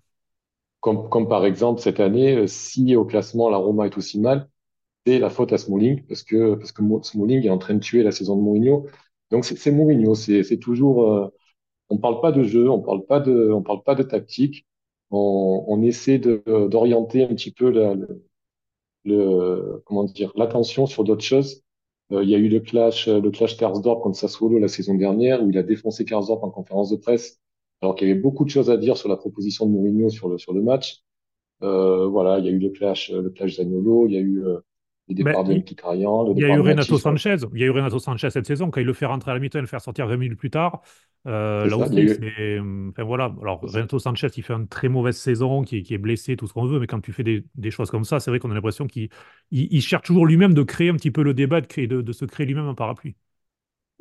Comme, 0.81 1.09
comme 1.09 1.29
par 1.29 1.45
exemple 1.45 1.81
cette 1.81 2.01
année, 2.01 2.37
euh, 2.37 2.47
si 2.47 2.97
au 2.97 3.05
classement 3.05 3.51
la 3.51 3.57
Roma 3.57 3.87
est 3.87 3.99
aussi 3.99 4.21
mal, 4.21 4.49
c'est 5.05 5.19
la 5.19 5.29
faute 5.29 5.53
à 5.53 5.59
Smalling, 5.59 6.05
parce 6.07 6.23
que 6.23 6.55
parce 6.55 6.73
que 6.73 6.83
Smalling 7.03 7.45
est 7.45 7.51
en 7.51 7.59
train 7.59 7.75
de 7.75 7.81
tuer 7.81 8.03
la 8.03 8.13
saison 8.13 8.37
de 8.37 8.43
Mourinho. 8.43 8.87
Donc 9.31 9.45
c'est 9.45 9.71
Mourinho, 9.71 10.15
c'est 10.15 10.59
toujours 10.59 11.13
euh, 11.13 11.29
on 11.91 11.99
parle 11.99 12.21
pas 12.21 12.33
de 12.33 12.43
jeu, 12.45 12.71
on 12.71 12.81
parle 12.81 13.05
pas 13.07 13.21
de, 13.21 13.51
on 13.53 13.63
parle 13.63 13.83
pas 13.83 13.95
de 13.95 14.03
tactique. 14.03 14.67
On, 15.11 15.65
on 15.69 15.83
essaie 15.83 16.19
d'orienter 16.19 17.25
un 17.25 17.29
petit 17.29 17.53
peu 17.53 17.71
la, 17.71 17.95
le, 17.95 18.23
le, 19.05 19.83
comment 19.87 20.05
dire, 20.05 20.33
l'attention 20.37 20.87
sur 20.87 21.05
d'autres 21.05 21.25
choses. 21.25 21.63
Euh, 22.13 22.23
il 22.25 22.31
y 22.31 22.35
a 22.35 22.39
eu 22.39 22.49
le 22.49 22.61
clash, 22.61 23.09
le 23.09 23.31
clash 23.31 23.57
Karsdorp 23.57 24.03
contre 24.03 24.17
Sassuolo 24.19 24.59
la 24.59 24.69
saison 24.69 24.95
dernière 24.95 25.43
où 25.43 25.51
il 25.51 25.59
a 25.59 25.63
défoncé 25.63 26.05
Karsdorp 26.05 26.43
en 26.45 26.51
conférence 26.51 26.91
de 26.91 26.97
presse, 26.97 27.41
alors 27.83 27.95
qu'il 27.95 28.09
y 28.09 28.11
avait 28.11 28.21
beaucoup 28.21 28.45
de 28.45 28.51
choses 28.51 28.71
à 28.71 28.77
dire 28.77 28.97
sur 28.97 29.09
la 29.09 29.17
proposition 29.17 29.67
de 29.67 29.73
Mourinho 29.73 30.09
sur 30.11 30.29
le 30.29 30.39
sur 30.39 30.53
le 30.53 30.63
match. 30.63 31.03
Euh, 31.63 32.07
voilà, 32.09 32.39
il 32.39 32.47
y 32.47 32.49
a 32.49 32.53
eu 32.53 32.59
le 32.59 32.71
clash, 32.71 33.11
le 33.11 33.31
clash 33.31 33.57
Zaniolo, 33.57 34.07
il 34.07 34.15
y 34.15 34.17
a 34.17 34.21
eu 34.21 34.45
euh, 34.45 34.61
les 35.09 35.15
départs 35.15 35.45
de 35.45 35.55
Mkhitaryan. 35.55 36.35
Il 36.35 36.41
y 36.41 36.45
a 36.45 36.55
eu 36.55 36.61
Renato 36.61 36.99
Sanchez. 36.99 37.37
Il 37.55 37.61
y 37.61 37.63
a 37.65 37.67
eu 37.67 37.71
Renato 37.71 37.99
Sanchez 37.99 38.31
cette 38.31 38.47
saison 38.47 38.71
quand 38.71 38.81
il 38.81 38.87
le 38.87 38.93
fait 38.93 39.07
rentrer 39.07 39.31
à 39.31 39.35
la 39.35 39.41
mi-temps 39.41 39.59
et 39.59 39.63
le 39.63 39.67
faire 39.67 39.81
sortir 39.81 40.07
20 40.07 40.17
minutes 40.17 40.39
plus 40.39 40.51
tard. 40.51 40.83
Euh, 41.27 41.67
là 41.67 41.77
aussi, 41.79 42.09
c'est. 42.09 42.59
Enfin 42.61 43.05
voilà. 43.05 43.35
Alors 43.41 43.61
Renato 43.63 43.99
Sanchez, 43.99 44.29
il 44.37 44.43
fait 44.43 44.53
une 44.53 44.69
très 44.69 44.89
mauvaise 44.89 45.17
saison, 45.17 45.63
qui, 45.63 45.83
qui 45.83 45.95
est 45.95 45.99
blessé, 45.99 46.37
tout 46.37 46.47
ce 46.47 46.53
qu'on 46.53 46.67
veut. 46.67 46.79
Mais 46.79 46.87
quand 46.87 47.01
tu 47.01 47.13
fais 47.13 47.25
des, 47.25 47.45
des 47.55 47.71
choses 47.71 47.91
comme 47.91 48.05
ça, 48.05 48.21
c'est 48.21 48.31
vrai 48.31 48.39
qu'on 48.39 48.51
a 48.51 48.55
l'impression 48.55 48.87
qu'il 48.87 49.09
il, 49.51 49.83
cherche 49.83 50.07
toujours 50.07 50.27
lui-même 50.27 50.55
de 50.55 50.63
créer 50.63 50.91
un 50.91 50.95
petit 50.95 51.11
peu 51.11 51.23
le 51.23 51.35
débat, 51.35 51.61
de, 51.61 51.67
créer, 51.67 51.87
de, 51.87 52.03
de 52.03 52.13
se 52.13 52.25
créer 52.25 52.47
lui-même 52.47 52.67
un 52.67 52.75
parapluie. 52.75 53.17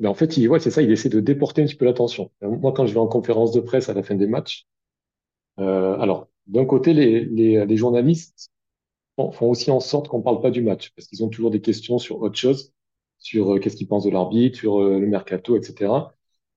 Mais 0.00 0.08
en 0.08 0.14
fait, 0.14 0.36
il, 0.36 0.48
ouais, 0.48 0.60
c'est 0.60 0.70
ça. 0.70 0.82
Il 0.82 0.92
essaie 0.92 1.08
de 1.08 1.20
déporter 1.20 1.62
un 1.62 1.66
petit 1.66 1.74
peu 1.74 1.84
l'attention. 1.84 2.30
Moi, 2.42 2.72
quand 2.72 2.86
je 2.86 2.94
vais 2.94 3.00
en 3.00 3.08
conférence 3.08 3.52
de 3.52 3.60
presse 3.60 3.88
à 3.88 3.94
la 3.94 4.02
fin 4.02 4.14
des 4.14 4.26
matchs, 4.26 4.66
euh, 5.58 5.98
alors 5.98 6.28
d'un 6.46 6.64
côté, 6.64 6.94
les, 6.94 7.24
les, 7.24 7.66
les 7.66 7.76
journalistes 7.76 8.50
font 9.32 9.50
aussi 9.50 9.70
en 9.70 9.80
sorte 9.80 10.08
qu'on 10.08 10.22
parle 10.22 10.40
pas 10.40 10.50
du 10.50 10.62
match, 10.62 10.92
parce 10.94 11.08
qu'ils 11.08 11.24
ont 11.24 11.28
toujours 11.28 11.50
des 11.50 11.60
questions 11.60 11.98
sur 11.98 12.20
autre 12.22 12.36
chose, 12.36 12.72
sur 13.18 13.54
euh, 13.54 13.58
qu'est-ce 13.58 13.76
qu'ils 13.76 13.88
pensent 13.88 14.04
de 14.04 14.10
l'arbitre, 14.10 14.58
sur 14.58 14.80
euh, 14.80 14.98
le 15.00 15.06
mercato, 15.06 15.56
etc. 15.56 16.14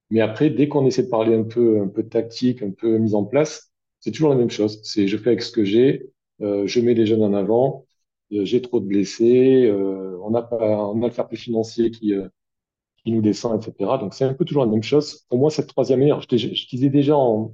Mais 0.10 0.21
après, 0.21 0.50
dès 0.50 0.67
qu'on 0.67 0.86
essaie 0.86 1.04
de 1.04 1.10
parler 1.10 1.36
un 1.36 1.43
peu, 1.43 1.82
un 1.82 1.88
peu 1.88 2.04
tactique, 2.08 2.62
un 2.63 2.71
peu 2.71 2.97
mise 2.97 3.15
en 3.15 3.24
place, 3.26 3.71
c'est 4.00 4.12
toujours 4.12 4.30
la 4.30 4.36
même 4.36 4.50
chose. 4.50 4.82
C'est 4.84 5.08
je 5.08 5.17
fais 5.17 5.30
avec 5.30 5.41
ce 5.43 5.52
que 5.52 5.63
j'ai, 5.63 6.12
euh, 6.41 6.67
je 6.67 6.80
mets 6.82 6.93
les 6.93 7.06
jeunes 7.06 7.24
en 7.24 7.34
avant, 7.34 7.86
j'ai 8.32 8.62
trop 8.62 8.80
de 8.80 8.86
blessés, 8.86 9.69
on 10.24 10.34
a 10.36 10.41
pas, 10.41 10.58
on 10.89 11.02
a 11.04 11.08
le 11.08 11.12
fair 11.13 11.28
play 11.28 11.38
financier 11.38 11.91
qui 11.91 12.13
qui 13.04 13.12
nous 13.12 13.21
descend, 13.21 13.62
etc. 13.62 13.97
Donc 14.00 14.13
c'est 14.13 14.24
un 14.26 14.34
peu 14.34 14.45
toujours 14.45 14.65
la 14.65 14.71
même 14.71 14.84
chose. 14.84 15.26
Pour 15.30 15.39
moi, 15.39 15.50
cette 15.52 15.67
troisième 15.67 16.02
je, 16.32 16.38
je, 16.38 16.67
disais 16.69 16.89
déjà 16.89 17.17
en, 17.17 17.54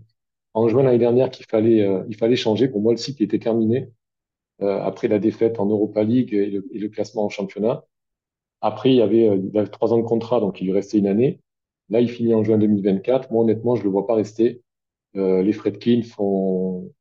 en 0.54 0.68
juin 0.70 0.84
l'année 0.84 0.98
dernière 1.00 1.32
qu'il 1.32 1.46
fallait, 1.48 1.88
il 2.10 2.16
fallait 2.16 2.36
changer. 2.36 2.68
Pour 2.68 2.82
moi, 2.82 2.94
le 2.94 2.98
cycle 2.98 3.24
était 3.24 3.40
terminé. 3.40 3.90
Euh, 4.62 4.80
après 4.82 5.08
la 5.08 5.20
défaite 5.20 5.60
en 5.60 5.68
Europa 5.68 6.04
League 6.04 6.34
et 6.34 6.48
le, 6.48 6.68
et 6.74 6.80
le, 6.80 6.90
classement 6.90 7.26
en 7.26 7.30
championnat. 7.30 7.86
Après, 8.62 8.92
il 8.92 8.96
y, 8.96 9.02
avait, 9.02 9.30
euh, 9.30 9.38
il 9.38 9.58
avait 9.58 9.70
trois 9.70 9.94
ans 9.94 10.00
de 10.00 10.04
contrat, 10.04 10.40
donc 10.40 10.60
il 10.62 10.66
lui 10.66 10.74
restait 10.74 10.98
une 10.98 11.08
année. 11.08 11.40
Là, 11.90 12.02
il 12.02 12.10
finit 12.10 12.34
en 12.34 12.44
juin 12.44 12.58
2024. 12.58 13.32
Moi, 13.32 13.44
honnêtement, 13.44 13.76
je 13.76 13.84
le 13.84 13.90
vois 13.90 14.08
pas 14.08 14.16
rester. 14.16 14.62
Euh, 15.16 15.44
les 15.44 15.54
Fredkin 15.54 16.02
font, 16.02 16.92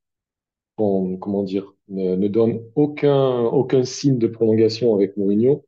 font, 0.76 1.16
comment 1.16 1.42
dire, 1.42 1.74
ne, 1.88 2.16
ne 2.16 2.28
donnent 2.28 2.60
aucun, 2.74 3.44
aucun 3.44 3.84
signe 3.84 4.18
de 4.18 4.26
prolongation 4.26 4.94
avec 4.94 5.16
Mourinho. 5.16 5.64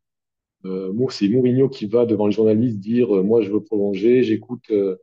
Euh, 0.64 0.92
c'est 1.10 1.28
Mourinho 1.28 1.68
qui 1.68 1.86
va 1.86 2.04
devant 2.04 2.26
les 2.26 2.32
journalistes 2.32 2.78
dire 2.80 3.16
euh, 3.16 3.22
moi 3.22 3.42
je 3.42 3.50
veux 3.50 3.62
prolonger, 3.62 4.22
j'écoute, 4.24 4.64
euh, 4.70 4.96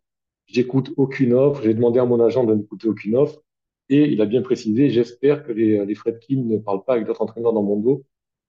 j'écoute 0.47 0.91
aucune 0.97 1.33
offre. 1.33 1.63
J'ai 1.63 1.73
demandé 1.73 1.99
à 1.99 2.05
mon 2.05 2.19
agent 2.19 2.43
de 2.43 2.55
n'écouter 2.55 2.87
aucune 2.89 3.15
offre. 3.15 3.41
Et 3.89 4.11
il 4.11 4.21
a 4.21 4.25
bien 4.25 4.41
précisé, 4.41 4.89
j'espère 4.89 5.43
que 5.43 5.51
les, 5.51 5.85
les 5.85 5.95
Fredkin 5.95 6.43
ne 6.43 6.57
parlent 6.57 6.83
pas 6.83 6.93
avec 6.93 7.05
d'autres 7.05 7.21
entraîneurs 7.21 7.53
dans 7.53 7.63
mon 7.63 7.77
dos, 7.77 8.03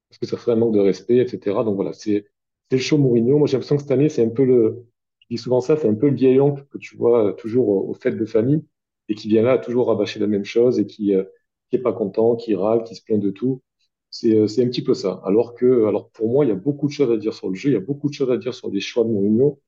parce 0.08 0.18
que 0.18 0.26
ça 0.26 0.36
ferait 0.36 0.52
un 0.52 0.56
manque 0.56 0.74
de 0.74 0.80
respect, 0.80 1.18
etc. 1.18 1.64
Donc 1.64 1.76
voilà, 1.76 1.92
c'est 1.92 2.26
le 2.70 2.78
show 2.78 2.98
Mourinho. 2.98 3.38
Moi, 3.38 3.46
j'ai 3.46 3.54
l'impression 3.54 3.76
que 3.76 3.82
cette 3.82 3.90
année, 3.90 4.08
c'est 4.08 4.24
un 4.24 4.30
peu 4.30 4.44
le, 4.44 4.86
je 5.20 5.26
dis 5.36 5.38
souvent 5.38 5.60
ça, 5.60 5.76
c'est 5.76 5.88
un 5.88 5.94
peu 5.94 6.08
le 6.08 6.16
vieil 6.16 6.40
oncle 6.40 6.64
que 6.70 6.78
tu 6.78 6.96
vois 6.96 7.32
toujours 7.34 7.68
aux, 7.68 7.94
fêtes 7.94 8.16
de 8.16 8.24
famille 8.26 8.64
et 9.08 9.14
qui 9.14 9.28
vient 9.28 9.42
là 9.42 9.58
toujours 9.58 9.88
rabâcher 9.88 10.20
la 10.20 10.26
même 10.26 10.44
chose 10.44 10.78
et 10.78 10.86
qui, 10.86 11.14
euh, 11.14 11.24
qui 11.70 11.76
est 11.76 11.80
pas 11.80 11.92
content, 11.92 12.36
qui 12.36 12.54
râle, 12.54 12.84
qui 12.84 12.94
se 12.94 13.02
plaint 13.02 13.20
de 13.20 13.30
tout. 13.30 13.62
C'est, 14.10 14.36
euh, 14.36 14.46
c'est 14.46 14.64
un 14.64 14.68
petit 14.68 14.82
peu 14.84 14.94
ça. 14.94 15.20
Alors 15.24 15.54
que, 15.54 15.86
alors 15.86 16.10
pour 16.10 16.28
moi, 16.30 16.44
il 16.44 16.48
y 16.48 16.52
a 16.52 16.54
beaucoup 16.56 16.86
de 16.86 16.92
choses 16.92 17.10
à 17.10 17.16
dire 17.16 17.34
sur 17.34 17.48
le 17.48 17.54
jeu, 17.54 17.70
il 17.70 17.72
y 17.74 17.76
a 17.76 17.80
beaucoup 17.80 18.08
de 18.08 18.14
choses 18.14 18.30
à 18.30 18.36
dire 18.36 18.54
sur 18.54 18.70
des 18.70 18.80
choix 18.80 19.04
de 19.04 19.10
Mourinho, 19.10 19.60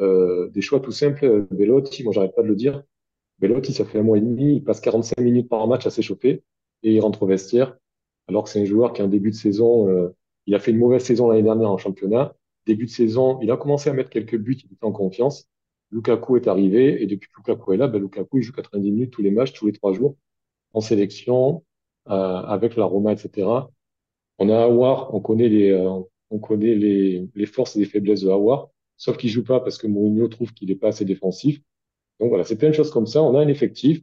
euh, 0.00 0.48
des 0.50 0.60
choix 0.62 0.80
tout 0.80 0.92
simples. 0.92 1.46
Belotti, 1.50 2.04
moi, 2.04 2.12
j'arrête 2.12 2.34
pas 2.34 2.42
de 2.42 2.48
le 2.48 2.56
dire. 2.56 2.82
Belotti, 3.38 3.72
ça 3.72 3.84
fait 3.84 3.98
un 3.98 4.02
mois 4.02 4.18
et 4.18 4.20
demi, 4.20 4.56
il 4.56 4.64
passe 4.64 4.80
45 4.80 5.20
minutes 5.20 5.48
par 5.48 5.66
match 5.66 5.86
à 5.86 5.90
s'échauffer 5.90 6.42
et 6.82 6.94
il 6.94 7.00
rentre 7.00 7.22
au 7.22 7.26
vestiaire. 7.26 7.76
Alors 8.26 8.44
que 8.44 8.50
c'est 8.50 8.60
un 8.60 8.64
joueur 8.64 8.92
qui 8.92 9.00
a 9.02 9.04
un 9.04 9.08
début 9.08 9.30
de 9.30 9.36
saison, 9.36 9.88
euh, 9.88 10.14
il 10.46 10.54
a 10.54 10.58
fait 10.58 10.70
une 10.70 10.78
mauvaise 10.78 11.04
saison 11.04 11.28
l'année 11.28 11.42
dernière 11.42 11.70
en 11.70 11.78
championnat. 11.78 12.34
Début 12.66 12.86
de 12.86 12.90
saison, 12.90 13.38
il 13.40 13.50
a 13.50 13.56
commencé 13.56 13.90
à 13.90 13.92
mettre 13.92 14.10
quelques 14.10 14.36
buts, 14.36 14.58
il 14.64 14.72
était 14.72 14.84
en 14.84 14.92
confiance. 14.92 15.48
Lukaku 15.90 16.36
est 16.36 16.48
arrivé 16.48 17.02
et 17.02 17.06
depuis 17.06 17.28
que 17.30 17.38
Lukaku 17.38 17.72
est 17.72 17.76
là, 17.78 17.88
ben 17.88 18.00
Lukaku 18.00 18.38
il 18.38 18.42
joue 18.42 18.52
90 18.52 18.90
minutes 18.90 19.10
tous 19.10 19.22
les 19.22 19.30
matchs, 19.30 19.52
tous 19.52 19.66
les 19.66 19.72
trois 19.72 19.92
jours, 19.92 20.16
en 20.74 20.80
sélection, 20.80 21.64
euh, 22.08 22.12
avec 22.12 22.76
la 22.76 22.84
Roma, 22.84 23.12
etc. 23.12 23.48
On 24.38 24.48
a 24.50 24.64
Awar, 24.64 25.14
on 25.14 25.20
connaît 25.20 25.48
les, 25.48 25.70
euh, 25.70 26.00
on 26.30 26.38
connaît 26.38 26.74
les, 26.74 27.28
les 27.34 27.46
forces 27.46 27.76
et 27.76 27.80
les 27.80 27.84
faiblesses 27.86 28.22
de 28.22 28.28
Awar, 28.28 28.68
sauf 28.96 29.16
qu'il 29.16 29.30
joue 29.30 29.44
pas 29.44 29.60
parce 29.60 29.78
que 29.78 29.86
Mourinho 29.86 30.28
trouve 30.28 30.52
qu'il 30.52 30.70
est 30.70 30.76
pas 30.76 30.88
assez 30.88 31.04
défensif. 31.04 31.60
Donc 32.20 32.30
voilà, 32.30 32.44
c'est 32.44 32.56
plein 32.56 32.68
de 32.68 32.74
choses 32.74 32.90
comme 32.90 33.06
ça. 33.06 33.22
On 33.22 33.34
a 33.36 33.40
un 33.40 33.48
effectif, 33.48 34.00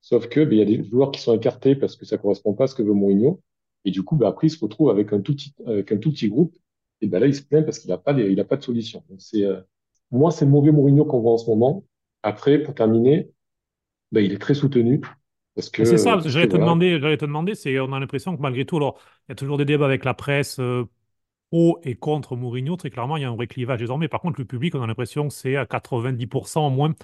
sauf 0.00 0.28
que 0.28 0.40
ben, 0.40 0.52
il 0.52 0.58
y 0.58 0.62
a 0.62 0.64
des 0.64 0.84
joueurs 0.84 1.10
qui 1.10 1.20
sont 1.20 1.34
écartés 1.34 1.76
parce 1.76 1.96
que 1.96 2.04
ça 2.04 2.18
correspond 2.18 2.54
pas 2.54 2.64
à 2.64 2.66
ce 2.66 2.74
que 2.74 2.82
veut 2.82 2.92
Mourinho. 2.92 3.40
Et 3.84 3.90
du 3.90 4.02
coup, 4.02 4.16
ben, 4.16 4.28
après, 4.28 4.48
il 4.48 4.50
se 4.50 4.60
retrouve 4.60 4.90
avec 4.90 5.12
un 5.12 5.20
tout 5.20 5.34
petit, 5.34 5.54
avec 5.66 5.92
un 5.92 5.96
tout 5.98 6.12
petit 6.12 6.28
groupe. 6.28 6.54
Et 7.00 7.06
ben 7.08 7.18
là, 7.18 7.26
il 7.26 7.34
se 7.34 7.42
plaint 7.42 7.64
parce 7.64 7.78
qu'il 7.78 7.90
n'a 7.90 7.98
pas, 7.98 8.12
il 8.12 8.38
a 8.38 8.44
pas 8.44 8.56
de 8.56 8.62
solution. 8.62 9.02
Donc 9.08 9.20
c'est, 9.20 9.44
euh, 9.44 9.60
moi, 10.10 10.30
c'est 10.30 10.44
le 10.44 10.50
mauvais 10.50 10.70
Mourinho 10.70 11.04
qu'on 11.04 11.20
voit 11.20 11.32
en 11.32 11.38
ce 11.38 11.50
moment. 11.50 11.84
Après, 12.22 12.58
pour 12.58 12.74
terminer, 12.74 13.30
ben, 14.12 14.24
il 14.24 14.32
est 14.32 14.38
très 14.38 14.54
soutenu. 14.54 15.00
Parce 15.54 15.68
que, 15.68 15.84
c'est 15.84 15.98
ça, 15.98 16.18
j'allais 16.24 16.48
te, 16.48 16.56
demander, 16.56 16.98
j'allais 16.98 17.18
te 17.18 17.26
demander, 17.26 17.54
c'est, 17.54 17.78
on 17.78 17.92
a 17.92 18.00
l'impression 18.00 18.34
que 18.34 18.40
malgré 18.40 18.64
tout, 18.64 18.78
alors, 18.78 18.98
il 19.28 19.30
y 19.30 19.32
a 19.32 19.34
toujours 19.34 19.58
des 19.58 19.66
débats 19.66 19.84
avec 19.84 20.04
la 20.04 20.14
presse, 20.14 20.58
euh, 20.60 20.84
pro 21.50 21.78
et 21.82 21.94
contre 21.94 22.36
Mourinho. 22.36 22.76
Très 22.76 22.90
clairement, 22.90 23.16
il 23.16 23.22
y 23.22 23.24
a 23.24 23.30
un 23.30 23.36
vrai 23.36 23.46
clivage 23.46 23.78
désormais. 23.78 24.08
Par 24.08 24.20
contre, 24.20 24.40
le 24.40 24.46
public, 24.46 24.74
on 24.74 24.82
a 24.82 24.86
l'impression 24.86 25.28
que 25.28 25.34
c'est 25.34 25.56
à 25.56 25.66
90% 25.66 26.66
au 26.66 26.70
moins 26.70 26.94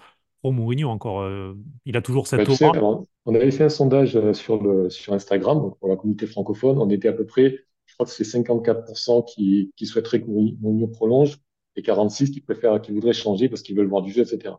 Mourinho 0.44 0.88
encore. 0.88 1.20
Euh, 1.22 1.54
il 1.84 1.96
a 1.96 2.02
toujours 2.02 2.26
cette 2.26 2.46
bah, 2.46 2.68
aura. 2.68 3.02
on 3.26 3.34
avait 3.34 3.50
fait 3.50 3.64
un 3.64 3.68
sondage 3.68 4.16
euh, 4.16 4.32
sur, 4.32 4.62
le, 4.62 4.90
sur 4.90 5.12
Instagram, 5.12 5.72
pour 5.78 5.88
la 5.88 5.96
communauté 5.96 6.26
francophone. 6.26 6.78
On 6.78 6.90
était 6.90 7.08
à 7.08 7.12
peu 7.12 7.26
près, 7.26 7.58
je 7.86 7.94
crois 7.94 8.06
que 8.06 8.12
c'est 8.12 8.24
54% 8.24 9.24
qui, 9.24 9.72
qui 9.76 9.86
souhaiteraient 9.86 10.22
que 10.22 10.26
Mourinho 10.26 10.88
prolonge 10.88 11.38
et 11.76 11.82
46% 11.82 12.30
qui 12.30 12.40
préfèrent, 12.40 12.80
qui 12.80 12.92
voudraient 12.92 13.12
changer 13.12 13.48
parce 13.48 13.62
qu'ils 13.62 13.76
veulent 13.76 13.88
voir 13.88 14.02
du 14.02 14.12
jeu, 14.12 14.22
etc. 14.22 14.54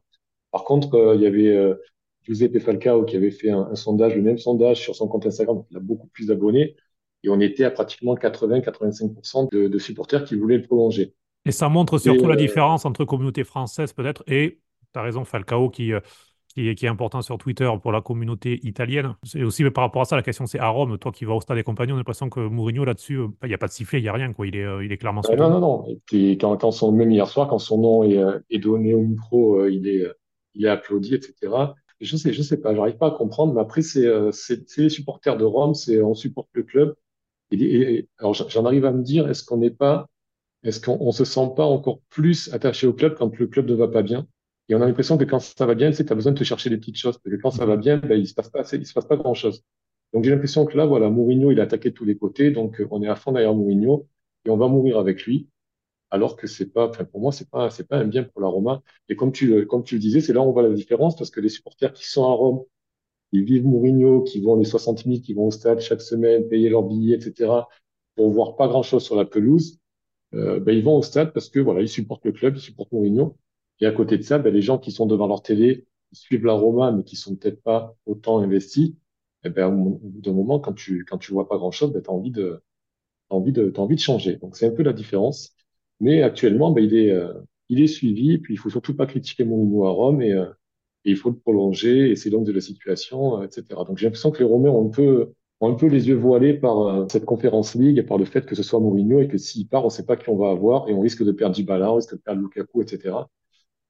Par 0.51 0.63
contre, 0.63 0.95
euh, 0.95 1.15
il 1.15 1.21
y 1.21 1.27
avait 1.27 1.49
euh, 1.49 1.75
Giuseppe 2.23 2.59
Falcao 2.59 3.03
qui 3.05 3.15
avait 3.15 3.31
fait 3.31 3.51
un, 3.51 3.75
sondage, 3.75 4.15
le 4.15 4.21
même 4.21 4.37
sondage 4.37 4.81
sur 4.81 4.95
son 4.95 5.07
compte 5.07 5.25
Instagram, 5.25 5.63
il 5.69 5.77
a 5.77 5.79
beaucoup 5.79 6.07
plus 6.07 6.27
d'abonnés. 6.27 6.75
Et 7.23 7.29
on 7.29 7.39
était 7.41 7.65
à 7.65 7.71
pratiquement 7.71 8.15
80-85% 8.15 9.49
de, 9.51 9.67
de, 9.67 9.79
supporters 9.79 10.23
qui 10.23 10.35
voulaient 10.35 10.57
le 10.57 10.63
prolonger. 10.63 11.13
Et 11.45 11.51
ça 11.51 11.67
montre 11.67 11.97
surtout 11.97 12.27
la 12.27 12.37
différence 12.37 12.85
entre 12.85 13.03
communauté 13.03 13.43
française 13.43 13.91
peut-être 13.91 14.23
et, 14.27 14.59
tu 14.93 14.99
as 14.99 15.03
raison, 15.03 15.23
Falcao 15.25 15.69
qui 15.69 15.93
qui 16.53 16.67
est, 16.67 16.89
important 16.89 17.21
sur 17.21 17.37
Twitter 17.37 17.69
pour 17.81 17.91
la 17.91 18.01
communauté 18.01 18.59
italienne. 18.63 19.15
C'est 19.23 19.43
aussi 19.43 19.63
par 19.69 19.83
rapport 19.83 20.01
à 20.01 20.05
ça, 20.05 20.15
la 20.15 20.23
question 20.23 20.45
c'est 20.45 20.59
à 20.59 20.67
Rome, 20.67 20.97
toi 20.97 21.11
qui 21.11 21.25
vas 21.25 21.33
au 21.33 21.41
stade 21.41 21.57
des 21.57 21.63
compagnons, 21.63 21.93
on 21.93 21.97
a 21.97 21.99
l'impression 21.99 22.29
que 22.29 22.39
Mourinho 22.39 22.85
là-dessus, 22.85 23.17
euh, 23.17 23.27
il 23.43 23.49
n'y 23.49 23.53
a 23.53 23.57
pas 23.57 23.67
de 23.67 23.71
sifflet, 23.71 23.99
il 23.99 24.03
n'y 24.03 24.09
a 24.09 24.13
rien, 24.13 24.33
quoi. 24.33 24.47
Il 24.47 24.55
est, 24.55 24.65
euh, 24.65 24.83
il 24.83 24.91
est 24.91 24.97
clairement 24.97 25.21
euh, 25.29 25.35
Non, 25.35 25.49
non, 25.49 25.59
non. 25.59 25.85
Et 25.87 25.99
puis 26.05 26.37
quand, 26.37 26.57
quand 26.57 26.71
son, 26.71 26.91
même 26.91 27.11
hier 27.11 27.27
soir, 27.27 27.47
quand 27.47 27.59
son 27.59 27.77
nom 27.79 28.03
est, 28.03 28.19
est 28.49 28.59
donné 28.59 28.93
au 28.93 29.01
micro, 29.01 29.65
il, 29.67 29.87
est, 29.87 30.05
il 30.55 30.65
est 30.65 30.69
applaudi, 30.69 31.13
etc. 31.15 31.33
Je 32.01 32.17
sais, 32.17 32.33
je 32.33 32.41
sais 32.41 32.59
pas, 32.59 32.73
j'arrive 32.73 32.97
pas 32.97 33.07
à 33.07 33.11
comprendre, 33.11 33.53
mais 33.53 33.61
après, 33.61 33.81
c'est 33.81 34.07
les 34.77 34.89
supporters 34.89 35.37
de 35.37 35.45
Rome, 35.45 35.75
c'est 35.75 36.01
on 36.01 36.13
supporte 36.13 36.49
le 36.53 36.63
club. 36.63 36.95
Et, 37.51 38.07
alors 38.19 38.33
j'en 38.33 38.65
arrive 38.65 38.85
à 38.85 38.91
me 38.91 39.03
dire, 39.03 39.27
est-ce 39.27 39.43
qu'on 39.43 39.57
n'est 39.57 39.71
pas, 39.71 40.07
est-ce 40.63 40.79
qu'on 40.79 41.11
se 41.11 41.25
sent 41.25 41.49
pas 41.55 41.65
encore 41.65 41.99
plus 42.09 42.53
attaché 42.53 42.87
au 42.87 42.93
club 42.93 43.15
quand 43.17 43.35
le 43.37 43.47
club 43.47 43.67
ne 43.67 43.75
va 43.75 43.87
pas 43.87 44.03
bien? 44.03 44.27
Et 44.69 44.75
on 44.75 44.81
a 44.81 44.85
l'impression 44.85 45.17
que 45.17 45.23
quand 45.25 45.39
ça 45.39 45.65
va 45.65 45.75
bien, 45.75 45.91
c'est 45.91 46.03
que 46.03 46.07
tu 46.07 46.13
as 46.13 46.15
besoin 46.15 46.31
de 46.33 46.37
te 46.37 46.43
chercher 46.43 46.69
des 46.69 46.77
petites 46.77 46.97
choses. 46.97 47.17
Parce 47.17 47.35
que 47.35 47.41
quand 47.41 47.51
ça 47.51 47.65
va 47.65 47.75
bien, 47.77 47.97
ben, 47.97 48.19
il 48.19 48.27
se 48.27 48.33
passe 48.35 48.49
pas, 48.49 48.63
il 48.73 48.85
se 48.85 48.93
passe 48.93 49.05
pas 49.07 49.17
grand 49.17 49.33
chose. 49.33 49.63
Donc 50.13 50.23
j'ai 50.23 50.31
l'impression 50.31 50.65
que 50.65 50.77
là, 50.77 50.85
voilà, 50.85 51.09
Mourinho, 51.09 51.51
il 51.51 51.59
a 51.59 51.63
attaqué 51.63 51.89
de 51.89 51.95
tous 51.95 52.05
les 52.05 52.17
côtés. 52.17 52.51
Donc 52.51 52.79
euh, 52.79 52.87
on 52.91 53.01
est 53.01 53.07
à 53.07 53.15
fond 53.15 53.31
derrière 53.31 53.53
Mourinho 53.55 54.07
et 54.45 54.49
on 54.51 54.57
va 54.57 54.67
mourir 54.67 54.99
avec 54.99 55.23
lui. 55.25 55.49
Alors 56.11 56.35
que 56.37 56.47
c'est 56.47 56.67
pas, 56.73 56.89
enfin, 56.89 57.05
pour 57.05 57.21
moi, 57.21 57.31
c'est 57.31 57.49
pas, 57.49 57.69
c'est 57.71 57.87
pas 57.87 57.97
un 57.99 58.05
bien 58.07 58.23
pour 58.23 58.41
la 58.41 58.47
Roma. 58.47 58.83
Et 59.09 59.15
comme 59.15 59.31
tu, 59.31 59.65
comme 59.67 59.83
tu 59.83 59.95
le 59.95 60.01
disais, 60.01 60.21
c'est 60.21 60.33
là 60.33 60.41
où 60.41 60.45
on 60.45 60.51
voit 60.53 60.63
la 60.63 60.73
différence 60.73 61.15
parce 61.15 61.31
que 61.31 61.39
les 61.41 61.49
supporters 61.49 61.93
qui 61.93 62.07
sont 62.07 62.23
à 62.25 62.31
Rome, 62.33 62.63
ils 63.31 63.43
vivent 63.43 63.65
Mourinho, 63.65 64.23
qui 64.23 64.41
vont 64.41 64.55
les 64.57 64.65
60 64.65 65.05
000, 65.05 65.19
qui 65.21 65.33
vont 65.33 65.47
au 65.47 65.51
stade 65.51 65.81
chaque 65.81 66.01
semaine, 66.01 66.47
payer 66.49 66.69
leurs 66.69 66.83
billets, 66.83 67.15
etc., 67.17 67.51
pour 68.15 68.31
voir 68.31 68.55
pas 68.55 68.67
grand 68.67 68.83
chose 68.83 69.03
sur 69.03 69.15
la 69.15 69.25
pelouse, 69.25 69.79
euh, 70.33 70.59
ben, 70.59 70.75
ils 70.75 70.83
vont 70.83 70.97
au 70.97 71.01
stade 71.03 71.33
parce 71.33 71.49
que 71.49 71.59
voilà, 71.59 71.81
ils 71.81 71.89
supportent 71.89 72.25
le 72.25 72.31
club, 72.31 72.55
ils 72.57 72.61
supportent 72.61 72.91
Mourinho. 72.91 73.37
Et 73.81 73.85
à 73.85 73.91
côté 73.91 74.17
de 74.17 74.23
ça, 74.23 74.39
ben, 74.39 74.53
les 74.53 74.61
gens 74.61 74.77
qui 74.77 74.91
sont 74.91 75.05
devant 75.05 75.27
leur 75.27 75.41
télé, 75.41 75.85
qui 76.09 76.15
suivent 76.19 76.45
la 76.45 76.53
Roma, 76.53 76.91
mais 76.91 77.03
qui 77.03 77.15
sont 77.15 77.35
peut-être 77.35 77.61
pas 77.61 77.95
autant 78.05 78.39
investis, 78.39 78.93
eh 79.43 79.49
ben, 79.49 79.67
au 79.67 79.99
bout 79.99 80.21
d'un 80.21 80.33
moment, 80.33 80.59
quand 80.59 80.73
tu, 80.73 81.05
quand 81.05 81.17
tu 81.17 81.31
vois 81.31 81.47
pas 81.47 81.57
grand 81.57 81.71
chose, 81.71 81.93
ben, 81.93 82.01
t'as 82.01 82.11
envie 82.11 82.31
de, 82.31 82.61
t'as 83.29 83.35
envie 83.35 83.51
de, 83.53 83.69
t'as 83.69 83.81
envie 83.81 83.95
de 83.95 84.01
changer. 84.01 84.37
Donc, 84.37 84.57
c'est 84.57 84.67
un 84.67 84.71
peu 84.71 84.83
la 84.83 84.93
différence. 84.93 85.55
Mais 85.99 86.21
actuellement, 86.23 86.71
ben, 86.71 86.83
il 86.83 86.95
est, 86.95 87.11
euh, 87.11 87.33
il 87.69 87.81
est 87.81 87.87
suivi. 87.87 88.37
Puis, 88.39 88.53
il 88.55 88.57
faut 88.57 88.69
surtout 88.69 88.95
pas 88.95 89.05
critiquer 89.07 89.43
Mourinho 89.45 89.85
à 89.85 89.91
Rome 89.91 90.21
et, 90.21 90.33
euh, 90.33 90.45
et 91.05 91.11
il 91.11 91.17
faut 91.17 91.29
le 91.29 91.37
prolonger. 91.37 92.11
Et 92.11 92.15
c'est 92.15 92.29
donc 92.29 92.45
de 92.45 92.51
la 92.51 92.61
situation, 92.61 93.41
euh, 93.41 93.45
etc. 93.45 93.63
Donc, 93.87 93.97
j'ai 93.97 94.07
l'impression 94.07 94.31
que 94.31 94.39
les 94.39 94.45
Romains 94.45 94.69
ont 94.71 94.87
un 94.87 94.91
peu, 94.91 95.33
ont 95.61 95.69
un 95.71 95.75
peu 95.75 95.87
les 95.87 96.07
yeux 96.07 96.15
voilés 96.15 96.53
par 96.55 97.09
cette 97.11 97.25
conférence 97.25 97.75
ligue 97.75 97.97
et 97.99 98.03
par 98.03 98.17
le 98.17 98.25
fait 98.25 98.45
que 98.45 98.55
ce 98.55 98.63
soit 98.63 98.79
Mourinho 98.79 99.21
et 99.21 99.27
que 99.27 99.37
s'il 99.37 99.67
part, 99.67 99.85
on 99.85 99.89
sait 99.89 100.05
pas 100.05 100.17
qui 100.17 100.29
on 100.29 100.37
va 100.37 100.49
avoir 100.51 100.89
et 100.89 100.93
on 100.93 101.01
risque 101.01 101.23
de 101.23 101.31
perdre 101.31 101.55
Dybala, 101.55 101.91
on 101.91 101.95
risque 101.95 102.13
de 102.13 102.19
perdre 102.19 102.41
Lukaku, 102.41 102.81
etc. 102.81 103.15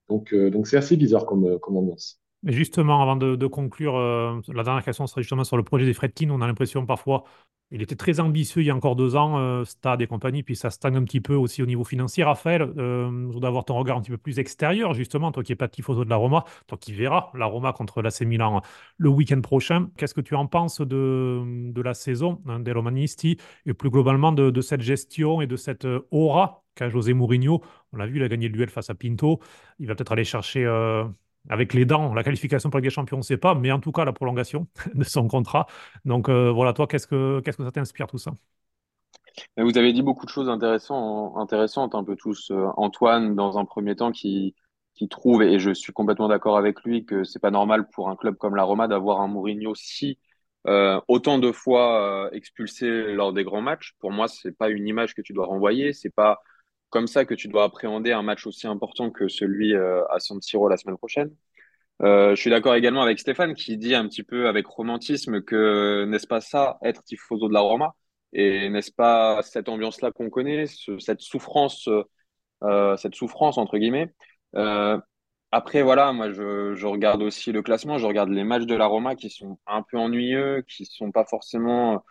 Donc, 0.10 0.34
euh, 0.34 0.50
donc 0.50 0.68
c'est 0.68 0.78
assez 0.78 0.98
bizarre 0.98 1.26
comme, 1.26 1.46
euh, 1.46 1.60
comme 1.60 1.78
ambiance. 1.78 2.20
Mais 2.44 2.54
justement, 2.54 3.02
avant 3.02 3.18
de, 3.18 3.48
conclure, 3.48 3.98
euh, 3.98 4.40
la 4.54 4.64
dernière 4.64 4.84
question 4.84 5.08
serait 5.08 5.24
justement 5.24 5.44
sur 5.44 5.58
le 5.58 5.64
projet 5.64 5.86
des 5.86 5.94
Fredkin. 5.94 6.30
On 6.30 6.42
a 6.42 6.48
l'impression 6.48 6.86
parfois, 6.86 7.24
il 7.72 7.82
était 7.82 7.96
très 7.96 8.20
ambitieux 8.20 8.62
il 8.62 8.66
y 8.66 8.70
a 8.70 8.76
encore 8.76 8.96
deux 8.96 9.16
ans, 9.16 9.64
Stade 9.66 10.02
et 10.02 10.08
compagnie, 10.08 10.42
puis 10.42 10.56
ça 10.56 10.70
stagne 10.70 10.96
un 10.96 11.04
petit 11.04 11.22
peu 11.22 11.36
aussi 11.36 11.62
au 11.62 11.66
niveau 11.66 11.84
financier. 11.84 12.24
Raphaël, 12.24 12.72
je 12.76 13.32
voudrais 13.32 13.50
avoir 13.50 13.66
ton 13.66 13.76
regard 13.76 13.98
un 13.98 14.02
petit 14.02 14.12
peu 14.12 14.18
plus 14.18 14.40
extérieur, 14.40 14.94
justement, 14.94 15.32
toi 15.32 15.44
qui 15.44 15.52
es 15.52 15.56
pas 15.56 15.70
photo 15.82 16.04
de 16.04 16.10
la 16.10 16.16
Roma, 16.16 16.46
toi 16.68 16.78
qui 16.78 16.94
verras 16.94 17.30
la 17.36 17.46
Roma 17.46 17.74
contre 17.74 18.02
l'AC 18.02 18.22
Milan 18.22 18.62
le 18.98 19.10
week-end 19.10 19.42
prochain. 19.42 19.90
Qu'est-ce 19.98 20.14
que 20.14 20.22
tu 20.22 20.34
en 20.34 20.48
penses 20.48 20.82
de, 20.82 21.74
la 21.76 21.94
saison 21.94 22.42
hein, 22.48 22.60
des 22.60 22.72
Romanisti 22.72 23.38
et 23.66 23.74
plus 23.74 23.90
globalement 23.90 24.32
de, 24.32 24.62
cette 24.62 24.82
gestion 24.82 25.42
et 25.42 25.48
de 25.48 25.56
cette 25.56 25.88
aura 26.10 26.64
José 26.80 27.14
Mourinho? 27.14 27.62
On 27.92 27.98
l'a 27.98 28.08
vu, 28.08 28.16
il 28.18 28.24
a 28.24 28.30
gagné 28.30 28.48
le 28.48 28.54
duel 28.54 28.70
face 28.70 28.90
à 28.90 28.96
Pinto. 28.96 29.40
Il 29.80 29.88
va 29.88 29.96
peut-être 29.96 30.14
aller 30.14 30.24
chercher 30.24 30.66
euh, 30.66 31.04
avec 31.48 31.74
les 31.74 31.86
dents 31.86 32.14
la 32.14 32.24
qualification 32.24 32.70
pour 32.70 32.78
la 32.78 32.82
Ligue 32.82 32.90
des 32.90 32.96
Champions, 32.96 33.18
on 33.18 33.20
ne 33.20 33.24
sait 33.24 33.38
pas, 33.38 33.56
mais 33.56 33.72
en 33.72 33.80
tout 33.80 33.92
cas 33.92 34.06
la 34.06 34.14
prolongation 34.14 34.68
de 34.94 35.04
son 35.04 35.28
contrat. 35.28 35.68
Donc 36.06 36.30
euh, 36.30 36.52
voilà, 36.52 36.74
toi, 36.74 36.88
qu'est-ce 36.88 37.08
que, 37.08 37.40
qu'est-ce 37.42 37.58
que 37.58 37.64
ça 37.64 37.72
t'inspire 37.72 38.08
tout 38.08 38.18
ça? 38.18 38.32
Vous 39.58 39.78
avez 39.78 39.94
dit 39.94 40.02
beaucoup 40.02 40.26
de 40.26 40.32
choses 40.32 40.50
intéressantes, 40.50 41.96
un 41.96 42.04
peu 42.04 42.16
tous. 42.16 42.52
Euh, 42.52 42.68
Antoine, 42.76 43.36
dans 43.36 43.58
un 43.58 43.66
premier 43.66 43.96
temps, 43.96 44.12
qui, 44.12 44.56
trouve, 45.10 45.44
et 45.44 45.60
je 45.60 45.72
suis 45.72 45.94
complètement 45.94 46.28
d'accord 46.28 46.58
avec 46.58 46.82
lui, 46.84 47.06
que 47.06 47.24
c'est 47.24 47.40
pas 47.40 47.52
normal 47.52 47.88
pour 47.90 48.10
un 48.10 48.18
club 48.18 48.36
comme 48.36 48.56
la 48.56 48.64
Roma 48.64 48.90
d'avoir 48.90 49.22
un 49.22 49.28
Mourinho 49.28 49.74
si 49.76 50.20
autant 51.08 51.40
de 51.40 51.52
fois 51.54 52.30
expulsé 52.34 53.14
lors 53.14 53.32
des 53.32 53.46
grands 53.46 53.62
matchs. 53.62 53.96
Pour 54.00 54.12
moi, 54.12 54.28
c'est 54.28 54.52
pas 54.52 54.70
une 54.70 54.88
image 54.88 55.16
que 55.16 55.22
tu 55.22 55.32
dois 55.32 55.46
renvoyer. 55.46 55.94
C'est 55.94 56.14
pas 56.14 56.42
comme 56.90 57.08
ça 57.08 57.26
que 57.26 57.34
tu 57.34 57.48
dois 57.48 57.64
appréhender 57.66 58.12
un 58.12 58.24
match 58.24 58.48
aussi 58.48 58.68
important 58.68 59.12
que 59.12 59.28
celui 59.28 59.76
euh, 59.76 60.06
à 60.10 60.20
San 60.20 60.42
Siro 60.42 60.68
la 60.70 60.78
semaine 60.78 60.98
prochaine. 60.98 61.36
Euh, 62.02 62.36
je 62.36 62.42
suis 62.42 62.50
d'accord 62.50 62.76
également 62.76 63.02
avec 63.02 63.20
Stéphane 63.20 63.54
qui 63.56 63.78
dit 63.78 63.94
un 63.96 64.08
petit 64.08 64.24
peu 64.24 64.48
avec 64.48 64.66
romantisme 64.68 65.42
que 65.42 66.06
n'est-ce 66.06 66.28
pas 66.28 66.42
ça 66.42 66.78
être 66.84 67.04
tifoso 67.04 67.48
de 67.50 67.54
la 67.54 67.60
Roma? 67.60 67.96
Et 68.34 68.70
n'est-ce 68.70 68.92
pas 68.92 69.42
cette 69.44 69.70
ambiance-là 69.70 70.12
qu'on 70.12 70.30
connaît, 70.30 70.66
cette 71.00 71.22
souffrance, 71.22 71.90
euh, 72.64 72.98
cette 72.98 73.16
souffrance 73.16 73.58
entre 73.58 73.78
guillemets? 73.78 74.14
après 75.52 75.82
voilà, 75.82 76.14
moi 76.14 76.32
je, 76.32 76.76
je, 76.76 76.88
regarde 76.88 77.24
aussi 77.24 77.52
le 77.52 77.64
classement, 77.64 77.98
je 77.98 78.06
regarde 78.06 78.30
les 78.30 78.44
matchs 78.44 78.66
de 78.66 78.76
la 78.76 78.86
Roma 78.86 79.16
qui 79.16 79.30
sont 79.30 79.60
un 79.66 79.84
peu 79.84 79.98
ennuyeux, 79.98 80.64
qui 80.68 80.86
sont 80.86 81.12
pas 81.12 81.26
forcément 81.26 82.04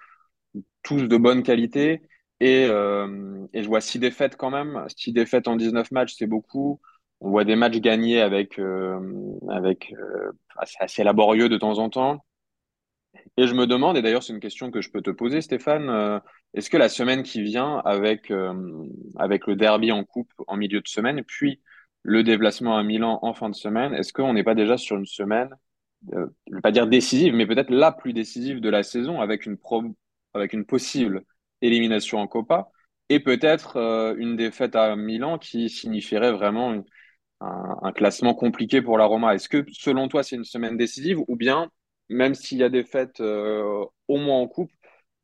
tous 0.82 1.02
de 1.06 1.16
bonne 1.16 1.42
qualité. 1.42 2.02
Et, 2.40 2.66
euh, 2.70 3.46
et, 3.52 3.62
je 3.62 3.68
vois 3.68 3.80
six 3.80 3.98
défaites 3.98 4.36
quand 4.36 4.50
même. 4.50 4.84
Six 4.96 5.12
défaites 5.12 5.48
en 5.48 5.56
19 5.56 5.90
matchs, 5.90 6.14
c'est 6.16 6.26
beaucoup. 6.26 6.80
On 7.20 7.30
voit 7.30 7.44
des 7.44 7.56
matchs 7.56 7.78
gagnés 7.80 8.20
avec, 8.20 8.58
euh, 8.58 9.00
avec 9.48 9.92
euh, 9.98 10.30
assez, 10.56 11.02
laborieux 11.02 11.48
de 11.48 11.56
temps 11.56 11.78
en 11.78 11.90
temps. 11.90 12.24
Et 13.36 13.46
je 13.46 13.54
me 13.54 13.66
demande, 13.66 13.96
et 13.96 14.02
d'ailleurs 14.02 14.22
c'est 14.22 14.32
une 14.32 14.40
question 14.40 14.70
que 14.70 14.80
je 14.80 14.90
peux 14.90 15.02
te 15.02 15.10
poser, 15.10 15.40
Stéphane, 15.40 15.88
euh, 15.88 16.20
est-ce 16.54 16.70
que 16.70 16.76
la 16.76 16.88
semaine 16.88 17.22
qui 17.22 17.42
vient 17.42 17.78
avec, 17.84 18.32
avec 19.16 19.46
le 19.46 19.56
derby 19.56 19.92
en 19.92 20.04
coupe 20.04 20.32
en 20.46 20.56
milieu 20.56 20.80
de 20.80 20.88
semaine, 20.88 21.22
puis 21.24 21.60
le 22.02 22.22
déplacement 22.22 22.76
à 22.76 22.82
Milan 22.82 23.18
en 23.22 23.34
fin 23.34 23.48
de 23.48 23.54
semaine, 23.54 23.94
est-ce 23.94 24.12
qu'on 24.12 24.32
n'est 24.32 24.44
pas 24.44 24.54
déjà 24.54 24.76
sur 24.76 24.96
une 24.96 25.06
semaine, 25.06 25.50
je 26.10 26.18
ne 26.18 26.54
vais 26.54 26.60
pas 26.62 26.72
dire 26.72 26.86
décisive, 26.86 27.34
mais 27.34 27.46
peut-être 27.46 27.70
la 27.70 27.92
plus 27.92 28.12
décisive 28.12 28.60
de 28.60 28.68
la 28.68 28.82
saison 28.82 29.20
avec 29.20 29.46
une, 29.46 29.58
avec 30.34 30.52
une 30.52 30.64
possible 30.64 31.24
élimination 31.62 32.18
en 32.18 32.26
Copa, 32.26 32.70
et 33.08 33.20
peut-être 33.20 33.76
euh, 33.76 34.14
une 34.18 34.36
défaite 34.36 34.76
à 34.76 34.96
Milan 34.96 35.38
qui 35.38 35.68
signifierait 35.70 36.32
vraiment 36.32 36.84
un, 37.40 37.92
classement 37.92 38.34
compliqué 38.34 38.82
pour 38.82 38.98
la 38.98 39.04
Roma. 39.04 39.34
Est-ce 39.34 39.48
que 39.48 39.64
selon 39.72 40.08
toi 40.08 40.22
c'est 40.22 40.36
une 40.36 40.44
semaine 40.44 40.76
décisive 40.76 41.18
ou 41.26 41.36
bien 41.36 41.70
même 42.08 42.34
s'il 42.34 42.58
y 42.58 42.62
a 42.62 42.68
des 42.68 42.84
fêtes 42.84 43.20
euh, 43.20 43.84
au 44.08 44.16
moins 44.16 44.38
en 44.38 44.48
coupe, 44.48 44.72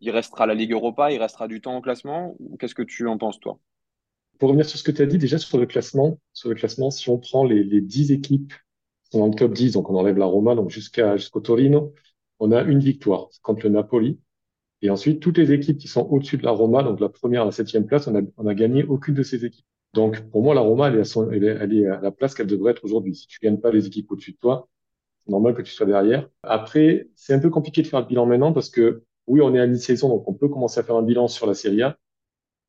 il 0.00 0.10
restera 0.10 0.46
la 0.46 0.54
Ligue 0.54 0.72
Europa, 0.72 1.10
il 1.10 1.20
restera 1.20 1.48
du 1.48 1.60
temps 1.60 1.76
au 1.76 1.80
classement 1.80 2.36
Qu'est-ce 2.58 2.74
que 2.74 2.82
tu 2.82 3.08
en 3.08 3.18
penses 3.18 3.40
toi? 3.40 3.58
Pour 4.38 4.48
revenir 4.48 4.66
sur 4.66 4.78
ce 4.78 4.84
que 4.84 4.90
tu 4.90 5.00
as 5.00 5.06
dit 5.06 5.18
déjà 5.18 5.38
sur 5.38 5.58
le 5.58 5.66
classement, 5.66 6.18
sur 6.32 6.48
le 6.48 6.54
classement, 6.54 6.90
si 6.90 7.08
on 7.08 7.18
prend 7.18 7.44
les, 7.44 7.62
les 7.62 7.80
10 7.80 8.12
équipes 8.12 8.52
qui 9.04 9.10
sont 9.12 9.20
dans 9.20 9.28
le 9.28 9.34
top 9.34 9.52
10, 9.52 9.72
donc 9.72 9.88
on 9.90 9.96
enlève 9.96 10.18
la 10.18 10.26
Roma, 10.26 10.54
donc 10.54 10.70
jusqu'à 10.70 11.16
jusqu'au 11.16 11.40
Torino, 11.40 11.94
on 12.40 12.52
a 12.52 12.62
une 12.62 12.80
victoire 12.80 13.28
contre 13.42 13.64
le 13.64 13.70
Napoli, 13.70 14.20
et 14.84 14.90
ensuite, 14.90 15.20
toutes 15.20 15.38
les 15.38 15.50
équipes 15.50 15.78
qui 15.78 15.88
sont 15.88 16.06
au-dessus 16.10 16.36
de 16.36 16.44
la 16.44 16.50
Roma, 16.50 16.82
donc 16.82 17.00
la 17.00 17.08
première 17.08 17.40
à 17.40 17.44
la 17.46 17.52
septième 17.52 17.86
place, 17.86 18.06
on 18.06 18.14
a, 18.16 18.20
on 18.36 18.46
a 18.46 18.54
gagné 18.54 18.84
aucune 18.84 19.14
de 19.14 19.22
ces 19.22 19.46
équipes. 19.46 19.64
Donc, 19.94 20.20
pour 20.28 20.42
moi, 20.42 20.54
la 20.54 20.60
Roma, 20.60 20.88
elle 20.88 20.96
est 20.96 21.00
à, 21.00 21.04
son, 21.04 21.30
elle 21.30 21.42
est, 21.42 21.56
elle 21.58 21.72
est 21.72 21.86
à 21.86 22.02
la 22.02 22.10
place 22.10 22.34
qu'elle 22.34 22.48
devrait 22.48 22.72
être 22.72 22.84
aujourd'hui. 22.84 23.14
Si 23.14 23.26
tu 23.26 23.38
gagnes 23.40 23.56
pas 23.56 23.70
les 23.70 23.86
équipes 23.86 24.12
au-dessus 24.12 24.32
de 24.32 24.36
toi, 24.36 24.68
c'est 25.24 25.30
normal 25.30 25.54
que 25.54 25.62
tu 25.62 25.72
sois 25.72 25.86
derrière. 25.86 26.28
Après, 26.42 27.08
c'est 27.14 27.32
un 27.32 27.38
peu 27.38 27.48
compliqué 27.48 27.80
de 27.80 27.86
faire 27.86 28.00
le 28.00 28.04
bilan 28.04 28.26
maintenant 28.26 28.52
parce 28.52 28.68
que, 28.68 29.04
oui, 29.26 29.40
on 29.40 29.54
est 29.54 29.58
à 29.58 29.66
mi-saison, 29.66 30.10
donc 30.10 30.28
on 30.28 30.34
peut 30.34 30.50
commencer 30.50 30.80
à 30.80 30.82
faire 30.82 30.96
un 30.96 31.02
bilan 31.02 31.28
sur 31.28 31.46
la 31.46 31.54
Serie 31.54 31.80
A. 31.80 31.96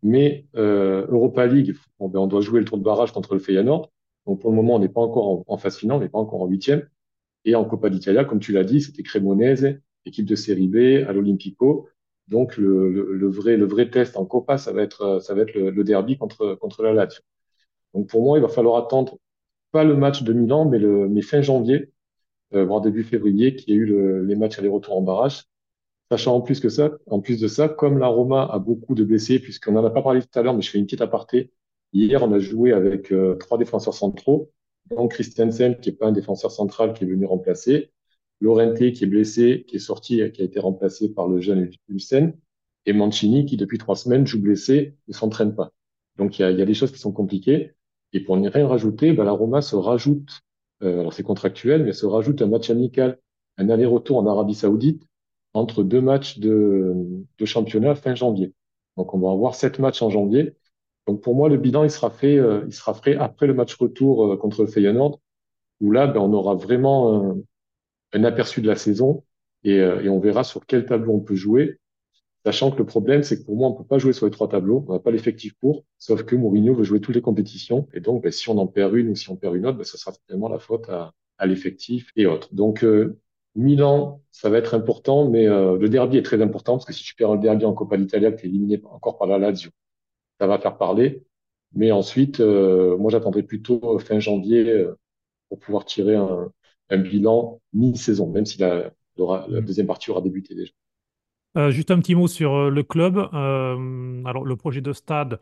Mais 0.02 0.46
euh, 0.56 1.06
Europa 1.10 1.46
League, 1.46 1.76
bon, 2.00 2.08
ben, 2.08 2.20
on 2.20 2.28
doit 2.28 2.40
jouer 2.40 2.62
le 2.62 2.66
tour 2.66 2.78
de 2.78 2.84
barrage 2.84 3.12
contre 3.12 3.34
le 3.34 3.42
Feyenoord. 3.42 3.92
Donc, 4.26 4.40
pour 4.40 4.52
le 4.52 4.56
moment, 4.56 4.76
on 4.76 4.80
n'est 4.80 4.88
pas 4.88 5.02
encore 5.02 5.28
en, 5.28 5.44
en 5.48 5.58
phase 5.58 5.76
finale, 5.76 5.98
on 5.98 6.00
n'est 6.00 6.08
pas 6.08 6.20
encore 6.20 6.42
en 6.42 6.48
huitième. 6.48 6.88
Et 7.44 7.56
en 7.56 7.66
Coppa 7.66 7.90
d'Italia, 7.90 8.24
comme 8.24 8.40
tu 8.40 8.54
l'as 8.54 8.64
dit, 8.64 8.80
c'était 8.80 9.04
Cremonese, 9.04 9.82
équipe 10.06 10.26
de 10.26 10.36
Série 10.36 10.70
B, 10.70 11.06
à 11.06 11.12
l'Olympico. 11.12 11.90
Donc 12.28 12.58
le, 12.58 13.28
vrai 13.28 13.90
test 13.90 14.18
en 14.18 14.26
Copa, 14.26 14.58
ça 14.58 14.74
va 14.74 14.82
être 14.82 15.22
le, 15.30 15.84
derby 15.84 16.18
contre 16.18 16.56
contre 16.56 16.84
la 16.84 16.94
Lazio. 16.94 17.22
Donc 17.94 18.08
pour 18.10 18.24
moi, 18.24 18.38
il 18.38 18.42
va 18.42 18.48
falloir 18.50 18.78
attendre 18.78 19.18
pas 19.72 19.84
le 19.84 19.96
match 19.96 20.24
de 20.24 20.34
Milan, 20.34 20.66
mais 20.66 20.80
le 20.80 21.08
mais 21.10 21.22
fin 21.22 21.42
janvier, 21.42 21.92
euh, 22.54 22.66
voire 22.66 22.82
début 22.82 23.04
février, 23.04 23.56
qui 23.56 23.72
a 23.72 23.76
eu 23.76 23.86
le, 23.86 24.24
les 24.24 24.36
matchs 24.36 24.60
aller-retour 24.60 24.98
en 24.98 25.02
barrage. 25.02 25.46
Sachant 26.12 26.36
en 26.36 26.42
plus 26.42 26.60
que 26.60 26.70
ça, 26.70 26.92
en 27.08 27.20
plus 27.20 27.40
de 27.40 27.48
ça, 27.48 27.68
comme 27.68 27.98
la 27.98 28.08
Roma 28.08 28.48
a 28.52 28.60
beaucoup 28.60 28.96
de 28.96 29.04
blessés, 29.04 29.40
puisqu'on 29.40 29.76
en 29.76 29.86
a 29.86 29.90
pas 29.90 30.04
parlé 30.04 30.22
tout 30.22 30.40
à 30.40 30.44
l'heure, 30.44 30.54
mais 30.54 30.62
je 30.62 30.70
fais 30.70 30.78
une 30.78 30.86
petite 30.86 31.02
aparté. 31.02 31.52
Hier, 31.94 32.22
on 32.24 32.32
a 32.32 32.40
joué 32.40 32.74
avec 32.74 33.12
euh, 33.12 33.36
trois 33.36 33.58
défenseurs 33.58 33.94
centraux, 33.94 34.52
donc 34.92 35.14
Christensen, 35.14 35.80
qui 35.80 35.90
est 35.90 35.94
pas 35.94 36.08
un 36.08 36.12
défenseur 36.12 36.52
central, 36.52 36.94
qui 36.94 37.06
est 37.06 37.08
venu 37.08 37.26
remplacer, 37.26 37.92
Lorente 38.46 38.78
qui 38.78 39.04
est 39.04 39.08
blessé, 39.08 39.66
qui 39.68 39.78
est 39.78 39.80
sorti, 39.80 40.22
qui 40.32 40.42
a 40.42 40.46
été 40.46 40.60
remplacé 40.60 41.10
par 41.10 41.28
le 41.28 41.42
jeune 41.42 41.70
Hussein. 41.90 42.34
et 42.86 42.94
Mancini 42.94 43.46
qui 43.46 43.58
depuis 43.58 43.80
trois 43.80 43.96
semaines 43.96 44.28
joue 44.28 44.40
blessé, 44.40 44.96
ne 45.08 45.14
s'entraîne 45.14 45.56
pas. 45.56 45.72
Donc 46.18 46.40
il 46.40 46.44
y 46.44 46.62
a, 46.62 46.66
des 46.66 46.74
choses 46.74 46.92
qui 46.92 47.00
sont 47.00 47.12
compliquées. 47.12 47.74
Et 48.14 48.20
pour 48.22 48.38
n'y 48.38 48.48
rien 48.48 48.68
rajouter, 48.68 49.14
bah, 49.14 49.26
la 49.26 49.32
Roma 49.32 49.62
se 49.62 49.76
rajoute, 49.76 50.42
euh, 50.84 51.00
alors 51.02 51.14
c'est 51.14 51.24
contractuel, 51.24 51.84
mais 51.84 51.92
se 51.92 52.06
rajoute 52.06 52.42
un 52.42 52.48
match 52.48 52.70
amical, 52.70 53.20
un 53.58 53.70
aller-retour 53.70 54.18
en 54.18 54.28
Arabie 54.28 54.54
Saoudite 54.54 55.04
entre 55.54 55.84
deux 55.84 56.02
matchs 56.02 56.38
de, 56.40 56.94
championnat 57.44 57.96
fin 57.96 58.14
janvier. 58.14 58.54
Donc 58.96 59.14
on 59.14 59.20
va 59.20 59.32
avoir 59.32 59.56
sept 59.56 59.80
matchs 59.80 60.02
en 60.02 60.10
janvier. 60.10 60.56
Donc 61.08 61.22
pour 61.22 61.36
moi, 61.36 61.50
le 61.50 61.58
bilan, 61.58 61.84
il 61.84 61.92
sera 61.92 62.10
fait, 62.12 62.38
euh, 62.38 62.64
il 62.68 62.74
sera 62.74 62.94
fait 62.94 63.16
après 63.16 63.48
le 63.48 63.54
match 63.56 63.76
retour 63.76 64.34
euh, 64.34 64.38
contre 64.38 64.62
le 64.62 64.68
Feyenoord, 64.68 65.20
où 65.82 65.92
là, 65.92 66.08
ben, 66.08 66.22
on 66.22 66.32
aura 66.34 66.56
vraiment 66.56 67.36
un, 68.16 68.24
aperçu 68.24 68.62
de 68.62 68.68
la 68.68 68.76
saison 68.76 69.24
et, 69.64 69.80
euh, 69.80 70.02
et 70.02 70.10
on 70.10 70.20
verra 70.20 70.44
sur 70.44 70.66
quel 70.66 70.86
tableau 70.86 71.14
on 71.14 71.20
peut 71.20 71.36
jouer. 71.36 71.80
Sachant 72.46 72.72
que 72.72 72.78
le 72.78 72.86
problème, 72.86 73.24
c'est 73.24 73.40
que 73.40 73.46
pour 73.46 73.58
moi, 73.58 73.70
on 73.70 73.74
peut 73.74 73.86
pas 73.86 73.98
jouer 73.98 74.14
sur 74.14 74.28
les 74.28 74.32
trois 74.32 74.48
tableaux. 74.48 74.86
On 74.88 74.94
n'a 74.94 75.00
pas 75.00 75.12
l'effectif 75.12 75.56
pour. 75.56 75.84
Sauf 75.98 76.24
que 76.24 76.36
Mourinho 76.36 76.76
veut 76.76 76.84
jouer 76.84 77.02
toutes 77.02 77.16
les 77.16 77.22
compétitions. 77.22 77.88
Et 77.94 78.02
donc, 78.02 78.24
ben, 78.24 78.32
si 78.32 78.50
on 78.50 78.58
en 78.60 78.68
perd 78.68 78.96
une 78.96 79.10
ou 79.10 79.16
si 79.16 79.30
on 79.32 79.36
perd 79.36 79.56
une 79.56 79.66
autre, 79.66 79.80
ben, 79.80 79.84
ça 79.84 79.98
sera 79.98 80.14
vraiment 80.30 80.48
la 80.50 80.60
faute 80.60 80.88
à, 80.90 81.14
à 81.40 81.48
l'effectif 81.48 82.12
et 82.16 82.28
autres. 82.28 82.54
Donc, 82.54 82.84
euh, 82.84 83.20
Milan, 83.56 84.22
ça 84.32 84.50
va 84.50 84.58
être 84.58 84.74
important, 84.76 85.30
mais 85.30 85.48
euh, 85.48 85.78
le 85.78 85.90
derby 85.90 86.18
est 86.18 86.24
très 86.24 86.42
important 86.42 86.74
parce 86.74 86.86
que 86.86 86.94
si 86.94 87.04
tu 87.04 87.16
perds 87.16 87.34
le 87.34 87.40
derby 87.40 87.66
en 87.66 87.74
Coppa 87.74 87.98
d'Italia, 87.98 88.32
tu 88.32 88.46
es 88.46 88.50
éliminé 88.50 88.82
encore 88.86 89.18
par 89.18 89.28
la 89.28 89.38
Lazio, 89.38 89.72
ça 90.40 90.48
va 90.48 90.60
faire 90.60 90.78
parler. 90.78 91.24
Mais 91.74 91.92
ensuite, 91.92 92.40
euh, 92.42 92.98
moi, 92.98 93.12
j'attendrai 93.12 93.44
plutôt 93.44 94.00
fin 94.00 94.20
janvier 94.20 94.70
euh, 94.70 94.98
pour 95.50 95.60
pouvoir 95.60 95.86
tirer 95.86 96.16
un, 96.16 96.52
un 96.90 96.98
bilan 96.98 97.62
mi-saison, 97.74 98.32
même 98.32 98.46
si 98.46 98.60
la, 98.60 98.92
la, 99.18 99.46
la 99.50 99.62
deuxième 99.62 99.88
partie 99.88 100.12
aura 100.12 100.22
débuté 100.22 100.56
déjà. 100.56 100.72
Euh, 101.58 101.72
juste 101.72 101.92
un 101.92 102.00
petit 102.00 102.16
mot 102.16 102.28
sur 102.28 102.54
euh, 102.54 102.70
le 102.70 102.84
club. 102.84 103.18
Euh, 103.18 104.24
alors, 104.26 104.46
le 104.46 104.56
projet 104.56 104.82
de 104.82 104.92
stade 104.94 105.40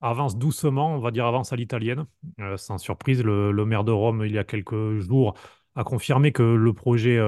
avance 0.00 0.36
doucement, 0.38 0.94
on 0.94 1.00
va 1.00 1.10
dire 1.10 1.26
avance 1.26 1.52
à 1.52 1.56
l'italienne. 1.56 2.06
Euh, 2.40 2.56
sans 2.56 2.78
surprise, 2.78 3.22
le, 3.22 3.52
le 3.52 3.64
maire 3.64 3.84
de 3.84 3.92
Rome, 3.92 4.24
il 4.26 4.32
y 4.32 4.38
a 4.38 4.44
quelques 4.44 4.98
jours, 4.98 5.34
a 5.76 5.84
confirmé 5.84 6.32
que 6.32 6.42
le 6.42 6.72
projet 6.72 7.18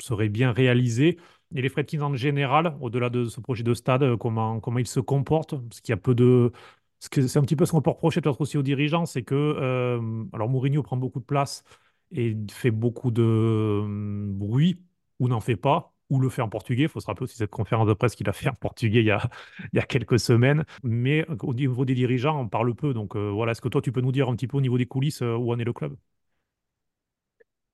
serait 0.00 0.28
bien 0.28 0.52
réalisé. 0.52 1.18
Et 1.54 1.62
les 1.62 1.68
Fredkins 1.68 2.02
en 2.02 2.14
général, 2.14 2.76
au-delà 2.80 3.10
de 3.10 3.24
ce 3.24 3.40
projet 3.40 3.64
de 3.64 3.74
stade, 3.74 4.16
comment, 4.16 4.60
comment 4.60 4.78
ils 4.78 4.86
se 4.86 5.00
comportent, 5.00 5.56
parce 5.68 5.80
qu'il 5.80 5.92
y 5.92 5.94
a 5.94 5.96
peu 5.96 6.14
de... 6.14 6.52
C'est 7.00 7.36
un 7.38 7.42
petit 7.42 7.56
peu 7.56 7.64
ce 7.66 7.72
qu'on 7.72 7.82
peut 7.82 7.90
reprocher 7.90 8.20
peut-être 8.20 8.40
aussi 8.40 8.58
aux 8.58 8.62
dirigeants, 8.62 9.06
c'est 9.06 9.22
que 9.22 9.34
euh, 9.34 10.24
alors 10.32 10.48
Mourinho 10.48 10.82
prend 10.82 10.96
beaucoup 10.98 11.18
de 11.20 11.24
place 11.24 11.64
et 12.12 12.36
fait 12.50 12.70
beaucoup 12.70 13.10
de 13.10 13.22
euh, 13.22 13.86
bruit, 13.86 14.80
ou 15.20 15.28
n'en 15.28 15.40
fait 15.40 15.56
pas, 15.56 15.94
ou 16.10 16.18
le 16.20 16.28
fait 16.28 16.42
en 16.42 16.48
portugais. 16.48 16.82
Il 16.82 16.88
faut 16.88 17.00
se 17.00 17.06
rappeler 17.06 17.24
aussi 17.24 17.36
cette 17.36 17.50
conférence 17.50 17.86
de 17.86 17.94
presse 17.94 18.14
qu'il 18.16 18.28
a 18.28 18.32
fait 18.32 18.48
en 18.48 18.54
portugais 18.54 19.00
il 19.00 19.06
y 19.06 19.10
a, 19.10 19.30
il 19.72 19.76
y 19.76 19.78
a 19.78 19.86
quelques 19.86 20.18
semaines. 20.18 20.64
Mais 20.82 21.24
euh, 21.30 21.36
au 21.42 21.54
niveau 21.54 21.84
des 21.84 21.94
dirigeants, 21.94 22.40
on 22.40 22.48
parle 22.48 22.74
peu. 22.74 22.92
Donc 22.92 23.16
euh, 23.16 23.30
voilà, 23.30 23.52
est-ce 23.52 23.60
que 23.60 23.68
toi, 23.68 23.80
tu 23.80 23.92
peux 23.92 24.00
nous 24.00 24.12
dire 24.12 24.28
un 24.28 24.34
petit 24.34 24.48
peu 24.48 24.58
au 24.58 24.60
niveau 24.60 24.76
des 24.76 24.86
coulisses 24.86 25.22
euh, 25.22 25.36
où 25.36 25.52
en 25.52 25.58
est 25.58 25.64
le 25.64 25.72
club? 25.72 25.94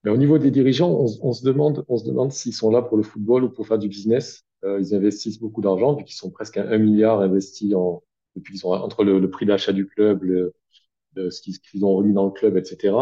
Mais 0.05 0.12
au 0.12 0.16
niveau 0.16 0.39
des 0.39 0.53
dirigeants, 0.53 0.91
on, 1.20 1.32
se 1.32 1.45
demande, 1.45 1.84
demande 1.89 2.30
s'ils 2.30 2.53
sont 2.53 2.70
là 2.70 2.80
pour 2.80 2.97
le 2.97 3.03
football 3.03 3.43
ou 3.43 3.51
pour 3.51 3.66
faire 3.66 3.78
du 3.78 3.89
business. 3.89 4.45
Ils 4.62 4.95
investissent 4.95 5.41
beaucoup 5.41 5.61
d'argent, 5.61 5.95
vu 5.95 6.05
qu'ils 6.05 6.14
sont 6.14 6.30
presque 6.30 6.57
à 6.57 6.68
un 6.68 6.78
milliard 6.78 7.20
investis 7.20 7.74
en, 7.74 8.03
depuis 8.37 8.55
qu'ils 8.55 8.66
ont, 8.66 8.72
entre 8.72 9.03
le, 9.03 9.30
prix 9.30 9.47
d'achat 9.47 9.72
du 9.72 9.87
club, 9.87 10.53
ce 11.16 11.41
qu'ils 11.41 11.84
ont 11.84 11.97
remis 11.97 12.12
dans 12.12 12.24
le 12.24 12.30
club, 12.30 12.57
etc. 12.57 12.95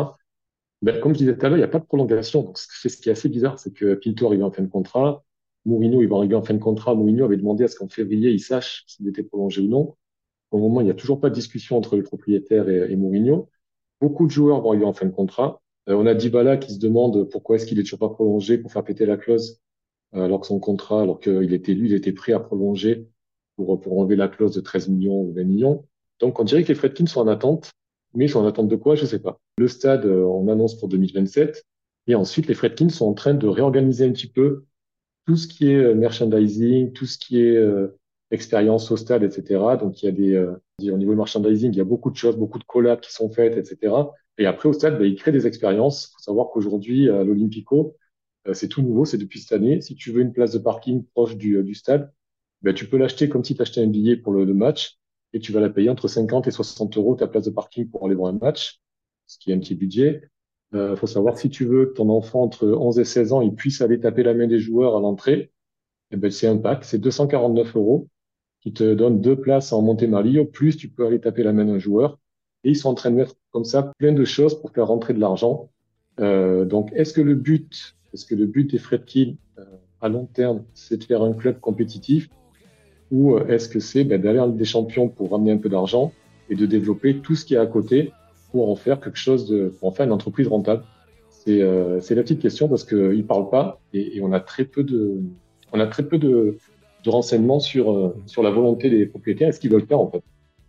Ben, 0.84 1.00
comme 1.00 1.14
je 1.14 1.20
disais 1.20 1.34
tout 1.34 1.46
à 1.46 1.48
l'heure, 1.48 1.56
il 1.56 1.62
n'y 1.62 1.64
a 1.64 1.68
pas 1.68 1.78
de 1.78 1.86
prolongation. 1.86 2.42
Donc, 2.42 2.58
c'est 2.58 2.90
ce 2.90 2.98
qui 2.98 3.08
est 3.08 3.12
assez 3.12 3.30
bizarre, 3.30 3.58
c'est 3.58 3.72
que 3.72 3.94
Pinto 3.94 4.26
arrive 4.26 4.44
en 4.44 4.50
fin 4.50 4.62
de 4.62 4.68
contrat. 4.68 5.24
Mourinho, 5.64 6.02
il 6.02 6.08
va 6.08 6.16
arriver 6.16 6.34
en 6.34 6.42
fin 6.42 6.52
de 6.52 6.58
contrat. 6.58 6.94
Mourinho 6.94 7.24
avait 7.24 7.38
demandé 7.38 7.64
à 7.64 7.68
ce 7.68 7.76
qu'en 7.76 7.88
février, 7.88 8.30
il 8.30 8.38
sache 8.38 8.84
s'il 8.86 9.08
était 9.08 9.22
prolongé 9.22 9.62
ou 9.62 9.68
non. 9.68 9.96
Au 10.50 10.58
moment, 10.58 10.82
il 10.82 10.84
n'y 10.84 10.90
a 10.90 10.94
toujours 10.94 11.20
pas 11.20 11.30
de 11.30 11.34
discussion 11.34 11.78
entre 11.78 11.96
le 11.96 12.02
propriétaire 12.02 12.68
et, 12.68 12.94
Mourinho. 12.96 13.48
Beaucoup 13.98 14.26
de 14.26 14.30
joueurs 14.30 14.60
vont 14.60 14.72
arriver 14.72 14.84
en 14.84 14.92
fin 14.92 15.06
de 15.06 15.12
contrat. 15.12 15.62
Euh, 15.88 15.94
on 15.94 16.04
a 16.04 16.12
Dybala 16.12 16.58
qui 16.58 16.74
se 16.74 16.78
demande 16.78 17.30
pourquoi 17.30 17.56
est-ce 17.56 17.64
qu'il 17.64 17.78
est 17.80 17.84
toujours 17.84 18.00
pas 18.00 18.10
prolongé 18.10 18.58
pour 18.58 18.70
faire 18.70 18.84
péter 18.84 19.06
la 19.06 19.16
clause, 19.16 19.62
euh, 20.14 20.24
alors 20.24 20.40
que 20.40 20.46
son 20.46 20.60
contrat, 20.60 21.00
alors 21.00 21.18
qu'il 21.18 21.54
était 21.54 21.72
lui, 21.72 21.88
il 21.88 21.94
était 21.94 22.12
prêt 22.12 22.34
à 22.34 22.40
prolonger 22.40 23.08
pour, 23.56 23.80
pour 23.80 23.98
enlever 23.98 24.16
la 24.16 24.28
clause 24.28 24.54
de 24.54 24.60
13 24.60 24.90
millions 24.90 25.22
ou 25.22 25.32
20 25.32 25.44
millions. 25.44 25.86
Donc, 26.20 26.38
on 26.40 26.44
dirait 26.44 26.62
que 26.62 26.68
les 26.68 26.74
Fredkins 26.74 27.06
sont 27.06 27.22
en 27.22 27.28
attente, 27.28 27.72
mais 28.12 28.26
ils 28.26 28.28
sont 28.28 28.40
en 28.40 28.46
attente 28.46 28.68
de 28.68 28.76
quoi? 28.76 28.96
Je 28.96 29.06
sais 29.06 29.22
pas. 29.22 29.40
Le 29.58 29.68
stade, 29.68 30.06
euh, 30.06 30.24
on 30.24 30.48
annonce 30.48 30.78
pour 30.78 30.88
2027. 30.88 31.64
Et 32.06 32.14
ensuite, 32.14 32.46
les 32.46 32.54
Fredkins 32.54 32.90
sont 32.90 33.06
en 33.06 33.14
train 33.14 33.34
de 33.34 33.46
réorganiser 33.46 34.04
un 34.04 34.12
petit 34.12 34.30
peu 34.30 34.64
tout 35.26 35.36
ce 35.36 35.48
qui 35.48 35.70
est 35.70 35.76
euh, 35.76 35.94
merchandising, 35.94 36.92
tout 36.92 37.06
ce 37.06 37.18
qui 37.18 37.40
est 37.40 37.56
euh, 37.56 37.98
expérience 38.30 38.90
au 38.90 38.96
stade, 38.96 39.22
etc. 39.22 39.60
Donc, 39.80 40.02
il 40.02 40.06
y 40.06 40.08
a 40.08 40.12
des, 40.12 40.34
euh, 40.34 40.56
au 40.82 40.98
niveau 40.98 41.14
merchandising, 41.14 41.72
il 41.72 41.76
y 41.76 41.80
a 41.80 41.84
beaucoup 41.84 42.10
de 42.10 42.16
choses, 42.16 42.36
beaucoup 42.36 42.58
de 42.58 42.64
collabs 42.64 43.00
qui 43.00 43.12
sont 43.12 43.30
faites, 43.30 43.56
etc. 43.56 43.94
Et 44.38 44.46
après, 44.46 44.68
au 44.68 44.72
stade, 44.72 44.98
ben, 44.98 45.06
ils 45.06 45.16
créent 45.16 45.32
des 45.32 45.46
expériences. 45.46 46.08
Il 46.08 46.12
faut 46.14 46.22
savoir 46.22 46.48
qu'aujourd'hui, 46.50 47.08
à 47.08 47.24
l'Olympico, 47.24 47.96
euh, 48.48 48.54
c'est 48.54 48.68
tout 48.68 48.82
nouveau, 48.82 49.04
c'est 49.04 49.18
depuis 49.18 49.40
cette 49.40 49.52
année. 49.52 49.80
Si 49.80 49.94
tu 49.94 50.10
veux 50.12 50.20
une 50.20 50.32
place 50.32 50.52
de 50.52 50.58
parking 50.58 51.04
proche 51.14 51.36
du, 51.36 51.56
euh, 51.56 51.62
du 51.62 51.74
stade, 51.74 52.12
ben, 52.62 52.74
tu 52.74 52.86
peux 52.88 52.96
l'acheter 52.96 53.28
comme 53.28 53.44
si 53.44 53.54
tu 53.54 53.62
achetais 53.62 53.82
un 53.82 53.86
billet 53.86 54.16
pour 54.16 54.32
le, 54.32 54.44
le 54.44 54.54
match 54.54 54.98
et 55.32 55.40
tu 55.40 55.52
vas 55.52 55.60
la 55.60 55.70
payer 55.70 55.90
entre 55.90 56.08
50 56.08 56.46
et 56.46 56.50
60 56.50 56.96
euros 56.96 57.14
ta 57.16 57.26
place 57.26 57.44
de 57.44 57.50
parking 57.50 57.88
pour 57.88 58.06
aller 58.06 58.14
voir 58.14 58.32
un 58.32 58.38
match, 58.38 58.80
ce 59.26 59.38
qui 59.38 59.50
est 59.50 59.54
un 59.54 59.58
petit 59.58 59.74
budget. 59.74 60.22
Il 60.72 60.96
faut 60.96 61.06
savoir 61.06 61.38
si 61.38 61.50
tu 61.50 61.64
veux 61.64 61.86
que 61.86 61.92
ton 61.92 62.08
enfant 62.08 62.42
entre 62.42 62.66
11 62.66 62.98
et 62.98 63.04
16 63.04 63.32
ans, 63.32 63.40
il 63.42 63.54
puisse 63.54 63.80
aller 63.80 64.00
taper 64.00 64.24
la 64.24 64.34
main 64.34 64.48
des 64.48 64.58
joueurs 64.58 64.96
à 64.96 65.00
l'entrée, 65.00 65.52
eh 66.10 66.16
ben, 66.16 66.30
c'est 66.30 66.46
un 66.46 66.56
pack, 66.56 66.84
c'est 66.84 66.98
249 66.98 67.76
euros 67.76 68.08
qui 68.60 68.72
te 68.72 68.94
donne 68.94 69.20
deux 69.20 69.36
places 69.36 69.72
en 69.72 69.82
Montemarlio, 69.82 70.44
plus 70.44 70.76
tu 70.76 70.88
peux 70.88 71.06
aller 71.06 71.20
taper 71.20 71.42
la 71.42 71.52
main 71.52 71.64
d'un 71.64 71.78
joueur. 71.78 72.18
Et 72.62 72.70
ils 72.70 72.76
sont 72.76 72.88
en 72.88 72.94
train 72.94 73.10
de 73.10 73.16
mettre 73.16 73.34
comme 73.50 73.64
ça 73.64 73.92
plein 73.98 74.12
de 74.12 74.24
choses 74.24 74.58
pour 74.58 74.70
faire 74.70 74.86
rentrer 74.86 75.12
de 75.12 75.20
l'argent. 75.20 75.70
Euh, 76.20 76.64
donc, 76.64 76.90
est-ce 76.94 77.12
que 77.12 77.20
le 77.20 77.34
but, 77.34 77.96
est-ce 78.14 78.24
que 78.24 78.34
le 78.34 78.46
but 78.46 78.70
des 78.70 78.78
Fredkin 78.78 79.34
euh, 79.58 79.64
à 80.00 80.08
long 80.08 80.26
terme, 80.26 80.64
c'est 80.72 80.96
de 80.96 81.04
faire 81.04 81.22
un 81.22 81.34
club 81.34 81.60
compétitif, 81.60 82.30
ou 83.10 83.34
euh, 83.34 83.46
est-ce 83.48 83.68
que 83.68 83.80
c'est 83.80 84.04
ben, 84.04 84.20
d'aller 84.20 84.38
en 84.38 84.48
des 84.48 84.64
Champions 84.64 85.08
pour 85.08 85.32
ramener 85.32 85.52
un 85.52 85.58
peu 85.58 85.68
d'argent 85.68 86.12
et 86.48 86.54
de 86.54 86.64
développer 86.64 87.18
tout 87.18 87.34
ce 87.34 87.44
qui 87.44 87.54
est 87.54 87.58
à 87.58 87.66
côté 87.66 88.12
pour 88.54 88.70
en 88.70 88.76
faire 88.76 89.00
quelque 89.00 89.18
chose 89.18 89.48
de, 89.48 89.74
pour 89.80 89.88
en 89.88 89.90
faire 89.90 90.06
une 90.06 90.12
entreprise 90.12 90.46
rentable 90.46 90.84
C'est 91.28 91.60
euh, 91.60 91.98
la 92.08 92.22
petite 92.22 92.38
question 92.38 92.68
parce 92.68 92.84
que 92.84 93.12
ils 93.12 93.26
parlent 93.26 93.50
pas 93.50 93.80
et, 93.92 94.20
on 94.22 94.32
a 94.32 94.38
très 94.38 94.64
peu 94.64 94.84
de, 94.84 95.22
on 95.72 95.80
a 95.80 95.88
très 95.88 96.04
peu 96.04 96.18
de, 96.18 96.56
renseignements 97.04 97.58
sur 97.58 97.92
euh, 97.92 98.14
sur 98.26 98.44
la 98.44 98.50
volonté 98.50 98.90
des 98.90 99.06
propriétaires 99.06 99.48
et 99.48 99.52
ce 99.52 99.58
qu'ils 99.58 99.72
veulent 99.72 99.86
faire 99.86 99.98
en 99.98 100.08
fait. 100.08 100.22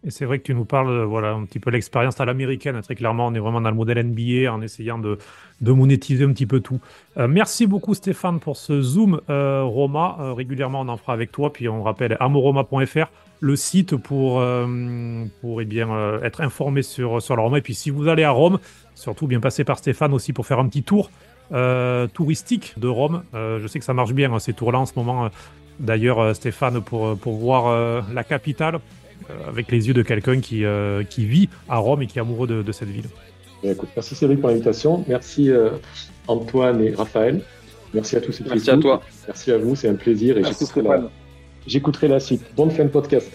Et 0.04 0.10
c'est 0.10 0.26
vrai 0.26 0.40
que 0.40 0.44
tu 0.44 0.56
nous 0.56 0.66
parles, 0.66 0.90
euh, 0.90 1.06
voilà, 1.06 1.34
un 1.34 1.46
petit 1.46 1.60
peu 1.60 1.70
l'expérience 1.70 2.20
à 2.20 2.26
l'américaine. 2.26 2.82
Très 2.82 2.96
clairement, 2.96 3.28
on 3.28 3.36
est 3.36 3.40
vraiment 3.40 3.62
dans 3.62 3.70
le 3.70 3.76
modèle 3.76 4.04
NBA 4.04 4.52
en 4.52 4.64
essayant 4.64 4.98
de, 4.98 5.20
de 5.62 5.72
monétiser 5.72 6.24
un 6.26 6.34
petit 6.34 6.48
peu 6.48 6.62
tout. 6.62 6.80
Merci 7.16 7.68
beaucoup 7.68 7.94
Stéphane 7.94 8.40
pour 8.40 8.58
ce 8.58 8.82
Zoom 8.82 9.22
Roma. 9.28 10.34
Régulièrement, 10.36 10.82
on 10.82 10.90
en 10.90 10.98
fera 10.98 11.14
avec 11.14 11.32
toi. 11.32 11.54
Puis 11.54 11.70
on 11.70 11.84
rappelle 11.84 12.18
amoroma.fr, 12.20 13.08
le 13.40 13.56
site 13.56 13.96
pour, 13.96 14.40
euh, 14.40 15.26
pour 15.42 15.62
eh 15.62 15.66
bien, 15.66 15.90
euh, 15.92 16.22
être 16.22 16.42
informé 16.42 16.82
sur, 16.82 17.22
sur 17.22 17.36
la 17.36 17.44
Roma. 17.44 17.58
Et 17.58 17.62
puis 17.62 17.76
si 17.76 17.90
vous 17.90 18.08
allez 18.08 18.24
à 18.24 18.32
Rome, 18.32 18.60
surtout 18.96 19.28
bien 19.28 19.40
passer 19.40 19.64
par 19.64 19.78
Stéphane 19.78 20.14
aussi 20.14 20.34
pour 20.34 20.46
faire 20.46 20.60
un 20.60 20.68
petit 20.68 20.84
tour 20.84 21.12
euh, 21.52 22.08
touristique 22.08 22.74
de 22.78 22.88
Rome. 22.88 23.24
Euh, 23.34 23.60
je 23.62 23.68
sais 23.68 23.80
que 23.80 23.86
ça 23.86 23.94
marche 23.94 24.14
bien 24.14 24.34
hein, 24.34 24.40
ces 24.40 24.54
tours-là 24.54 24.80
en 24.80 24.86
ce 24.86 24.94
moment. 24.96 25.30
D'ailleurs, 25.80 26.36
Stéphane, 26.36 26.82
pour, 26.82 27.18
pour 27.18 27.36
voir 27.36 27.68
euh, 27.68 28.02
la 28.14 28.24
capitale 28.24 28.80
euh, 29.30 29.50
avec 29.50 29.72
les 29.72 29.88
yeux 29.88 29.94
de 29.94 30.04
quelqu'un 30.04 30.40
qui, 30.40 30.66
euh, 30.66 31.04
qui 31.04 31.26
vit 31.26 31.50
à 31.68 31.78
Rome 31.78 32.02
et 32.02 32.08
qui 32.08 32.20
est 32.20 32.22
amoureux 32.22 32.48
de, 32.48 32.62
de 32.62 32.72
cette 32.72 32.90
ville. 32.90 33.06
Écoute, 33.64 33.90
merci 33.96 34.14
Cédric 34.14 34.40
pour 34.40 34.50
l'invitation. 34.50 35.04
Merci 35.08 35.50
euh, 35.50 35.72
Antoine 36.28 36.82
et 36.82 36.94
Raphaël. 36.94 37.42
Merci 37.94 38.18
à 38.18 38.22
tous 38.22 38.38
qui 38.38 38.44
Merci 38.44 38.70
à 38.70 38.78
toi. 38.78 39.02
Merci 39.28 39.52
à 39.52 39.58
vous, 39.58 39.76
c'est 39.76 39.88
un 39.88 39.96
plaisir 39.96 40.38
et 40.38 40.42
Merci 40.42 40.66
Stéphane. 40.66 41.10
J'écouterai 41.68 42.08
la 42.08 42.20
suite. 42.20 42.44
Bonne 42.56 42.72
fin 42.72 42.84
de 42.84 42.90
podcast. 42.90 43.32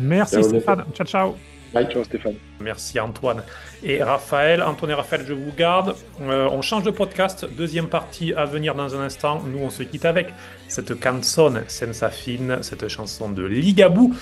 Merci 0.00 0.34
Ciao, 0.36 0.42
Stéphane. 0.44 0.84
Ciao, 0.94 1.06
ciao. 1.06 1.34
Bye. 1.72 1.88
Ciao 1.90 2.04
Stéphane. 2.04 2.34
Merci 2.60 3.00
Antoine 3.00 3.42
et 3.82 4.02
Raphaël. 4.02 4.62
Antoine 4.62 4.90
et 4.90 4.94
Raphaël, 4.94 5.24
je 5.26 5.32
vous 5.32 5.52
garde. 5.56 5.94
Euh, 6.20 6.48
on 6.52 6.60
change 6.60 6.82
de 6.82 6.90
podcast. 6.90 7.46
Deuxième 7.56 7.88
partie 7.88 8.34
à 8.34 8.44
venir 8.44 8.74
dans 8.74 8.94
un 8.94 9.00
instant. 9.00 9.42
Nous, 9.46 9.58
on 9.58 9.70
se 9.70 9.82
quitte 9.82 10.04
avec 10.04 10.28
cette 10.68 10.98
canzone 11.00 11.64
senza 11.68 12.10
fin, 12.10 12.60
cette 12.60 12.88
chanson 12.88 13.30
de 13.30 13.42
Ligabou, 13.42 14.14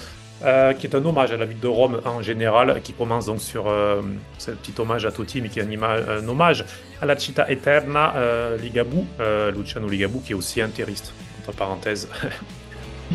euh, 0.44 0.72
qui 0.74 0.86
est 0.86 0.94
un 0.94 1.05
hommage 1.05 1.32
à 1.32 1.36
la 1.36 1.44
ville 1.44 1.59
de 1.59 1.66
Rome 1.66 2.01
en 2.05 2.22
général, 2.22 2.80
qui 2.82 2.92
commence 2.92 3.26
donc 3.26 3.40
sur 3.40 3.68
euh, 3.68 4.01
ce 4.38 4.53
petit 4.53 4.72
hommage 4.78 5.05
à 5.05 5.11
Totti, 5.11 5.40
mais 5.40 5.48
qui 5.48 5.59
est 5.59 5.64
un, 5.64 5.82
un 5.82 6.28
hommage 6.28 6.64
à 7.03 7.07
la 7.07 7.18
Città 7.18 7.51
Eterna, 7.51 8.14
euh, 8.16 8.57
Ligabou, 8.59 9.07
euh, 9.18 9.51
Luciano 9.51 9.88
Ligabou, 9.88 10.20
qui 10.20 10.32
est 10.32 10.36
aussi 10.36 10.61
interiste. 10.61 11.12
Entre 11.40 11.57
parenthèses. 11.57 12.09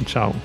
Ciao. 0.04 0.36